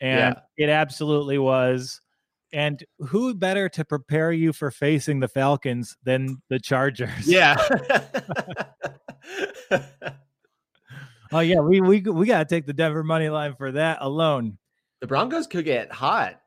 and 0.00 0.36
it 0.56 0.68
absolutely 0.68 1.38
was. 1.38 2.00
And 2.52 2.82
who 3.00 3.34
better 3.34 3.68
to 3.70 3.84
prepare 3.84 4.32
you 4.32 4.52
for 4.52 4.70
facing 4.70 5.20
the 5.20 5.28
Falcons 5.28 5.96
than 6.04 6.40
the 6.48 6.58
Chargers? 6.58 7.26
Yeah. 7.26 7.56
Oh 11.32 11.40
yeah, 11.40 11.58
we 11.58 11.80
we 11.80 12.00
we 12.02 12.24
got 12.26 12.48
to 12.48 12.54
take 12.54 12.66
the 12.66 12.72
Denver 12.72 13.02
money 13.02 13.28
line 13.28 13.56
for 13.56 13.72
that 13.72 13.98
alone. 14.00 14.58
the 15.00 15.08
Broncos 15.08 15.48
could 15.48 15.64
get 15.64 15.90
hot. 15.90 16.40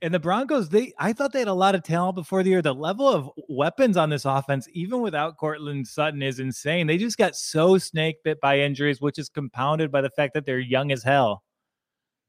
And 0.00 0.14
the 0.14 0.20
Broncos, 0.20 0.68
they 0.68 0.92
I 0.98 1.12
thought 1.12 1.32
they 1.32 1.40
had 1.40 1.48
a 1.48 1.52
lot 1.52 1.74
of 1.74 1.82
talent 1.82 2.14
before 2.14 2.42
the 2.42 2.50
year. 2.50 2.62
The 2.62 2.74
level 2.74 3.08
of 3.08 3.30
weapons 3.48 3.96
on 3.96 4.10
this 4.10 4.24
offense, 4.24 4.68
even 4.72 5.00
without 5.00 5.36
Courtland 5.36 5.88
Sutton, 5.88 6.22
is 6.22 6.38
insane. 6.38 6.86
They 6.86 6.98
just 6.98 7.18
got 7.18 7.34
so 7.34 7.78
snake 7.78 8.22
bit 8.22 8.40
by 8.40 8.60
injuries, 8.60 9.00
which 9.00 9.18
is 9.18 9.28
compounded 9.28 9.90
by 9.90 10.00
the 10.00 10.10
fact 10.10 10.34
that 10.34 10.46
they're 10.46 10.60
young 10.60 10.92
as 10.92 11.02
hell. 11.02 11.42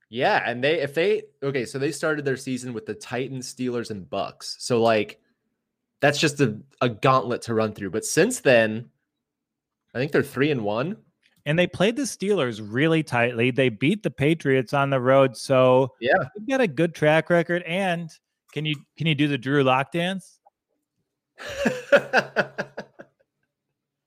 Yeah, 0.10 0.42
and 0.44 0.64
they 0.64 0.82
if 0.82 0.96
they 0.96 1.24
okay, 1.44 1.66
so 1.66 1.78
they 1.78 1.92
started 1.92 2.26
their 2.26 2.38
season 2.38 2.74
with 2.74 2.88
the 2.88 2.96
Titans, 2.96 3.54
Steelers, 3.54 3.92
and 3.92 4.10
Bucks. 4.10 4.56
So 4.60 4.82
like 4.82 5.20
that's 6.02 6.20
just 6.20 6.42
a, 6.42 6.58
a 6.82 6.90
gauntlet 6.90 7.44
to 7.44 7.54
run 7.54 7.74
through. 7.74 7.92
But 7.92 8.06
since 8.06 8.40
then, 8.40 8.90
I 9.94 10.00
think 10.00 10.12
they're 10.12 10.24
three 10.24 10.50
and 10.50 10.64
one. 10.64 10.98
And 11.50 11.58
they 11.58 11.66
played 11.66 11.96
the 11.96 12.04
Steelers 12.04 12.62
really 12.64 13.02
tightly. 13.02 13.50
They 13.50 13.70
beat 13.70 14.04
the 14.04 14.12
Patriots 14.12 14.72
on 14.72 14.92
the 14.92 15.02
road, 15.02 15.36
so 15.36 15.96
Yeah. 16.00 16.14
they've 16.38 16.48
got 16.48 16.62
a 16.62 16.68
good 16.68 16.94
track 16.94 17.32
record. 17.32 17.64
And 17.64 18.08
can 18.54 18.66
you 18.66 18.76
can 19.00 19.08
you 19.08 19.16
do 19.16 19.28
the 19.28 19.38
Drew 19.40 19.64
Lock 19.64 19.92
dance? 19.92 20.40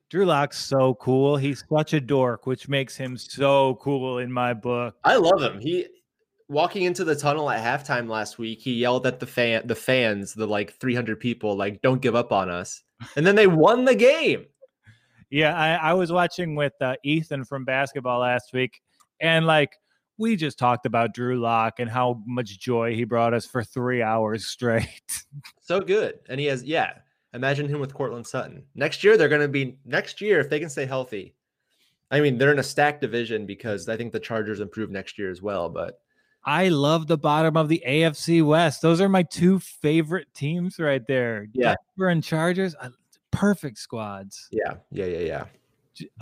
Drew 0.09 0.25
Lock's 0.25 0.59
so 0.59 0.95
cool. 0.95 1.37
He's 1.37 1.65
such 1.69 1.95
a 1.95 2.01
dork, 2.01 2.47
which 2.47 2.69
makes 2.69 2.97
him 2.97 3.17
so 3.17 3.75
cool 3.83 4.19
in 4.19 4.31
my 4.31 4.55
book. 4.55 4.95
I 5.03 5.17
love 5.17 5.43
him. 5.43 5.59
He 5.59 5.87
walking 6.49 6.83
into 6.85 7.03
the 7.03 7.17
tunnel 7.17 7.51
at 7.51 7.61
halftime 7.65 8.09
last 8.09 8.39
week, 8.39 8.61
he 8.61 8.75
yelled 8.75 9.05
at 9.05 9.19
the 9.19 9.27
fan 9.27 9.67
the 9.67 9.75
fans, 9.75 10.33
the 10.33 10.47
like 10.47 10.75
300 10.79 11.19
people, 11.19 11.57
like, 11.57 11.83
don't 11.83 12.01
give 12.03 12.15
up 12.15 12.31
on 12.31 12.49
us. 12.51 12.83
And 13.17 13.27
then 13.27 13.35
they 13.35 13.49
won 13.49 13.85
the 13.85 13.97
game. 13.97 14.45
Yeah, 15.33 15.59
I, 15.59 15.91
I 15.91 15.93
was 15.95 16.13
watching 16.13 16.55
with 16.55 16.75
uh, 16.81 16.95
Ethan 17.03 17.45
from 17.45 17.65
basketball 17.65 18.21
last 18.21 18.53
week, 18.53 18.81
and 19.21 19.47
like 19.47 19.73
we 20.19 20.37
just 20.37 20.59
talked 20.59 20.87
about 20.87 21.15
Drew 21.15 21.41
Lock 21.41 21.81
and 21.81 21.91
how 21.91 22.23
much 22.27 22.59
joy 22.59 22.95
he 22.95 23.05
brought 23.05 23.35
us 23.35 23.47
for 23.47 23.65
three 23.65 24.03
hours 24.03 24.47
straight. 24.47 25.25
So 25.61 25.81
good. 25.81 26.21
And 26.29 26.39
he 26.39 26.47
has, 26.47 26.63
yeah. 26.63 26.93
Imagine 27.35 27.67
him 27.67 27.81
with 27.81 27.95
Courtland 27.95 28.27
Sutton. 28.27 28.63
Next 28.75 29.03
year, 29.03 29.17
they're 29.17 29.29
going 29.29 29.41
to 29.41 29.49
be, 29.49 29.79
next 29.87 30.21
year, 30.21 30.39
if 30.39 30.51
they 30.51 30.61
can 30.61 30.69
stay 30.69 30.85
healthy. 30.85 31.35
I 32.11 32.21
mean, 32.21 32.37
they're 32.37 32.53
in 32.53 32.59
a 32.59 32.63
stacked 32.63 33.01
division 33.01 33.47
because 33.47 33.89
I 33.89 33.97
think 33.97 34.13
the 34.13 34.21
Chargers 34.21 34.61
improve 34.61 34.91
next 34.91 35.19
year 35.19 35.31
as 35.31 35.41
well. 35.41 35.71
But 35.71 35.99
I 36.45 36.69
love 36.69 37.07
the 37.07 37.17
bottom 37.17 37.57
of 37.57 37.71
the 37.71 37.83
AFC 37.89 38.45
West. 38.45 38.83
Those 38.83 39.01
are 39.01 39.09
my 39.09 39.23
two 39.23 39.59
favorite 39.59 40.29
teams 40.35 40.79
right 40.79 41.07
there. 41.09 41.47
Yeah. 41.55 41.75
Denver 41.97 42.11
and 42.11 42.23
Chargers, 42.23 42.75
uh, 42.79 42.91
perfect 43.33 43.79
squads. 43.79 44.49
yeah, 44.53 44.75
yeah, 44.93 45.07
yeah, 45.07 45.19
yeah. 45.19 45.45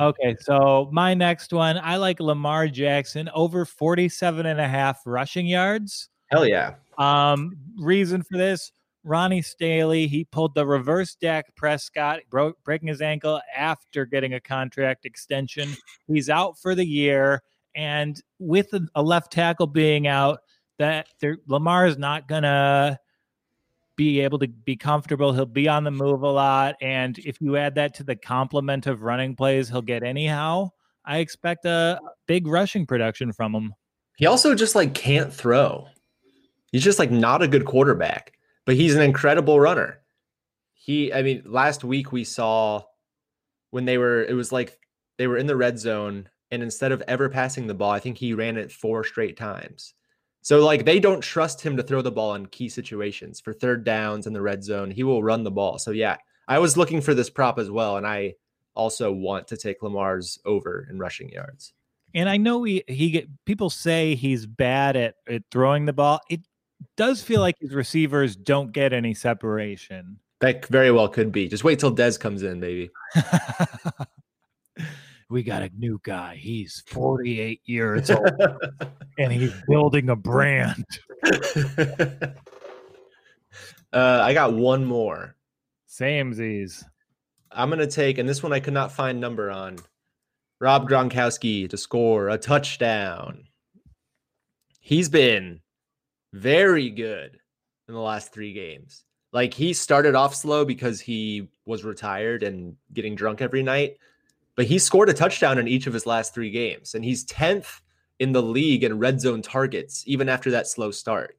Okay, 0.00 0.36
so 0.40 0.88
my 0.92 1.14
next 1.14 1.52
one, 1.52 1.78
I 1.78 1.96
like 1.96 2.18
Lamar 2.18 2.66
Jackson 2.66 3.30
over 3.34 3.64
47 3.64 4.46
and 4.46 4.60
a 4.60 4.66
half 4.66 5.02
rushing 5.06 5.46
yards. 5.46 6.08
Hell 6.26 6.46
yeah. 6.46 6.74
Um, 6.98 7.56
reason 7.78 8.22
for 8.22 8.36
this, 8.36 8.72
Ronnie 9.04 9.42
Stanley, 9.42 10.06
he 10.06 10.24
pulled 10.24 10.54
the 10.54 10.66
reverse 10.66 11.14
Dak 11.14 11.54
Prescott, 11.56 12.20
broke 12.30 12.62
breaking 12.64 12.88
his 12.88 13.00
ankle 13.00 13.40
after 13.56 14.04
getting 14.04 14.34
a 14.34 14.40
contract 14.40 15.06
extension. 15.06 15.70
He's 16.06 16.28
out 16.28 16.58
for 16.58 16.74
the 16.74 16.84
year, 16.84 17.42
and 17.74 18.20
with 18.38 18.72
a, 18.74 18.86
a 18.94 19.02
left 19.02 19.32
tackle 19.32 19.66
being 19.66 20.06
out, 20.06 20.40
that 20.78 21.06
Lamar 21.46 21.86
is 21.86 21.98
not 21.98 22.28
gonna 22.28 22.98
be 24.00 24.20
able 24.20 24.38
to 24.38 24.48
be 24.48 24.76
comfortable. 24.76 25.34
He'll 25.34 25.44
be 25.44 25.68
on 25.68 25.84
the 25.84 25.90
move 25.90 26.22
a 26.22 26.30
lot, 26.30 26.74
and 26.80 27.18
if 27.18 27.38
you 27.38 27.58
add 27.58 27.74
that 27.74 27.92
to 27.96 28.02
the 28.02 28.16
complement 28.16 28.86
of 28.86 29.02
running 29.02 29.36
plays 29.36 29.68
he'll 29.68 29.82
get 29.82 30.02
anyhow, 30.02 30.70
I 31.04 31.18
expect 31.18 31.66
a 31.66 32.00
big 32.26 32.46
rushing 32.46 32.86
production 32.86 33.30
from 33.30 33.54
him. 33.54 33.74
He 34.16 34.24
also 34.24 34.54
just 34.54 34.74
like 34.74 34.94
can't 34.94 35.30
throw. 35.30 35.86
He's 36.72 36.82
just 36.82 36.98
like 36.98 37.10
not 37.10 37.42
a 37.42 37.48
good 37.48 37.66
quarterback, 37.66 38.32
but 38.64 38.74
he's 38.74 38.94
an 38.94 39.02
incredible 39.02 39.60
runner. 39.60 40.00
He, 40.72 41.12
I 41.12 41.20
mean, 41.20 41.42
last 41.44 41.84
week 41.84 42.10
we 42.10 42.24
saw 42.24 42.82
when 43.70 43.84
they 43.84 43.98
were, 43.98 44.24
it 44.24 44.32
was 44.32 44.50
like 44.50 44.78
they 45.18 45.26
were 45.26 45.36
in 45.36 45.46
the 45.46 45.56
red 45.56 45.78
zone, 45.78 46.26
and 46.50 46.62
instead 46.62 46.92
of 46.92 47.02
ever 47.06 47.28
passing 47.28 47.66
the 47.66 47.74
ball, 47.74 47.90
I 47.90 48.00
think 48.00 48.16
he 48.16 48.32
ran 48.32 48.56
it 48.56 48.72
four 48.72 49.04
straight 49.04 49.36
times. 49.36 49.92
So 50.42 50.64
like 50.64 50.84
they 50.84 51.00
don't 51.00 51.20
trust 51.20 51.60
him 51.60 51.76
to 51.76 51.82
throw 51.82 52.02
the 52.02 52.10
ball 52.10 52.34
in 52.34 52.46
key 52.46 52.68
situations 52.68 53.40
for 53.40 53.52
third 53.52 53.84
downs 53.84 54.26
in 54.26 54.32
the 54.32 54.40
red 54.40 54.64
zone. 54.64 54.90
He 54.90 55.02
will 55.02 55.22
run 55.22 55.44
the 55.44 55.50
ball. 55.50 55.78
So 55.78 55.90
yeah, 55.90 56.16
I 56.48 56.58
was 56.58 56.76
looking 56.76 57.00
for 57.00 57.14
this 57.14 57.30
prop 57.30 57.58
as 57.58 57.70
well, 57.70 57.96
and 57.96 58.06
I 58.06 58.34
also 58.74 59.12
want 59.12 59.48
to 59.48 59.56
take 59.56 59.82
Lamar's 59.82 60.38
over 60.44 60.86
in 60.90 60.98
rushing 60.98 61.30
yards. 61.30 61.72
And 62.14 62.28
I 62.28 62.38
know 62.38 62.62
he 62.64 62.82
he 62.88 63.10
get 63.10 63.28
people 63.44 63.70
say 63.70 64.14
he's 64.14 64.46
bad 64.46 64.96
at, 64.96 65.14
at 65.28 65.42
throwing 65.50 65.86
the 65.86 65.92
ball. 65.92 66.20
It 66.28 66.40
does 66.96 67.22
feel 67.22 67.40
like 67.40 67.56
his 67.60 67.74
receivers 67.74 68.34
don't 68.34 68.72
get 68.72 68.92
any 68.92 69.14
separation. 69.14 70.18
That 70.40 70.66
very 70.66 70.90
well 70.90 71.08
could 71.08 71.30
be. 71.30 71.48
Just 71.48 71.64
wait 71.64 71.78
till 71.78 71.94
Dez 71.94 72.18
comes 72.18 72.42
in, 72.42 72.60
baby. 72.60 72.90
we 75.30 75.44
got 75.44 75.62
a 75.62 75.70
new 75.78 76.00
guy. 76.02 76.36
He's 76.36 76.82
48 76.88 77.60
years 77.64 78.10
old 78.10 78.28
and 79.18 79.32
he's 79.32 79.54
building 79.68 80.10
a 80.10 80.16
brand. 80.16 80.84
uh, 81.24 82.34
I 83.92 84.34
got 84.34 84.52
one 84.52 84.84
more. 84.84 85.36
Samesies. 85.88 86.84
I'm 87.52 87.68
going 87.68 87.78
to 87.80 87.86
take, 87.86 88.18
and 88.18 88.28
this 88.28 88.42
one 88.42 88.52
I 88.52 88.60
could 88.60 88.74
not 88.74 88.92
find 88.92 89.20
number 89.20 89.50
on. 89.50 89.78
Rob 90.60 90.88
Gronkowski 90.88 91.70
to 91.70 91.76
score 91.78 92.28
a 92.28 92.36
touchdown. 92.36 93.44
He's 94.80 95.08
been 95.08 95.60
very 96.32 96.90
good 96.90 97.38
in 97.88 97.94
the 97.94 98.00
last 98.00 98.32
three 98.32 98.52
games. 98.52 99.04
Like 99.32 99.54
he 99.54 99.72
started 99.72 100.14
off 100.14 100.34
slow 100.34 100.64
because 100.64 101.00
he 101.00 101.48
was 101.64 101.84
retired 101.84 102.42
and 102.42 102.76
getting 102.92 103.14
drunk 103.14 103.40
every 103.40 103.62
night, 103.62 103.96
but 104.56 104.66
he 104.66 104.78
scored 104.78 105.08
a 105.08 105.14
touchdown 105.14 105.58
in 105.58 105.68
each 105.68 105.86
of 105.86 105.94
his 105.94 106.06
last 106.06 106.34
three 106.34 106.50
games, 106.50 106.94
and 106.94 107.04
he's 107.04 107.24
10th 107.26 107.80
in 108.18 108.32
the 108.32 108.42
league 108.42 108.84
in 108.84 108.98
red 108.98 109.20
zone 109.20 109.42
targets, 109.42 110.04
even 110.06 110.28
after 110.28 110.50
that 110.50 110.66
slow 110.66 110.90
start. 110.90 111.38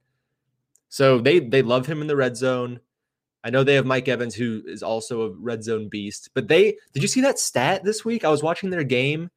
So 0.88 1.18
they 1.18 1.38
they 1.38 1.62
love 1.62 1.86
him 1.86 2.02
in 2.02 2.06
the 2.06 2.16
red 2.16 2.36
zone. 2.36 2.80
I 3.44 3.50
know 3.50 3.64
they 3.64 3.74
have 3.74 3.86
Mike 3.86 4.08
Evans, 4.08 4.34
who 4.34 4.62
is 4.66 4.82
also 4.82 5.22
a 5.22 5.30
red 5.30 5.64
zone 5.64 5.88
beast. 5.88 6.30
But 6.34 6.48
they 6.48 6.76
did 6.92 7.02
you 7.02 7.08
see 7.08 7.22
that 7.22 7.38
stat 7.38 7.82
this 7.84 8.04
week? 8.04 8.24
I 8.24 8.28
was 8.28 8.42
watching 8.42 8.70
their 8.70 8.84
game, 8.84 9.30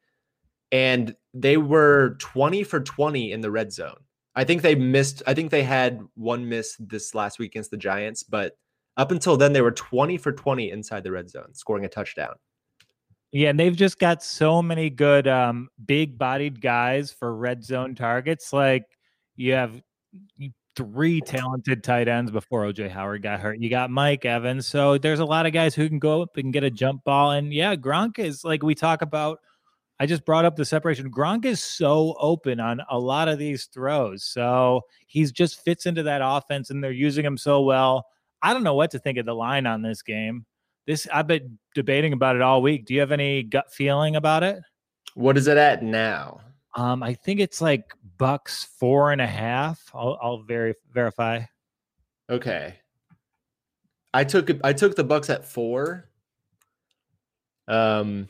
and 0.71 1.15
they 1.33 1.57
were 1.57 2.17
20 2.19 2.63
for 2.63 2.81
20 2.81 3.31
in 3.31 3.41
the 3.41 3.51
red 3.51 3.71
zone. 3.71 3.97
I 4.35 4.43
think 4.43 4.61
they 4.61 4.75
missed. 4.75 5.23
I 5.25 5.33
think 5.33 5.49
they 5.49 5.63
had 5.63 6.01
one 6.15 6.49
miss 6.49 6.75
this 6.79 7.15
last 7.15 7.39
week 7.39 7.51
against 7.51 7.71
the 7.71 7.77
Giants, 7.77 8.23
but 8.23 8.57
up 8.97 9.11
until 9.11 9.37
then, 9.37 9.53
they 9.53 9.61
were 9.61 9.71
20 9.71 10.17
for 10.17 10.31
20 10.31 10.71
inside 10.71 11.03
the 11.03 11.11
red 11.11 11.29
zone, 11.29 11.53
scoring 11.53 11.85
a 11.85 11.89
touchdown. 11.89 12.35
Yeah, 13.31 13.49
and 13.49 13.59
they've 13.59 13.75
just 13.75 13.99
got 13.99 14.23
so 14.23 14.61
many 14.61 14.89
good 14.89 15.27
um, 15.27 15.69
big 15.85 16.17
bodied 16.17 16.61
guys 16.61 17.11
for 17.11 17.35
red 17.35 17.63
zone 17.63 17.93
targets. 17.93 18.53
Like 18.53 18.85
you 19.35 19.53
have 19.53 19.81
three 20.75 21.21
talented 21.21 21.83
tight 21.83 22.07
ends 22.07 22.31
before 22.31 22.63
OJ 22.63 22.89
Howard 22.89 23.23
got 23.23 23.39
hurt. 23.39 23.59
You 23.59 23.69
got 23.69 23.89
Mike 23.89 24.25
Evans. 24.25 24.67
So 24.67 24.97
there's 24.97 25.19
a 25.19 25.25
lot 25.25 25.45
of 25.45 25.53
guys 25.53 25.73
who 25.75 25.87
can 25.87 25.99
go 25.99 26.21
up 26.21 26.37
and 26.37 26.53
get 26.53 26.63
a 26.63 26.69
jump 26.69 27.03
ball. 27.03 27.31
And 27.31 27.53
yeah, 27.53 27.75
Gronk 27.75 28.19
is 28.19 28.43
like 28.43 28.63
we 28.63 28.75
talk 28.75 29.01
about. 29.01 29.39
I 29.97 30.05
just 30.05 30.25
brought 30.25 30.43
up 30.43 30.57
the 30.57 30.65
separation. 30.65 31.09
Gronk 31.09 31.45
is 31.45 31.63
so 31.63 32.17
open 32.19 32.59
on 32.59 32.81
a 32.89 32.99
lot 32.99 33.29
of 33.29 33.39
these 33.39 33.65
throws. 33.65 34.25
So 34.25 34.81
he's 35.07 35.31
just 35.31 35.63
fits 35.63 35.85
into 35.85 36.03
that 36.03 36.19
offense 36.21 36.69
and 36.69 36.83
they're 36.83 36.91
using 36.91 37.23
him 37.23 37.37
so 37.37 37.61
well. 37.61 38.05
I 38.41 38.53
don't 38.53 38.63
know 38.63 38.75
what 38.75 38.91
to 38.91 38.99
think 38.99 39.17
of 39.17 39.25
the 39.25 39.33
line 39.33 39.65
on 39.65 39.81
this 39.81 40.01
game. 40.01 40.45
This 40.87 41.07
I've 41.11 41.27
been 41.27 41.57
debating 41.73 42.13
about 42.13 42.35
it 42.35 42.41
all 42.41 42.61
week. 42.61 42.85
Do 42.85 42.93
you 42.93 42.99
have 42.99 43.11
any 43.11 43.43
gut 43.43 43.73
feeling 43.73 44.15
about 44.15 44.43
it? 44.43 44.59
What 45.15 45.37
is 45.37 45.47
it 45.47 45.57
at 45.57 45.83
now? 45.83 46.41
Um, 46.75 47.01
I 47.01 47.13
think 47.13 47.39
it's 47.39 47.61
like 47.61 47.93
Bucks 48.17 48.67
four 48.79 49.11
and 49.11 49.21
a 49.21 49.27
half. 49.27 49.89
I'll, 49.93 50.17
I'll 50.21 50.43
ver- 50.43 50.75
verify. 50.93 51.41
Okay. 52.29 52.75
I 54.13 54.23
took 54.23 54.49
I 54.63 54.73
took 54.73 54.95
the 54.95 55.03
Bucks 55.03 55.29
at 55.29 55.45
four. 55.45 56.09
Um, 57.67 58.29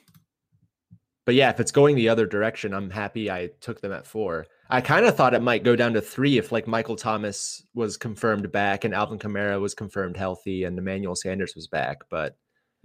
but 1.26 1.36
yeah, 1.36 1.49
if 1.49 1.60
it's 1.60 1.72
going 1.72 1.95
the 1.95 2.10
other 2.10 2.26
direction, 2.26 2.74
I'm 2.74 2.89
happy 2.89 3.30
I 3.30 3.49
took 3.60 3.82
them 3.82 3.91
at 3.91 4.06
four. 4.06 4.45
I 4.70 4.82
kind 4.82 5.06
of 5.06 5.16
thought 5.16 5.34
it 5.34 5.41
might 5.41 5.64
go 5.64 5.76
down 5.76 5.93
to 5.93 6.01
three 6.01 6.38
if 6.38 6.51
like 6.51 6.68
Michael 6.68 6.95
Thomas 6.95 7.64
was 7.74 7.97
confirmed 7.97 8.51
back 8.51 8.84
and 8.84 8.93
Alvin 8.93 9.20
Kamara 9.20 9.60
was 9.60 9.74
confirmed 9.74 10.18
healthy 10.18 10.64
and 10.64 10.78
Emmanuel 10.78 11.16
Sanders 11.16 11.56
was 11.56 11.68
back, 11.68 11.97
but 12.10 12.36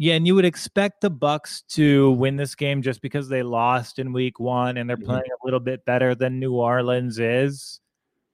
yeah, 0.02 0.14
and 0.14 0.26
you 0.26 0.34
would 0.34 0.46
expect 0.46 1.02
the 1.02 1.10
Bucks 1.10 1.60
to 1.72 2.12
win 2.12 2.36
this 2.36 2.54
game 2.54 2.80
just 2.80 3.02
because 3.02 3.28
they 3.28 3.42
lost 3.42 3.98
in 3.98 4.14
week 4.14 4.40
1 4.40 4.78
and 4.78 4.88
they're 4.88 4.96
mm-hmm. 4.96 5.04
playing 5.04 5.24
a 5.30 5.44
little 5.44 5.60
bit 5.60 5.84
better 5.84 6.14
than 6.14 6.40
New 6.40 6.54
Orleans 6.54 7.18
is. 7.18 7.80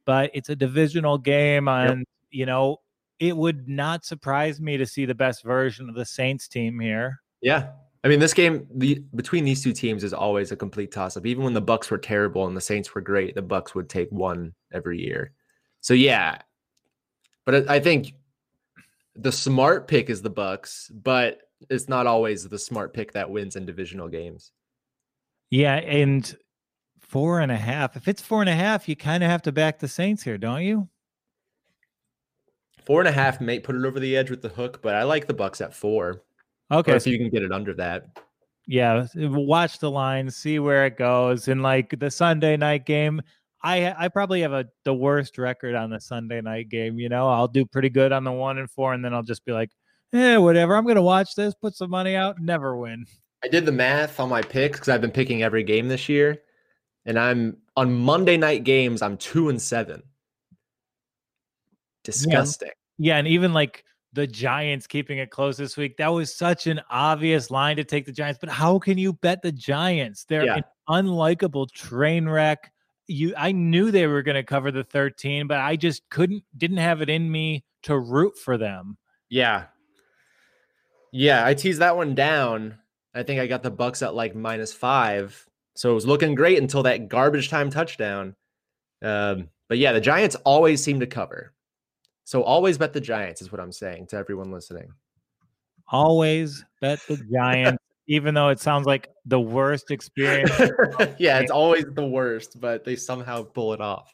But 0.04 0.30
it's 0.32 0.48
a 0.48 0.54
divisional 0.54 1.18
game 1.18 1.66
and 1.66 1.98
yep. 1.98 2.06
you 2.30 2.46
know, 2.46 2.76
it 3.18 3.36
would 3.36 3.68
not 3.68 4.04
surprise 4.04 4.60
me 4.60 4.76
to 4.76 4.86
see 4.86 5.06
the 5.06 5.14
best 5.16 5.42
version 5.42 5.88
of 5.88 5.96
the 5.96 6.04
Saints 6.04 6.46
team 6.46 6.78
here. 6.78 7.20
Yeah. 7.40 7.70
I 8.04 8.08
mean, 8.08 8.20
this 8.20 8.32
game 8.32 8.68
the 8.72 9.02
between 9.16 9.44
these 9.44 9.64
two 9.64 9.72
teams 9.72 10.04
is 10.04 10.14
always 10.14 10.52
a 10.52 10.56
complete 10.56 10.92
toss 10.92 11.16
up. 11.16 11.26
Even 11.26 11.42
when 11.42 11.54
the 11.54 11.60
Bucks 11.60 11.90
were 11.90 11.98
terrible 11.98 12.46
and 12.46 12.56
the 12.56 12.60
Saints 12.60 12.94
were 12.94 13.00
great, 13.00 13.34
the 13.34 13.42
Bucks 13.42 13.74
would 13.74 13.88
take 13.88 14.08
one 14.12 14.54
every 14.72 15.00
year. 15.00 15.32
So 15.80 15.94
yeah. 15.94 16.42
But 17.44 17.68
I 17.68 17.80
think 17.80 18.14
the 19.16 19.32
smart 19.32 19.88
pick 19.88 20.10
is 20.10 20.22
the 20.22 20.30
Bucks, 20.30 20.92
but 20.94 21.40
it's 21.70 21.88
not 21.88 22.07
always 22.07 22.48
the 22.48 22.59
smart 22.59 22.92
pick 22.94 23.12
that 23.12 23.30
wins 23.30 23.57
in 23.57 23.66
divisional 23.66 24.09
games. 24.09 24.52
Yeah, 25.50 25.76
and 25.76 26.36
four 27.00 27.40
and 27.40 27.52
a 27.52 27.57
half. 27.57 27.96
If 27.96 28.09
it's 28.09 28.22
four 28.22 28.40
and 28.40 28.50
a 28.50 28.54
half, 28.54 28.88
you 28.88 28.96
kind 28.96 29.22
of 29.22 29.30
have 29.30 29.42
to 29.42 29.52
back 29.52 29.78
the 29.78 29.88
Saints 29.88 30.22
here, 30.22 30.38
don't 30.38 30.62
you? 30.62 30.88
Four 32.84 33.00
and 33.00 33.09
a 33.09 33.12
half 33.12 33.40
may 33.40 33.59
put 33.59 33.74
it 33.74 33.84
over 33.84 33.98
the 33.98 34.16
edge 34.16 34.30
with 34.30 34.42
the 34.42 34.48
hook, 34.48 34.80
but 34.82 34.94
I 34.94 35.02
like 35.02 35.26
the 35.26 35.34
Bucks 35.34 35.61
at 35.61 35.74
four. 35.74 36.22
Okay, 36.70 36.92
or 36.92 36.96
if 36.96 37.07
you 37.07 37.18
can 37.18 37.30
get 37.30 37.42
it 37.42 37.52
under 37.52 37.74
that. 37.74 38.18
Yeah, 38.66 39.07
watch 39.14 39.78
the 39.78 39.90
line, 39.90 40.30
see 40.30 40.59
where 40.59 40.86
it 40.86 40.96
goes. 40.96 41.48
In 41.48 41.62
like 41.62 41.98
the 41.98 42.11
Sunday 42.11 42.57
night 42.57 42.84
game, 42.84 43.22
I 43.62 43.92
I 43.96 44.09
probably 44.09 44.40
have 44.42 44.52
a 44.52 44.66
the 44.84 44.94
worst 44.94 45.38
record 45.38 45.74
on 45.74 45.90
the 45.90 46.00
Sunday 46.00 46.40
night 46.40 46.68
game. 46.68 46.98
You 46.98 47.09
know, 47.09 47.28
I'll 47.28 47.48
do 47.48 47.64
pretty 47.64 47.90
good 47.90 48.12
on 48.12 48.24
the 48.24 48.32
one 48.32 48.59
and 48.59 48.70
four, 48.70 48.92
and 48.92 49.04
then 49.04 49.14
I'll 49.14 49.22
just 49.22 49.44
be 49.44 49.52
like, 49.52 49.70
eh, 50.12 50.36
whatever. 50.36 50.76
I'm 50.76 50.84
going 50.84 50.96
to 50.96 51.02
watch 51.02 51.34
this, 51.34 51.54
put 51.54 51.74
some 51.74 51.90
money 51.90 52.14
out, 52.14 52.40
never 52.40 52.76
win. 52.76 53.07
I 53.44 53.48
did 53.48 53.66
the 53.66 53.72
math 53.72 54.18
on 54.18 54.28
my 54.28 54.42
picks 54.42 54.78
because 54.78 54.88
I've 54.88 55.00
been 55.00 55.11
picking 55.11 55.42
every 55.42 55.62
game 55.62 55.88
this 55.88 56.09
year, 56.09 56.42
and 57.04 57.18
I'm 57.18 57.59
on 57.76 57.94
Monday 57.94 58.36
night 58.36 58.64
games. 58.64 59.02
I'm 59.02 59.16
two 59.16 59.48
and 59.48 59.61
seven. 59.61 60.02
Disgusting. 62.02 62.70
Yeah, 62.98 63.14
yeah 63.14 63.18
and 63.18 63.28
even 63.28 63.52
like 63.52 63.84
the 64.16 64.26
Giants 64.26 64.86
keeping 64.86 65.18
it 65.18 65.30
close 65.30 65.57
this 65.57 65.76
week. 65.76 65.96
That 65.98 66.09
was 66.09 66.34
such 66.34 66.66
an 66.66 66.80
obvious 66.90 67.50
line 67.50 67.76
to 67.76 67.84
take 67.84 68.07
the 68.07 68.12
Giants, 68.12 68.38
but 68.40 68.48
how 68.48 68.78
can 68.78 68.98
you 68.98 69.12
bet 69.12 69.42
the 69.42 69.52
Giants? 69.52 70.24
They're 70.24 70.44
yeah. 70.44 70.57
an 70.57 70.64
unlikable 70.88 71.70
train 71.70 72.28
wreck. 72.28 72.72
You, 73.07 73.34
I 73.36 73.52
knew 73.52 73.90
they 73.90 74.07
were 74.07 74.22
going 74.22 74.34
to 74.34 74.42
cover 74.42 74.72
the 74.72 74.82
13, 74.82 75.46
but 75.46 75.59
I 75.59 75.76
just 75.76 76.09
couldn't, 76.11 76.42
didn't 76.57 76.78
have 76.78 77.02
it 77.02 77.11
in 77.11 77.30
me 77.30 77.64
to 77.82 77.98
root 77.98 78.36
for 78.38 78.57
them. 78.57 78.96
Yeah, 79.28 79.66
yeah, 81.12 81.44
I 81.44 81.54
teased 81.54 81.80
that 81.80 81.96
one 81.96 82.14
down. 82.14 82.78
I 83.14 83.22
think 83.22 83.40
I 83.40 83.46
got 83.46 83.62
the 83.62 83.70
Bucks 83.70 84.02
at 84.02 84.14
like 84.14 84.34
minus 84.34 84.72
five. 84.72 85.46
So 85.74 85.90
it 85.90 85.94
was 85.94 86.07
looking 86.07 86.34
great 86.34 86.59
until 86.59 86.82
that 86.84 87.09
garbage 87.09 87.48
time 87.48 87.70
touchdown. 87.70 88.34
Um, 89.02 89.48
but 89.68 89.78
yeah, 89.78 89.92
the 89.92 90.00
Giants 90.00 90.36
always 90.44 90.82
seem 90.82 91.00
to 91.00 91.07
cover. 91.07 91.52
So 92.24 92.42
always 92.42 92.78
bet 92.78 92.92
the 92.92 93.00
Giants 93.00 93.40
is 93.40 93.52
what 93.52 93.61
I'm 93.61 93.72
saying 93.72 94.09
to 94.09 94.16
everyone 94.16 94.50
listening. 94.50 94.92
Always 95.88 96.64
bet 96.80 96.98
the 97.07 97.18
Giants, 97.32 97.82
even 98.09 98.34
though 98.34 98.48
it 98.48 98.59
sounds 98.59 98.86
like 98.86 99.09
the 99.26 99.40
worst 99.40 99.90
experience. 99.90 100.50
yeah, 101.18 101.38
it's 101.38 101.50
always 101.50 101.84
the 101.94 102.07
worst, 102.07 102.61
but 102.61 102.84
they 102.84 102.96
somehow 102.96 103.44
pull 103.44 103.72
it 103.72 103.80
off. 103.80 104.12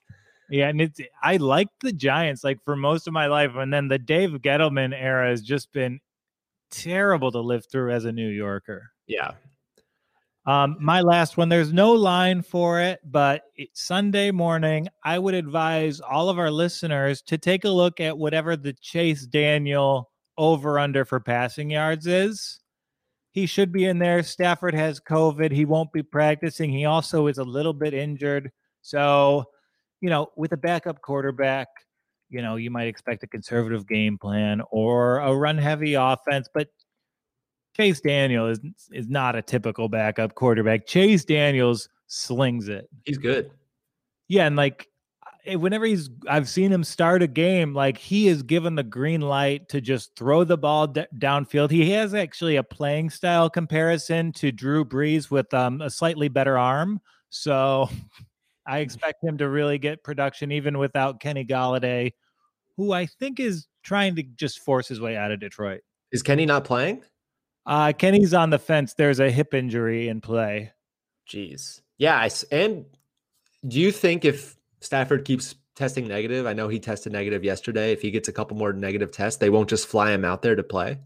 Yeah, 0.51 0.68
and 0.68 0.80
it's 0.80 1.01
I 1.22 1.38
like 1.38 1.68
the 1.80 1.93
Giants 1.93 2.45
like 2.45 2.59
for 2.64 2.76
most 2.76 3.07
of 3.07 3.14
my 3.14 3.26
life, 3.26 3.53
and 3.55 3.72
then 3.72 3.88
the 3.88 3.99
Dave 3.99 4.30
Gettleman 4.43 4.93
era 4.95 5.30
has 5.30 5.40
just 5.40 5.72
been 5.72 5.99
terrible 6.73 7.31
to 7.31 7.41
live 7.41 7.66
through 7.70 7.93
as 7.93 8.05
a 8.05 8.12
New 8.12 8.29
Yorker. 8.29 8.91
Yeah. 9.07 9.33
Um, 10.45 10.77
my 10.81 11.03
last 11.03 11.37
one, 11.37 11.49
there's 11.49 11.73
no 11.73 11.93
line 11.93 12.43
for 12.43 12.81
it, 12.81 12.99
but 13.05 13.43
Sunday 13.75 14.33
morning, 14.33 14.89
I 15.05 15.20
would 15.20 15.35
advise 15.35 16.01
all 16.01 16.29
of 16.29 16.39
our 16.39 16.51
listeners 16.51 17.23
to 17.23 17.39
take 17.39 17.64
a 17.64 17.68
look 17.68 18.01
at 18.01 18.18
whatever 18.18 18.57
the 18.57 18.73
Chase 18.73 19.25
Daniel 19.25 20.11
over 20.37 20.81
under 20.81 21.05
for 21.05 21.20
passing 21.20 21.70
yards 21.70 22.09
is. 22.09 22.59
He 23.31 23.47
should 23.47 23.70
be 23.70 23.85
in 23.85 24.01
there. 24.01 24.25
Stafford 24.25 24.75
has 24.75 24.99
COVID. 24.99 25.53
He 25.53 25.64
won't 25.64 25.93
be 25.93 26.03
practicing. 26.03 26.73
He 26.73 26.87
also 26.87 27.29
is 27.29 27.39
a 27.39 27.45
little 27.45 27.73
bit 27.73 27.95
injured. 27.95 28.51
So 28.83 29.45
you 30.03 30.11
know, 30.11 30.27
with 30.37 30.53
a 30.53 30.57
backup 30.59 31.01
quarterback, 31.01 31.68
you 32.33 32.43
know, 32.43 32.57
you 32.57 32.70
might 32.70 32.87
expect 32.89 33.22
a 33.22 33.26
conservative 33.26 33.87
game 33.87 34.18
plan 34.18 34.62
or 34.70 35.18
a 35.18 35.35
run 35.35 35.59
heavy 35.59 35.95
offense, 35.95 36.49
but 36.53 36.68
Chase 37.76 38.01
Daniel 38.01 38.49
is 38.49 38.61
is 38.91 39.09
not 39.09 39.37
a 39.37 39.43
typical 39.43 39.89
backup 39.89 40.35
quarterback. 40.35 40.87
Chase 40.87 41.24
Daniels 41.24 41.89
slings 42.07 42.68
it. 42.68 42.89
He's 43.05 43.18
good. 43.18 43.51
Yeah, 44.28 44.47
and 44.47 44.57
like 44.57 44.89
whenever 45.47 45.85
he's 45.85 46.09
I've 46.28 46.49
seen 46.49 46.72
him 46.72 46.85
start 46.85 47.22
a 47.22 47.26
game, 47.26 47.74
like 47.74 47.99
he 47.99 48.28
is 48.28 48.43
given 48.43 48.74
the 48.74 48.83
green 48.83 49.20
light 49.20 49.68
to 49.70 49.80
just 49.80 50.16
throw 50.16 50.45
the 50.45 50.59
ball 50.59 50.87
d- 50.87 51.05
downfield. 51.18 51.70
He 51.70 51.91
has 51.91 52.14
actually 52.14 52.57
a 52.57 52.62
playing 52.62 53.11
style 53.11 53.51
comparison 53.51 54.33
to 54.33 54.53
Drew 54.53 54.85
Brees 54.85 55.30
with 55.30 55.53
um, 55.53 55.80
a 55.80 55.91
slightly 55.91 56.28
better 56.28 56.59
arm. 56.59 57.01
So 57.30 57.89
I 58.67 58.79
expect 58.79 59.25
him 59.25 59.39
to 59.39 59.49
really 59.49 59.79
get 59.79 60.05
production 60.05 60.53
even 60.53 60.79
without 60.79 61.21
Kenny 61.21 61.45
Golladay, 61.45 62.13
who 62.77 62.93
I 62.93 63.07
think 63.07 63.41
is 63.41 63.67
trying 63.83 64.15
to 64.17 64.23
just 64.23 64.61
force 64.61 64.89
his 64.89 65.01
way 65.01 65.17
out 65.17 65.33
of 65.33 65.41
Detroit. 65.41 65.81
Is 66.13 66.23
Kenny 66.23 66.47
not 66.47 66.65
playing? 66.65 67.03
Uh, 67.67 67.93
Kenny's 67.93 68.35
on 68.35 68.51
the 68.51 68.59
fence. 68.59 68.95
There's 68.95 69.21
a 69.21 69.31
hip 69.31 69.55
injury 69.55 70.09
in 70.09 70.21
play. 70.21 70.73
Jeez. 71.29 71.81
Yeah. 71.99 72.17
I 72.17 72.31
and 72.51 72.85
do 73.67 73.79
you 73.79 73.93
think 73.93 74.25
if 74.25 74.57
Stafford 74.81 75.25
keeps 75.25 75.55
testing 75.75 76.09
negative, 76.09 76.47
I 76.47 76.53
know 76.53 76.69
he 76.69 76.79
tested 76.79 77.13
negative 77.13 77.45
yesterday. 77.45 77.93
If 77.93 78.03
he 78.03 78.11
gets 78.11 78.29
a 78.29 78.33
couple 78.33 78.57
more 78.57 78.73
negative 78.73 79.11
tests, 79.11 79.39
they 79.39 79.51
won't 79.51 79.69
just 79.69 79.87
fly 79.87 80.13
him 80.13 80.25
out 80.25 80.43
there 80.43 80.57
to 80.57 80.63
play. 80.63 80.99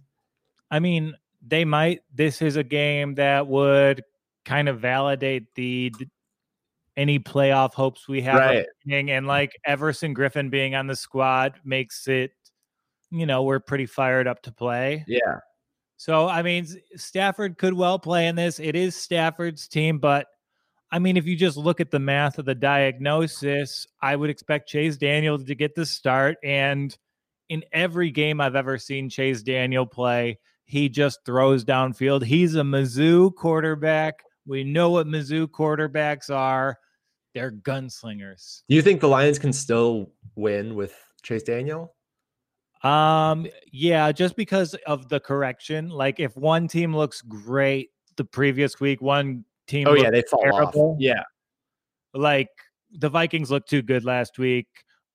I 0.71 0.81
mean, 0.81 1.15
they 1.47 1.65
might. 1.65 2.01
This 2.13 2.43
is 2.43 2.57
a 2.57 2.65
game 2.65 3.15
that 3.17 3.47
would 3.47 4.03
kind 4.45 4.69
of 4.69 4.81
validate 4.81 5.55
the 5.55 5.91
d- 5.91 6.09
any 6.97 7.18
playoff 7.18 7.74
hopes 7.74 8.09
we 8.09 8.22
have. 8.22 8.36
Right. 8.36 8.66
And 8.88 9.26
like 9.26 9.53
Everson 9.64 10.14
Griffen 10.14 10.51
being 10.51 10.74
on 10.74 10.86
the 10.86 10.97
squad 10.97 11.55
makes 11.64 12.09
it, 12.09 12.32
you 13.11 13.26
know, 13.26 13.42
we're 13.42 13.61
pretty 13.61 13.86
fired 13.86 14.26
up 14.26 14.42
to 14.42 14.53
play. 14.53 15.05
Yeah. 15.07 15.38
So 15.97 16.28
I 16.28 16.42
mean, 16.42 16.66
Stafford 16.97 17.59
could 17.59 17.74
well 17.74 17.99
play 17.99 18.26
in 18.26 18.36
this. 18.36 18.59
It 18.59 18.76
is 18.76 18.97
Stafford's 18.97 19.68
team, 19.68 19.99
but 19.99 20.26
I 20.90 20.99
mean, 20.99 21.16
if 21.16 21.26
you 21.26 21.36
just 21.36 21.57
look 21.57 21.80
at 21.80 21.90
the 21.90 21.99
math 21.99 22.38
of 22.38 22.44
the 22.44 22.55
diagnosis, 22.55 23.86
I 24.01 24.14
would 24.14 24.30
expect 24.30 24.68
Chase 24.68 24.97
Daniel 24.97 25.38
to 25.38 25.55
get 25.55 25.74
the 25.74 25.84
start. 25.84 26.36
And 26.44 26.97
in 27.49 27.64
every 27.72 28.11
game 28.11 28.40
I've 28.40 28.57
ever 28.57 28.78
seen 28.78 29.09
Chase 29.09 29.42
Daniel 29.42 29.84
play, 29.84 30.38
he 30.64 30.88
just 30.88 31.20
throws 31.24 31.64
downfield. 31.64 32.24
He's 32.24 32.55
a 32.55 32.62
Mizzou 32.62 33.34
quarterback. 33.34 34.22
We 34.47 34.64
know 34.64 34.90
what 34.90 35.07
Mizzou 35.07 35.49
quarterbacks 35.49 36.30
are. 36.30 36.78
They're 37.37 37.53
gunslingers. 37.53 38.62
Do 38.66 38.74
you 38.74 38.80
think 38.80 39.03
the 39.03 39.09
Lions 39.09 39.39
can 39.39 39.53
still 39.53 40.11
win 40.37 40.74
with 40.74 40.95
Chase 41.22 41.43
Daniel? 41.43 41.95
Um, 42.82 43.47
yeah, 43.70 44.11
just 44.11 44.37
because 44.37 44.74
of 44.87 45.11
the 45.11 45.20
correction. 45.20 45.91
Like 45.91 46.18
if 46.18 46.34
one 46.34 46.66
team 46.66 46.97
looks 46.97 47.20
great 47.20 47.91
the 48.16 48.24
previous 48.24 48.80
week, 48.80 49.03
one 49.03 49.45
team 49.66 49.87
Oh 49.87 49.95
yeah, 49.95 50.11
they 50.11 50.22
fall 50.22 50.41
terrible. 50.43 50.93
off. 50.93 50.97
Yeah. 50.99 51.22
like 52.14 52.49
the 52.91 53.11
Vikings 53.11 53.51
looked 53.51 53.68
too 53.68 53.82
good 53.82 54.05
last 54.05 54.39
week. 54.39 54.68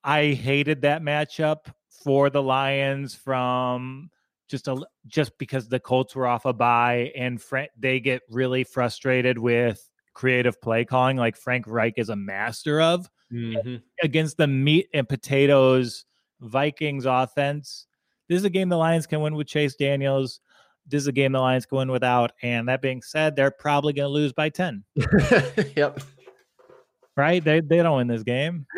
I 0.04 0.34
hated 0.34 0.82
that 0.84 1.02
matchup 1.02 1.74
for 2.04 2.30
the 2.30 2.44
Lions 2.44 3.16
from 3.16 4.12
just 4.48 4.68
a 4.68 4.86
just 5.08 5.36
because 5.40 5.70
the 5.70 5.80
Colts 5.80 6.16
were 6.16 6.28
off 6.28 6.46
a 6.46 6.54
bye 6.54 7.12
and 7.16 7.42
Fra- 7.42 7.70
they 7.80 8.00
get 8.00 8.22
really 8.30 8.64
frustrated 8.64 9.40
with 9.40 9.88
creative 10.14 10.60
play 10.62 10.84
calling 10.86 11.18
like 11.18 11.36
Frank 11.38 11.66
Reich 11.68 11.94
is 11.98 12.10
a 12.10 12.16
master 12.16 12.82
of 12.82 13.10
Mhm. 13.32 13.82
against 14.04 14.38
the 14.38 14.48
meat 14.48 14.88
and 14.94 15.08
potatoes 15.08 16.06
Vikings 16.42 17.06
offense. 17.06 17.88
This 18.28 18.38
is 18.40 18.46
a 18.46 18.50
game 18.50 18.70
the 18.70 18.78
Lions 18.78 19.08
can 19.08 19.22
win 19.22 19.36
with 19.36 19.48
Chase 19.48 19.76
Daniels. 19.76 20.42
This 20.88 21.02
is 21.02 21.08
a 21.08 21.12
game 21.12 21.32
the 21.32 21.40
Lions 21.40 21.66
can 21.66 21.78
win 21.78 21.92
without. 21.92 22.32
And 22.42 22.68
that 22.68 22.82
being 22.82 23.02
said, 23.02 23.36
they're 23.36 23.52
probably 23.52 23.94
going 23.94 24.06
to 24.08 24.10
lose 24.14 24.34
by 24.34 24.50
10, 24.50 24.84
yep. 25.76 26.00
right? 27.16 27.44
They, 27.44 27.60
they 27.62 27.78
don't 27.78 27.98
win 27.98 28.08
this 28.08 28.24
game. 28.24 28.66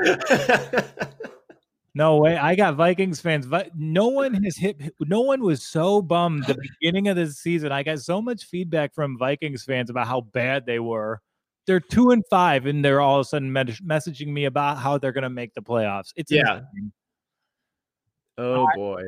No 1.96 2.18
way. 2.18 2.38
I 2.38 2.56
got 2.56 2.76
Vikings 2.76 3.22
fans. 3.22 3.48
No 3.76 4.08
one 4.08 4.34
has 4.44 4.58
hit. 4.58 4.82
No 5.00 5.22
one 5.22 5.42
was 5.44 5.62
so 5.64 6.02
bummed 6.02 6.46
the 6.46 6.56
beginning 6.82 7.08
of 7.08 7.16
this 7.16 7.38
season. 7.38 7.72
I 7.72 7.84
got 7.84 8.00
so 8.00 8.20
much 8.22 8.46
feedback 8.46 8.96
from 8.96 9.18
Vikings 9.18 9.64
fans 9.64 9.92
about 9.92 10.08
how 10.08 10.22
bad 10.22 10.66
they 10.66 10.80
were. 10.80 11.22
They're 11.68 11.80
two 11.80 12.10
and 12.12 12.24
five, 12.30 12.66
and 12.66 12.84
they're 12.84 13.00
all 13.00 13.20
of 13.20 13.22
a 13.22 13.30
sudden 13.30 13.54
mes- 13.54 13.80
messaging 13.82 14.28
me 14.28 14.46
about 14.46 14.80
how 14.80 14.98
they're 14.98 15.12
going 15.12 15.22
to 15.24 15.30
make 15.30 15.54
the 15.54 15.62
playoffs. 15.62 16.12
It's 16.16 16.32
Yeah. 16.32 16.62
insane. 16.74 16.92
oh 18.40 18.68
boy. 18.76 19.04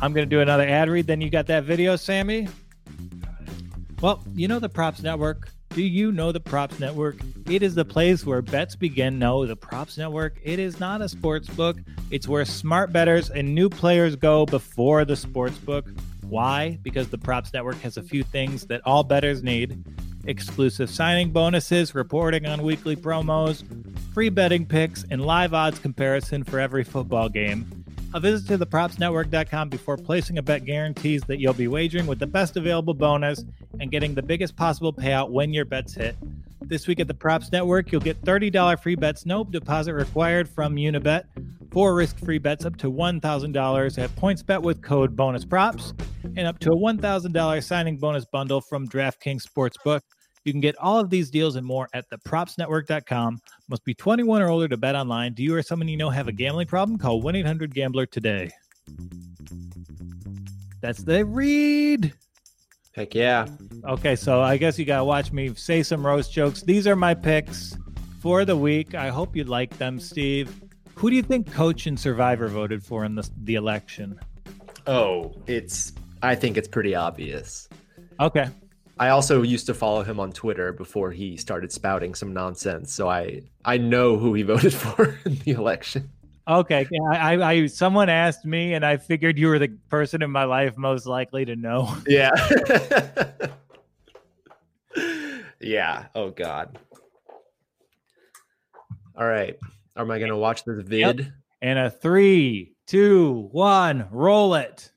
I'm 0.00 0.12
going 0.12 0.26
to 0.26 0.30
do 0.30 0.40
another 0.40 0.64
ad 0.68 0.90
read. 0.90 1.06
Then 1.06 1.20
you 1.20 1.30
got 1.30 1.46
that 1.46 1.64
video, 1.64 1.94
Sammy. 1.96 2.48
Well, 4.00 4.22
you 4.34 4.48
know 4.48 4.58
the 4.58 4.68
Props 4.68 5.00
Network. 5.02 5.48
Do 5.74 5.82
you 5.82 6.12
know 6.12 6.32
the 6.32 6.40
Props 6.40 6.78
Network? 6.78 7.16
It 7.48 7.62
is 7.62 7.74
the 7.74 7.84
place 7.86 8.26
where 8.26 8.42
bets 8.42 8.76
begin. 8.76 9.18
No, 9.18 9.46
the 9.46 9.56
Props 9.56 9.96
Network, 9.96 10.38
it 10.42 10.58
is 10.58 10.78
not 10.78 11.00
a 11.00 11.08
sports 11.08 11.48
book. 11.48 11.78
It's 12.10 12.28
where 12.28 12.44
smart 12.44 12.92
bettors 12.92 13.30
and 13.30 13.54
new 13.54 13.70
players 13.70 14.14
go 14.14 14.44
before 14.44 15.06
the 15.06 15.16
sports 15.16 15.56
book. 15.56 15.88
Why? 16.28 16.78
Because 16.82 17.08
the 17.08 17.16
Props 17.16 17.54
Network 17.54 17.80
has 17.80 17.96
a 17.96 18.02
few 18.02 18.22
things 18.22 18.66
that 18.66 18.82
all 18.84 19.02
bettors 19.02 19.42
need 19.42 19.82
exclusive 20.26 20.90
signing 20.90 21.30
bonuses, 21.30 21.94
reporting 21.94 22.44
on 22.44 22.62
weekly 22.62 22.94
promos, 22.94 23.64
free 24.12 24.28
betting 24.28 24.66
picks, 24.66 25.04
and 25.10 25.24
live 25.24 25.54
odds 25.54 25.78
comparison 25.78 26.44
for 26.44 26.60
every 26.60 26.84
football 26.84 27.30
game. 27.30 27.81
A 28.14 28.20
visit 28.20 28.46
to 28.48 28.58
thepropsnetwork.com 28.58 29.70
before 29.70 29.96
placing 29.96 30.36
a 30.36 30.42
bet 30.42 30.66
guarantees 30.66 31.22
that 31.22 31.38
you'll 31.38 31.54
be 31.54 31.68
wagering 31.68 32.06
with 32.06 32.18
the 32.18 32.26
best 32.26 32.58
available 32.58 32.92
bonus 32.92 33.42
and 33.80 33.90
getting 33.90 34.14
the 34.14 34.22
biggest 34.22 34.54
possible 34.54 34.92
payout 34.92 35.30
when 35.30 35.54
your 35.54 35.64
bets 35.64 35.94
hit. 35.94 36.14
This 36.60 36.86
week 36.86 37.00
at 37.00 37.08
the 37.08 37.14
Props 37.14 37.50
Network, 37.50 37.90
you'll 37.90 38.02
get 38.02 38.22
$30 38.22 38.82
free 38.82 38.96
bets, 38.96 39.24
no 39.24 39.44
deposit 39.44 39.94
required 39.94 40.46
from 40.46 40.76
Unibet. 40.76 41.24
Four 41.70 41.94
risk-free 41.94 42.38
bets 42.38 42.66
up 42.66 42.76
to 42.78 42.92
$1,000 42.92 43.98
at 43.98 44.10
PointsBet 44.16 44.62
with 44.62 44.82
code 44.82 45.16
BONUSPROPS, 45.16 45.94
and 46.36 46.46
up 46.46 46.58
to 46.58 46.70
a 46.70 46.76
$1,000 46.76 47.64
signing 47.64 47.96
bonus 47.96 48.26
bundle 48.26 48.60
from 48.60 48.86
DraftKings 48.86 49.42
Sportsbook. 49.42 50.02
You 50.44 50.52
can 50.52 50.60
get 50.60 50.76
all 50.78 50.98
of 50.98 51.10
these 51.10 51.30
deals 51.30 51.56
and 51.56 51.66
more 51.66 51.88
at 51.92 52.08
thepropsnetwork.com. 52.10 53.40
Must 53.68 53.84
be 53.84 53.94
21 53.94 54.42
or 54.42 54.48
older 54.48 54.68
to 54.68 54.76
bet 54.76 54.96
online. 54.96 55.34
Do 55.34 55.42
you 55.42 55.54
or 55.54 55.62
someone 55.62 55.88
you 55.88 55.96
know 55.96 56.10
have 56.10 56.28
a 56.28 56.32
gambling 56.32 56.66
problem? 56.66 56.98
Call 56.98 57.20
1 57.20 57.36
800 57.36 57.74
Gambler 57.74 58.06
today. 58.06 58.50
That's 60.80 61.04
the 61.04 61.24
read. 61.24 62.12
Heck 62.94 63.14
yeah. 63.14 63.46
Okay, 63.84 64.16
so 64.16 64.42
I 64.42 64.56
guess 64.56 64.78
you 64.78 64.84
got 64.84 64.98
to 64.98 65.04
watch 65.04 65.32
me 65.32 65.54
say 65.54 65.82
some 65.82 66.04
roast 66.04 66.32
jokes. 66.32 66.62
These 66.62 66.86
are 66.86 66.96
my 66.96 67.14
picks 67.14 67.76
for 68.20 68.44
the 68.44 68.56
week. 68.56 68.94
I 68.94 69.08
hope 69.08 69.36
you 69.36 69.44
like 69.44 69.78
them, 69.78 69.98
Steve. 69.98 70.60
Who 70.96 71.08
do 71.08 71.16
you 71.16 71.22
think 71.22 71.50
coach 71.52 71.86
and 71.86 71.98
survivor 71.98 72.48
voted 72.48 72.84
for 72.84 73.04
in 73.04 73.14
the, 73.14 73.28
the 73.44 73.54
election? 73.54 74.20
Oh, 74.86 75.34
it's 75.46 75.92
I 76.22 76.34
think 76.34 76.56
it's 76.56 76.68
pretty 76.68 76.94
obvious. 76.94 77.68
Okay. 78.20 78.48
I 78.98 79.08
also 79.08 79.42
used 79.42 79.66
to 79.66 79.74
follow 79.74 80.02
him 80.02 80.20
on 80.20 80.32
Twitter 80.32 80.72
before 80.72 81.10
he 81.10 81.36
started 81.36 81.72
spouting 81.72 82.14
some 82.14 82.32
nonsense, 82.32 82.92
so 82.92 83.08
I 83.08 83.42
I 83.64 83.78
know 83.78 84.16
who 84.16 84.34
he 84.34 84.42
voted 84.52 84.74
for 84.74 85.18
in 85.24 85.36
the 85.36 85.52
election. 85.52 86.10
Okay. 86.46 86.88
I, 87.12 87.36
I, 87.40 87.66
someone 87.66 88.08
asked 88.08 88.44
me, 88.44 88.74
and 88.74 88.84
I 88.84 88.96
figured 88.96 89.38
you 89.38 89.46
were 89.46 89.60
the 89.60 89.68
person 89.88 90.22
in 90.22 90.30
my 90.30 90.44
life 90.44 90.76
most 90.76 91.06
likely 91.06 91.44
to 91.44 91.56
know. 91.56 91.96
Yeah. 92.08 92.32
yeah. 95.60 96.06
Oh 96.14 96.30
God. 96.30 96.78
All 99.16 99.26
right. 99.26 99.56
Am 99.96 100.10
I 100.10 100.18
gonna 100.18 100.36
watch 100.36 100.64
this 100.64 100.82
vid? 100.82 101.32
And 101.60 101.78
a 101.78 101.90
three, 101.90 102.74
two, 102.86 103.48
one, 103.52 104.08
roll 104.10 104.54
it. 104.54 104.90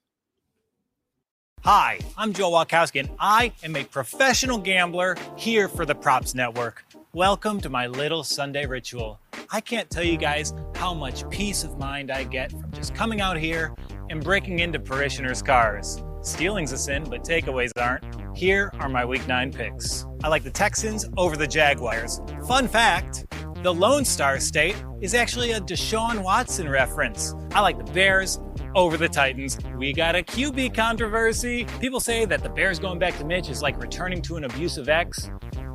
Hi, 1.65 1.97
I'm 2.15 2.31
Joe 2.31 2.51
Walkowski, 2.51 2.99
and 2.99 3.09
I 3.19 3.51
am 3.63 3.75
a 3.75 3.83
professional 3.83 4.59
gambler 4.59 5.17
here 5.35 5.67
for 5.67 5.83
the 5.83 5.95
Props 5.95 6.35
Network. 6.35 6.85
Welcome 7.11 7.59
to 7.61 7.69
my 7.69 7.87
little 7.87 8.23
Sunday 8.23 8.67
ritual. 8.67 9.19
I 9.49 9.61
can't 9.61 9.89
tell 9.89 10.03
you 10.03 10.15
guys 10.15 10.53
how 10.75 10.93
much 10.93 11.27
peace 11.31 11.63
of 11.63 11.79
mind 11.79 12.11
I 12.11 12.23
get 12.23 12.51
from 12.51 12.71
just 12.71 12.93
coming 12.93 13.19
out 13.19 13.39
here 13.39 13.73
and 14.11 14.23
breaking 14.23 14.59
into 14.59 14.79
parishioners' 14.79 15.41
cars. 15.41 16.03
Stealing's 16.21 16.71
a 16.71 16.77
sin, 16.77 17.03
but 17.09 17.23
takeaways 17.23 17.71
aren't. 17.77 18.37
Here 18.37 18.71
are 18.79 18.87
my 18.87 19.03
week 19.03 19.27
nine 19.27 19.51
picks. 19.51 20.05
I 20.23 20.27
like 20.27 20.43
the 20.43 20.51
Texans 20.51 21.09
over 21.17 21.35
the 21.35 21.47
Jaguars. 21.47 22.21
Fun 22.47 22.67
fact 22.67 23.25
the 23.63 23.73
Lone 23.73 24.05
Star 24.05 24.39
State 24.39 24.75
is 25.01 25.15
actually 25.15 25.53
a 25.53 25.59
Deshaun 25.59 26.21
Watson 26.21 26.69
reference. 26.69 27.33
I 27.53 27.61
like 27.61 27.83
the 27.83 27.91
Bears 27.91 28.39
over 28.75 28.97
the 28.97 29.09
Titans. 29.09 29.57
We 29.77 29.93
got 29.93 30.15
a 30.15 30.21
QB 30.21 30.75
controversy. 30.75 31.65
People 31.79 31.99
say 31.99 32.25
that 32.25 32.43
the 32.43 32.49
Bears 32.49 32.77
going 32.77 32.99
back 32.99 33.17
to 33.17 33.25
Mitch 33.25 33.49
is 33.49 33.61
like 33.61 33.81
returning 33.81 34.21
to 34.23 34.35
an 34.35 34.43
abusive 34.43 34.89
ex, 34.89 35.31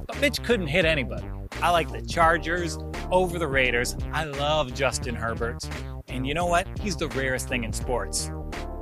but 0.07 0.21
Mitch 0.21 0.43
couldn't 0.43 0.69
hit 0.69 0.85
anybody. 0.85 1.27
I 1.63 1.71
like 1.71 1.91
the 1.91 2.03
Chargers 2.03 2.79
over 3.11 3.39
the 3.39 3.49
Raiders. 3.49 3.97
I 4.13 4.25
love 4.25 4.75
Justin 4.75 5.15
Herbert. 5.15 5.69
And 6.09 6.27
you 6.27 6.35
know 6.35 6.47
what? 6.47 6.67
He's 6.81 6.97
the 6.97 7.09
rarest 7.09 7.49
thing 7.49 7.65
in 7.65 7.73
sports. 7.73 8.31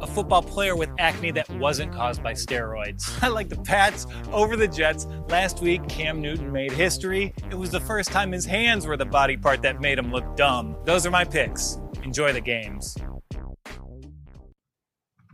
A 0.00 0.06
football 0.06 0.42
player 0.42 0.76
with 0.76 0.90
acne 0.98 1.30
that 1.32 1.48
wasn't 1.50 1.92
caused 1.92 2.22
by 2.22 2.32
steroids. 2.32 3.10
I 3.22 3.28
like 3.28 3.48
the 3.48 3.56
Pats 3.56 4.06
over 4.32 4.56
the 4.56 4.68
Jets. 4.68 5.06
Last 5.28 5.60
week, 5.60 5.88
Cam 5.88 6.20
Newton 6.20 6.52
made 6.52 6.72
history. 6.72 7.34
It 7.50 7.56
was 7.56 7.70
the 7.70 7.80
first 7.80 8.10
time 8.10 8.32
his 8.32 8.44
hands 8.44 8.86
were 8.86 8.96
the 8.96 9.04
body 9.04 9.36
part 9.36 9.62
that 9.62 9.80
made 9.80 9.98
him 9.98 10.10
look 10.12 10.36
dumb. 10.36 10.76
Those 10.84 11.04
are 11.04 11.10
my 11.10 11.24
picks. 11.24 11.78
Enjoy 12.04 12.32
the 12.32 12.40
games. 12.40 12.96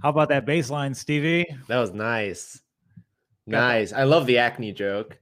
How 0.05 0.11
about 0.11 0.29
that 0.29 0.45
baseline, 0.45 0.95
Stevie? 0.95 1.47
That 1.67 1.79
was 1.79 1.95
nice. 1.95 2.61
Nice. 3.47 3.91
I 3.91 4.03
love 4.03 4.27
the 4.27 4.37
acne 4.37 4.71
joke. 4.71 5.19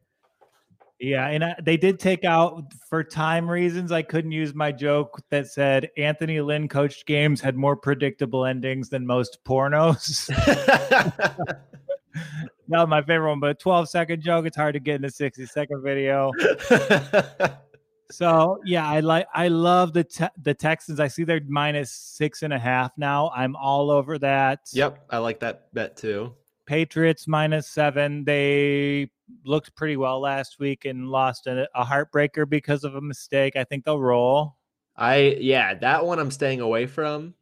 Yeah, 0.98 1.28
and 1.28 1.44
I, 1.44 1.54
they 1.62 1.76
did 1.76 2.00
take 2.00 2.24
out 2.24 2.64
for 2.90 3.04
time 3.04 3.48
reasons. 3.48 3.92
I 3.92 4.02
couldn't 4.02 4.32
use 4.32 4.56
my 4.56 4.72
joke 4.72 5.22
that 5.30 5.46
said 5.46 5.88
Anthony 5.96 6.40
Lynn 6.40 6.66
coached 6.66 7.06
games 7.06 7.40
had 7.40 7.54
more 7.54 7.76
predictable 7.76 8.44
endings 8.44 8.88
than 8.88 9.06
most 9.06 9.38
pornos. 9.44 10.28
Not 12.66 12.88
my 12.88 13.02
favorite 13.02 13.28
one, 13.28 13.38
but 13.38 13.60
12 13.60 13.88
second 13.88 14.20
joke. 14.20 14.46
It's 14.46 14.56
hard 14.56 14.74
to 14.74 14.80
get 14.80 14.96
in 14.96 15.04
a 15.04 15.10
60 15.10 15.46
second 15.46 15.80
video. 15.84 16.32
So 18.12 18.60
yeah, 18.64 18.88
I 18.88 19.00
like 19.00 19.26
I 19.34 19.48
love 19.48 19.92
the 19.92 20.04
te- 20.04 20.26
the 20.42 20.54
Texans. 20.54 21.00
I 21.00 21.08
see 21.08 21.24
they're 21.24 21.40
minus 21.46 21.90
six 21.90 22.42
and 22.42 22.52
a 22.52 22.58
half 22.58 22.92
now. 22.96 23.30
I'm 23.34 23.56
all 23.56 23.90
over 23.90 24.18
that. 24.18 24.60
yep, 24.72 25.04
I 25.10 25.18
like 25.18 25.40
that 25.40 25.72
bet 25.74 25.96
too. 25.96 26.34
Patriots 26.66 27.26
minus 27.26 27.68
seven. 27.68 28.24
They 28.24 29.10
looked 29.44 29.74
pretty 29.74 29.96
well 29.96 30.20
last 30.20 30.58
week 30.58 30.84
and 30.84 31.08
lost 31.08 31.46
a, 31.46 31.68
a 31.74 31.84
heartbreaker 31.84 32.48
because 32.48 32.84
of 32.84 32.94
a 32.94 33.00
mistake. 33.00 33.56
I 33.56 33.64
think 33.64 33.84
they'll 33.84 34.00
roll. 34.00 34.56
I 34.96 35.36
yeah, 35.40 35.74
that 35.74 36.04
one 36.04 36.18
I'm 36.18 36.30
staying 36.30 36.60
away 36.60 36.86
from, 36.86 37.34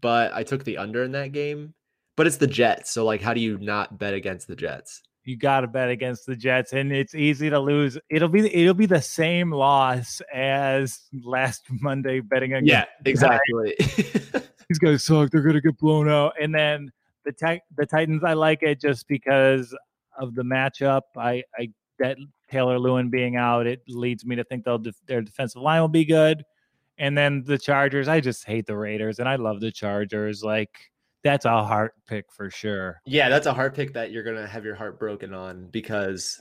but 0.00 0.32
I 0.34 0.42
took 0.42 0.64
the 0.64 0.78
under 0.78 1.02
in 1.02 1.12
that 1.12 1.32
game. 1.32 1.74
But 2.14 2.26
it's 2.26 2.36
the 2.36 2.46
Jets, 2.46 2.90
so 2.90 3.06
like, 3.06 3.22
how 3.22 3.32
do 3.32 3.40
you 3.40 3.56
not 3.58 3.98
bet 3.98 4.12
against 4.12 4.46
the 4.46 4.54
Jets? 4.54 5.02
You 5.24 5.36
got 5.36 5.60
to 5.60 5.68
bet 5.68 5.88
against 5.88 6.26
the 6.26 6.34
Jets, 6.34 6.72
and 6.72 6.92
it's 6.92 7.14
easy 7.14 7.48
to 7.48 7.60
lose. 7.60 7.96
It'll 8.10 8.28
be 8.28 8.52
it'll 8.52 8.74
be 8.74 8.86
the 8.86 9.00
same 9.00 9.52
loss 9.52 10.20
as 10.32 11.00
last 11.22 11.64
Monday 11.80 12.20
betting 12.20 12.54
against. 12.54 12.68
Yeah, 12.68 12.86
exactly. 13.04 13.74
These 13.78 14.78
guys 14.80 15.04
suck. 15.04 15.30
They're 15.30 15.42
gonna 15.42 15.60
get 15.60 15.78
blown 15.78 16.08
out, 16.08 16.34
and 16.40 16.54
then 16.54 16.90
the 17.24 17.32
tech 17.32 17.62
the 17.76 17.86
Titans. 17.86 18.24
I 18.24 18.32
like 18.32 18.62
it 18.62 18.80
just 18.80 19.06
because 19.06 19.76
of 20.18 20.34
the 20.34 20.42
matchup. 20.42 21.02
I 21.16 21.44
I 21.56 21.68
that 22.00 22.16
Taylor 22.50 22.78
Lewan 22.78 23.10
being 23.10 23.36
out, 23.36 23.66
it 23.66 23.80
leads 23.86 24.24
me 24.24 24.36
to 24.36 24.44
think 24.44 24.64
they'll 24.64 24.78
def- 24.78 25.06
their 25.06 25.22
defensive 25.22 25.62
line 25.62 25.80
will 25.80 25.88
be 25.88 26.04
good. 26.04 26.42
And 26.98 27.16
then 27.16 27.44
the 27.44 27.58
Chargers, 27.58 28.08
I 28.08 28.20
just 28.20 28.44
hate 28.44 28.66
the 28.66 28.76
Raiders, 28.76 29.18
and 29.18 29.28
I 29.28 29.36
love 29.36 29.60
the 29.60 29.72
Chargers. 29.72 30.42
Like 30.42 30.91
that's 31.24 31.44
a 31.44 31.64
heart 31.64 31.94
pick 32.06 32.30
for 32.32 32.50
sure. 32.50 33.00
yeah, 33.06 33.28
that's 33.28 33.46
a 33.46 33.52
hard 33.54 33.74
pick 33.74 33.92
that 33.94 34.10
you're 34.10 34.24
gonna 34.24 34.46
have 34.46 34.64
your 34.64 34.74
heart 34.74 34.98
broken 34.98 35.32
on 35.34 35.66
because 35.70 36.40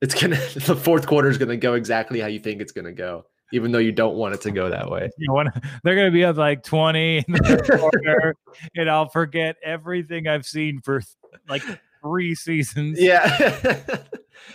it's 0.00 0.14
gonna 0.14 0.36
the 0.66 0.76
fourth 0.76 1.06
quarter 1.06 1.28
is 1.28 1.38
gonna 1.38 1.56
go 1.56 1.74
exactly 1.74 2.20
how 2.20 2.26
you 2.26 2.38
think 2.40 2.60
it's 2.60 2.72
gonna 2.72 2.92
go, 2.92 3.26
even 3.52 3.72
though 3.72 3.78
you 3.78 3.92
don't 3.92 4.16
want 4.16 4.34
it 4.34 4.40
to 4.42 4.50
go 4.50 4.68
that 4.70 4.90
way. 4.90 5.10
You 5.18 5.32
want 5.32 5.48
they're 5.84 5.96
gonna 5.96 6.10
be 6.10 6.24
up 6.24 6.36
like 6.36 6.62
twenty 6.62 7.18
in 7.18 7.24
the 7.32 7.76
quarter, 7.78 8.34
and 8.76 8.90
I'll 8.90 9.08
forget 9.08 9.56
everything 9.64 10.26
I've 10.28 10.46
seen 10.46 10.80
for 10.80 11.02
like 11.48 11.62
three 12.02 12.34
seasons. 12.34 13.00
Yeah. 13.00 13.98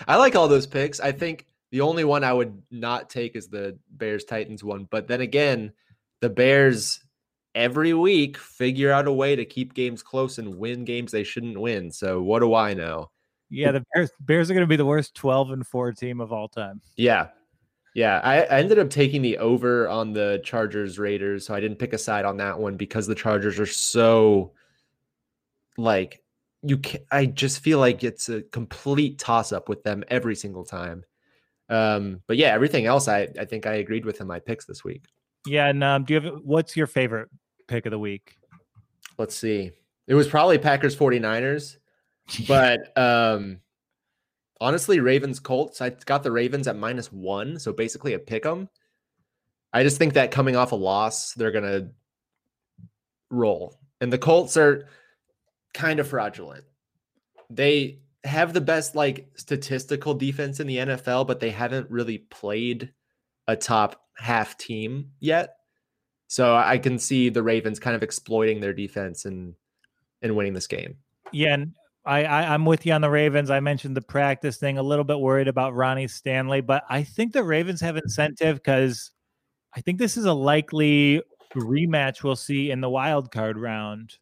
I 0.08 0.16
like 0.16 0.36
all 0.36 0.48
those 0.48 0.66
picks. 0.66 1.00
I 1.02 1.12
think 1.12 1.46
the 1.72 1.82
only 1.82 2.04
one 2.06 2.24
I 2.24 2.32
would 2.32 2.62
not 2.72 3.10
take 3.10 3.36
is 3.36 3.48
the 3.50 3.78
Bears 3.92 4.24
Titans 4.24 4.64
one. 4.64 4.88
But 4.90 5.08
then 5.08 5.22
again, 5.22 5.74
the 6.22 6.30
Bears 6.30 7.03
every 7.56 7.94
week 7.94 8.38
figure 8.38 8.92
out 8.92 9.08
a 9.08 9.12
way 9.12 9.36
to 9.36 9.46
keep 9.46 9.74
games 9.74 10.02
close 10.02 10.38
and 10.38 10.56
win 10.56 10.86
games 10.86 11.12
they 11.12 11.24
shouldn't 11.24 11.60
win. 11.60 11.92
So 11.92 12.22
what 12.22 12.40
do 12.40 12.54
I 12.54 12.74
know? 12.74 13.10
Yeah, 13.50 13.72
the 13.72 13.86
Bears, 13.94 14.10
Bears 14.20 14.50
are 14.50 14.54
going 14.54 14.64
to 14.64 14.70
be 14.70 14.76
the 14.76 14.86
worst 14.86 15.14
12 15.16 15.52
and 15.52 15.68
4 15.68 15.92
team 15.92 16.20
of 16.20 16.34
all 16.34 16.48
time. 16.48 16.82
Yeah. 16.96 17.28
Yeah. 17.94 18.20
I, 18.24 18.42
I 18.44 18.60
ended 18.60 18.80
up 18.80 18.90
taking 18.90 19.22
the 19.22 19.38
over 19.38 19.88
on 19.88 20.14
the 20.14 20.42
Chargers 20.44 20.98
Raiders. 20.98 21.46
So 21.46 21.54
I 21.54 21.60
didn't 21.60 21.78
pick 21.78 21.94
a 21.94 21.98
side 22.00 22.26
on 22.26 22.38
that 22.38 22.58
one 22.58 22.78
because 22.78 23.06
the 23.06 23.14
Chargers 23.14 23.60
are 23.60 23.68
so 23.68 24.54
like 25.78 26.24
you 26.64 26.78
can 26.78 27.02
I 27.12 27.26
just 27.26 27.60
feel 27.60 27.80
like 27.80 28.04
it's 28.04 28.30
a 28.30 28.42
complete 28.42 29.20
toss 29.20 29.52
up 29.52 29.70
with 29.70 29.84
them 29.84 30.04
every 30.08 30.36
single 30.36 30.64
time. 30.64 31.04
Um, 31.70 32.22
but 32.28 32.38
yeah, 32.38 32.54
everything 32.54 32.86
else 32.86 33.08
I, 33.08 33.28
I 33.40 33.46
think 33.46 33.66
I 33.66 33.76
agreed 33.76 34.06
with 34.06 34.22
in 34.22 34.28
my 34.28 34.40
picks 34.40 34.66
this 34.66 34.84
week. 34.84 35.06
Yeah, 35.46 35.68
and 35.68 35.84
um, 35.84 36.06
do 36.06 36.14
you 36.14 36.22
have 36.22 36.40
what's 36.44 36.78
your 36.78 36.88
favorite 36.88 37.30
pick 37.68 37.86
of 37.86 37.92
the 37.92 38.00
week? 38.00 38.38
Let's 39.18 39.36
see. 39.36 39.72
It 40.08 40.16
was 40.16 40.28
probably 40.28 40.58
Packers 40.58 40.96
49ers, 40.96 41.78
but 42.48 42.98
um 42.98 43.60
honestly, 44.62 45.00
Ravens 45.00 45.40
Colts. 45.40 45.82
I 45.82 45.90
got 45.90 46.24
the 46.24 46.32
Ravens 46.32 46.68
at 46.68 46.78
minus 46.78 47.12
one, 47.12 47.60
so 47.60 47.74
basically 47.74 48.14
a 48.14 48.20
pick 48.20 48.46
'em. 48.46 48.70
I 49.74 49.84
just 49.84 49.98
think 49.98 50.14
that 50.14 50.32
coming 50.32 50.56
off 50.56 50.72
a 50.72 50.76
loss, 50.76 51.34
they're 51.34 51.52
gonna 51.52 51.90
roll. 53.30 53.80
And 54.02 54.12
the 54.12 54.18
Colts 54.18 54.58
are 54.58 54.88
kind 55.74 56.00
of 56.00 56.08
fraudulent. 56.08 56.64
They 57.50 58.00
have 58.24 58.54
the 58.54 58.62
best 58.62 58.96
like 58.96 59.28
statistical 59.36 60.14
defense 60.14 60.60
in 60.60 60.68
the 60.68 60.78
NFL, 60.78 61.28
but 61.28 61.40
they 61.40 61.50
haven't 61.50 61.90
really 61.90 62.20
played 62.20 62.94
a 63.48 63.56
top 63.56 64.02
half 64.16 64.58
team 64.58 65.12
yet. 65.20 65.58
So 66.28 66.56
I 66.56 66.78
can 66.78 66.98
see 66.98 67.30
the 67.30 67.44
Ravens 67.44 67.80
kind 67.80 67.96
of 67.96 68.04
exploiting 68.04 68.60
their 68.60 68.74
defense 68.74 69.26
and 69.26 69.56
and 70.22 70.36
winning 70.36 70.54
this 70.54 70.68
game. 70.68 70.96
Yeah, 71.32 71.54
and 71.54 71.74
I, 72.06 72.24
I 72.24 72.54
I'm 72.54 72.66
with 72.66 72.86
you 72.86 72.94
on 72.94 73.02
the 73.02 73.10
Ravens. 73.10 73.50
I 73.50 73.60
mentioned 73.60 73.96
the 73.96 74.02
practice 74.02 74.58
thing. 74.58 74.78
A 74.78 74.84
little 74.84 75.06
bit 75.06 75.20
worried 75.20 75.48
about 75.48 75.76
Ronnie 75.76 76.08
Stanley, 76.08 76.62
but 76.62 76.84
I 76.90 77.04
think 77.04 77.34
the 77.34 77.44
Ravens 77.44 77.82
have 77.82 77.98
incentive 77.98 78.58
because 78.58 79.12
I 79.76 79.82
think 79.82 80.00
this 80.00 80.18
is 80.18 80.26
a 80.26 80.34
likely 80.34 81.22
rematch 81.56 82.24
we'll 82.24 82.36
see 82.36 82.72
in 82.72 82.82
the 82.82 82.90
wild 82.90 83.32
card 83.32 83.58
round. 83.58 84.18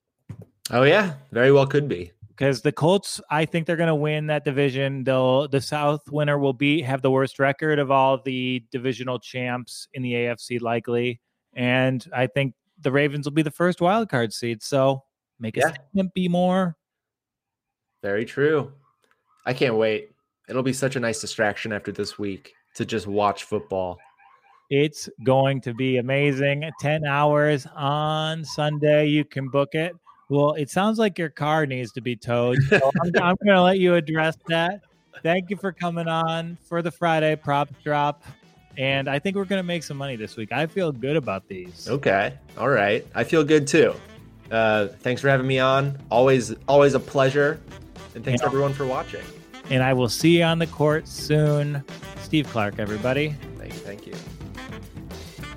Oh 0.70 0.84
yeah, 0.84 1.14
very 1.32 1.52
well 1.52 1.66
could 1.66 1.88
be. 1.88 2.12
because 2.30 2.62
the 2.62 2.72
Colts, 2.72 3.22
I 3.30 3.46
think 3.46 3.68
they're 3.68 3.76
going 3.76 3.88
to 3.88 3.94
win 3.96 4.26
that 4.28 4.44
division. 4.44 5.04
They'll 5.04 5.48
the 5.48 5.62
South 5.62 6.10
winner 6.10 6.40
will 6.40 6.54
be 6.54 6.82
have 6.82 7.02
the 7.04 7.12
worst 7.12 7.38
record 7.38 7.78
of 7.78 7.92
all 7.92 8.18
the 8.18 8.64
divisional 8.72 9.20
champs 9.20 9.88
in 9.94 10.02
the 10.02 10.14
AFC, 10.14 10.60
likely, 10.60 11.22
and 11.54 12.06
I 12.16 12.28
think 12.28 12.54
the 12.80 12.92
Ravens 12.92 13.26
will 13.26 13.34
be 13.34 13.42
the 13.42 13.52
first 13.52 13.82
wild 13.82 14.10
card 14.10 14.34
seed. 14.34 14.64
So 14.64 15.04
make 15.40 15.58
a 15.58 15.62
Yeah. 15.62 15.68
statement, 15.74 16.14
be 16.14 16.28
more. 16.28 16.76
Very 18.02 18.26
true. 18.26 18.74
I 19.46 19.54
can't 19.54 19.76
wait. 19.76 20.10
It'll 20.50 20.64
be 20.64 20.74
such 20.74 20.96
a 20.96 21.00
nice 21.00 21.22
distraction 21.22 21.72
after 21.72 21.92
this 21.92 22.18
week 22.18 22.54
to 22.76 22.86
just 22.86 23.08
watch 23.08 23.44
football. 23.44 24.00
It's 24.70 25.10
going 25.24 25.62
to 25.62 25.74
be 25.74 25.98
amazing. 25.98 26.70
Ten 26.80 27.06
hours 27.06 27.68
on 27.76 28.44
Sunday, 28.46 29.08
you 29.08 29.26
can 29.26 29.50
book 29.50 29.70
it. 29.74 29.94
Well, 30.30 30.54
it 30.54 30.70
sounds 30.70 30.98
like 30.98 31.20
your 31.20 31.30
car 31.30 31.66
needs 31.66 31.92
to 31.92 32.02
be 32.02 32.16
towed. 32.16 32.58
So 32.64 32.78
I'm, 33.04 33.12
I'm 33.22 33.36
going 33.46 33.56
to 33.58 33.62
let 33.62 33.80
you 33.80 33.96
address 33.96 34.38
that. 34.48 34.80
Thank 35.24 35.50
you 35.50 35.58
for 35.58 35.74
coming 35.74 36.08
on 36.08 36.58
for 36.68 36.82
the 36.82 36.90
Friday 36.92 37.36
prop 37.36 37.70
drop. 37.84 38.24
And 38.78 39.10
I 39.10 39.20
think 39.20 39.36
we're 39.36 39.46
going 39.46 39.60
to 39.60 39.68
make 39.68 39.84
some 39.84 39.98
money 39.98 40.16
this 40.16 40.38
week. 40.38 40.52
I 40.52 40.66
feel 40.66 40.92
good 40.92 41.16
about 41.16 41.48
these. 41.48 41.88
Okay. 41.90 42.34
All 42.58 42.70
right. 42.70 43.06
I 43.14 43.24
feel 43.24 43.44
good 43.44 43.68
too. 43.68 43.94
Uh, 44.50 44.88
thanks 44.88 45.22
for 45.22 45.30
having 45.30 45.48
me 45.48 45.60
on. 45.60 45.98
Always, 46.10 46.54
always 46.68 46.94
a 46.94 47.00
pleasure. 47.00 47.60
And 48.16 48.24
thanks 48.24 48.42
everyone 48.42 48.74
for 48.74 48.86
watching. 48.86 49.24
And 49.70 49.84
I 49.84 49.94
will 49.94 50.10
see 50.10 50.40
you 50.40 50.44
on 50.44 50.60
the 50.60 50.68
court 50.68 51.08
soon. 51.08 51.84
Steve 52.22 52.48
Clark, 52.48 52.80
everybody. 52.80 53.36
Thank 53.58 53.74
you. 53.74 53.80
Thank 53.80 54.08
you. 54.08 54.14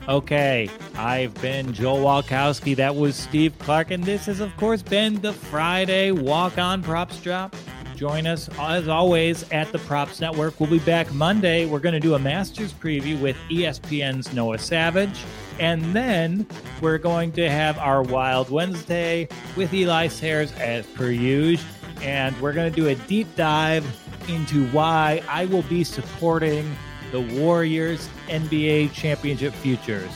Okay, 0.06 0.68
I've 0.96 1.32
been 1.40 1.72
Joel 1.72 2.04
Walkowski. 2.04 2.76
That 2.76 2.94
was 2.94 3.16
Steve 3.16 3.58
Clark, 3.58 3.90
and 3.90 4.04
this 4.04 4.26
has, 4.26 4.38
of 4.40 4.54
course, 4.58 4.82
been 4.82 5.18
the 5.22 5.32
Friday 5.32 6.10
Walk 6.10 6.58
On 6.58 6.82
Props 6.82 7.18
Drop. 7.20 7.56
Join 8.04 8.26
us, 8.26 8.50
as 8.58 8.86
always, 8.86 9.50
at 9.50 9.72
the 9.72 9.78
Props 9.78 10.20
Network. 10.20 10.60
We'll 10.60 10.68
be 10.68 10.78
back 10.78 11.10
Monday. 11.14 11.64
We're 11.64 11.78
going 11.78 11.94
to 11.94 12.00
do 12.00 12.12
a 12.12 12.18
Masters 12.18 12.70
preview 12.70 13.18
with 13.18 13.34
ESPN's 13.48 14.34
Noah 14.34 14.58
Savage. 14.58 15.24
And 15.58 15.82
then 15.96 16.46
we're 16.82 16.98
going 16.98 17.32
to 17.32 17.48
have 17.48 17.78
our 17.78 18.02
Wild 18.02 18.50
Wednesday 18.50 19.26
with 19.56 19.72
Eli 19.72 20.08
Sayers 20.08 20.52
as 20.56 20.84
per 20.88 21.12
usual. 21.12 21.66
And 22.02 22.38
we're 22.42 22.52
going 22.52 22.70
to 22.70 22.76
do 22.76 22.88
a 22.88 22.94
deep 22.94 23.34
dive 23.36 23.86
into 24.28 24.66
why 24.66 25.22
I 25.26 25.46
will 25.46 25.62
be 25.62 25.82
supporting 25.82 26.76
the 27.10 27.22
Warriors 27.22 28.10
NBA 28.28 28.92
championship 28.92 29.54
futures. 29.54 30.10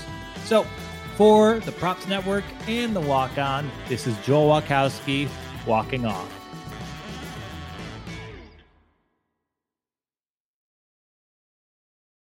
So, 0.44 0.66
for 1.16 1.58
the 1.60 1.72
Props 1.72 2.06
Network 2.06 2.44
and 2.66 2.94
the 2.94 3.00
Walk 3.00 3.38
On, 3.38 3.70
this 3.88 4.06
is 4.06 4.14
Joel 4.26 4.60
Walkowski 4.60 5.26
walking 5.66 6.04
off. 6.04 6.37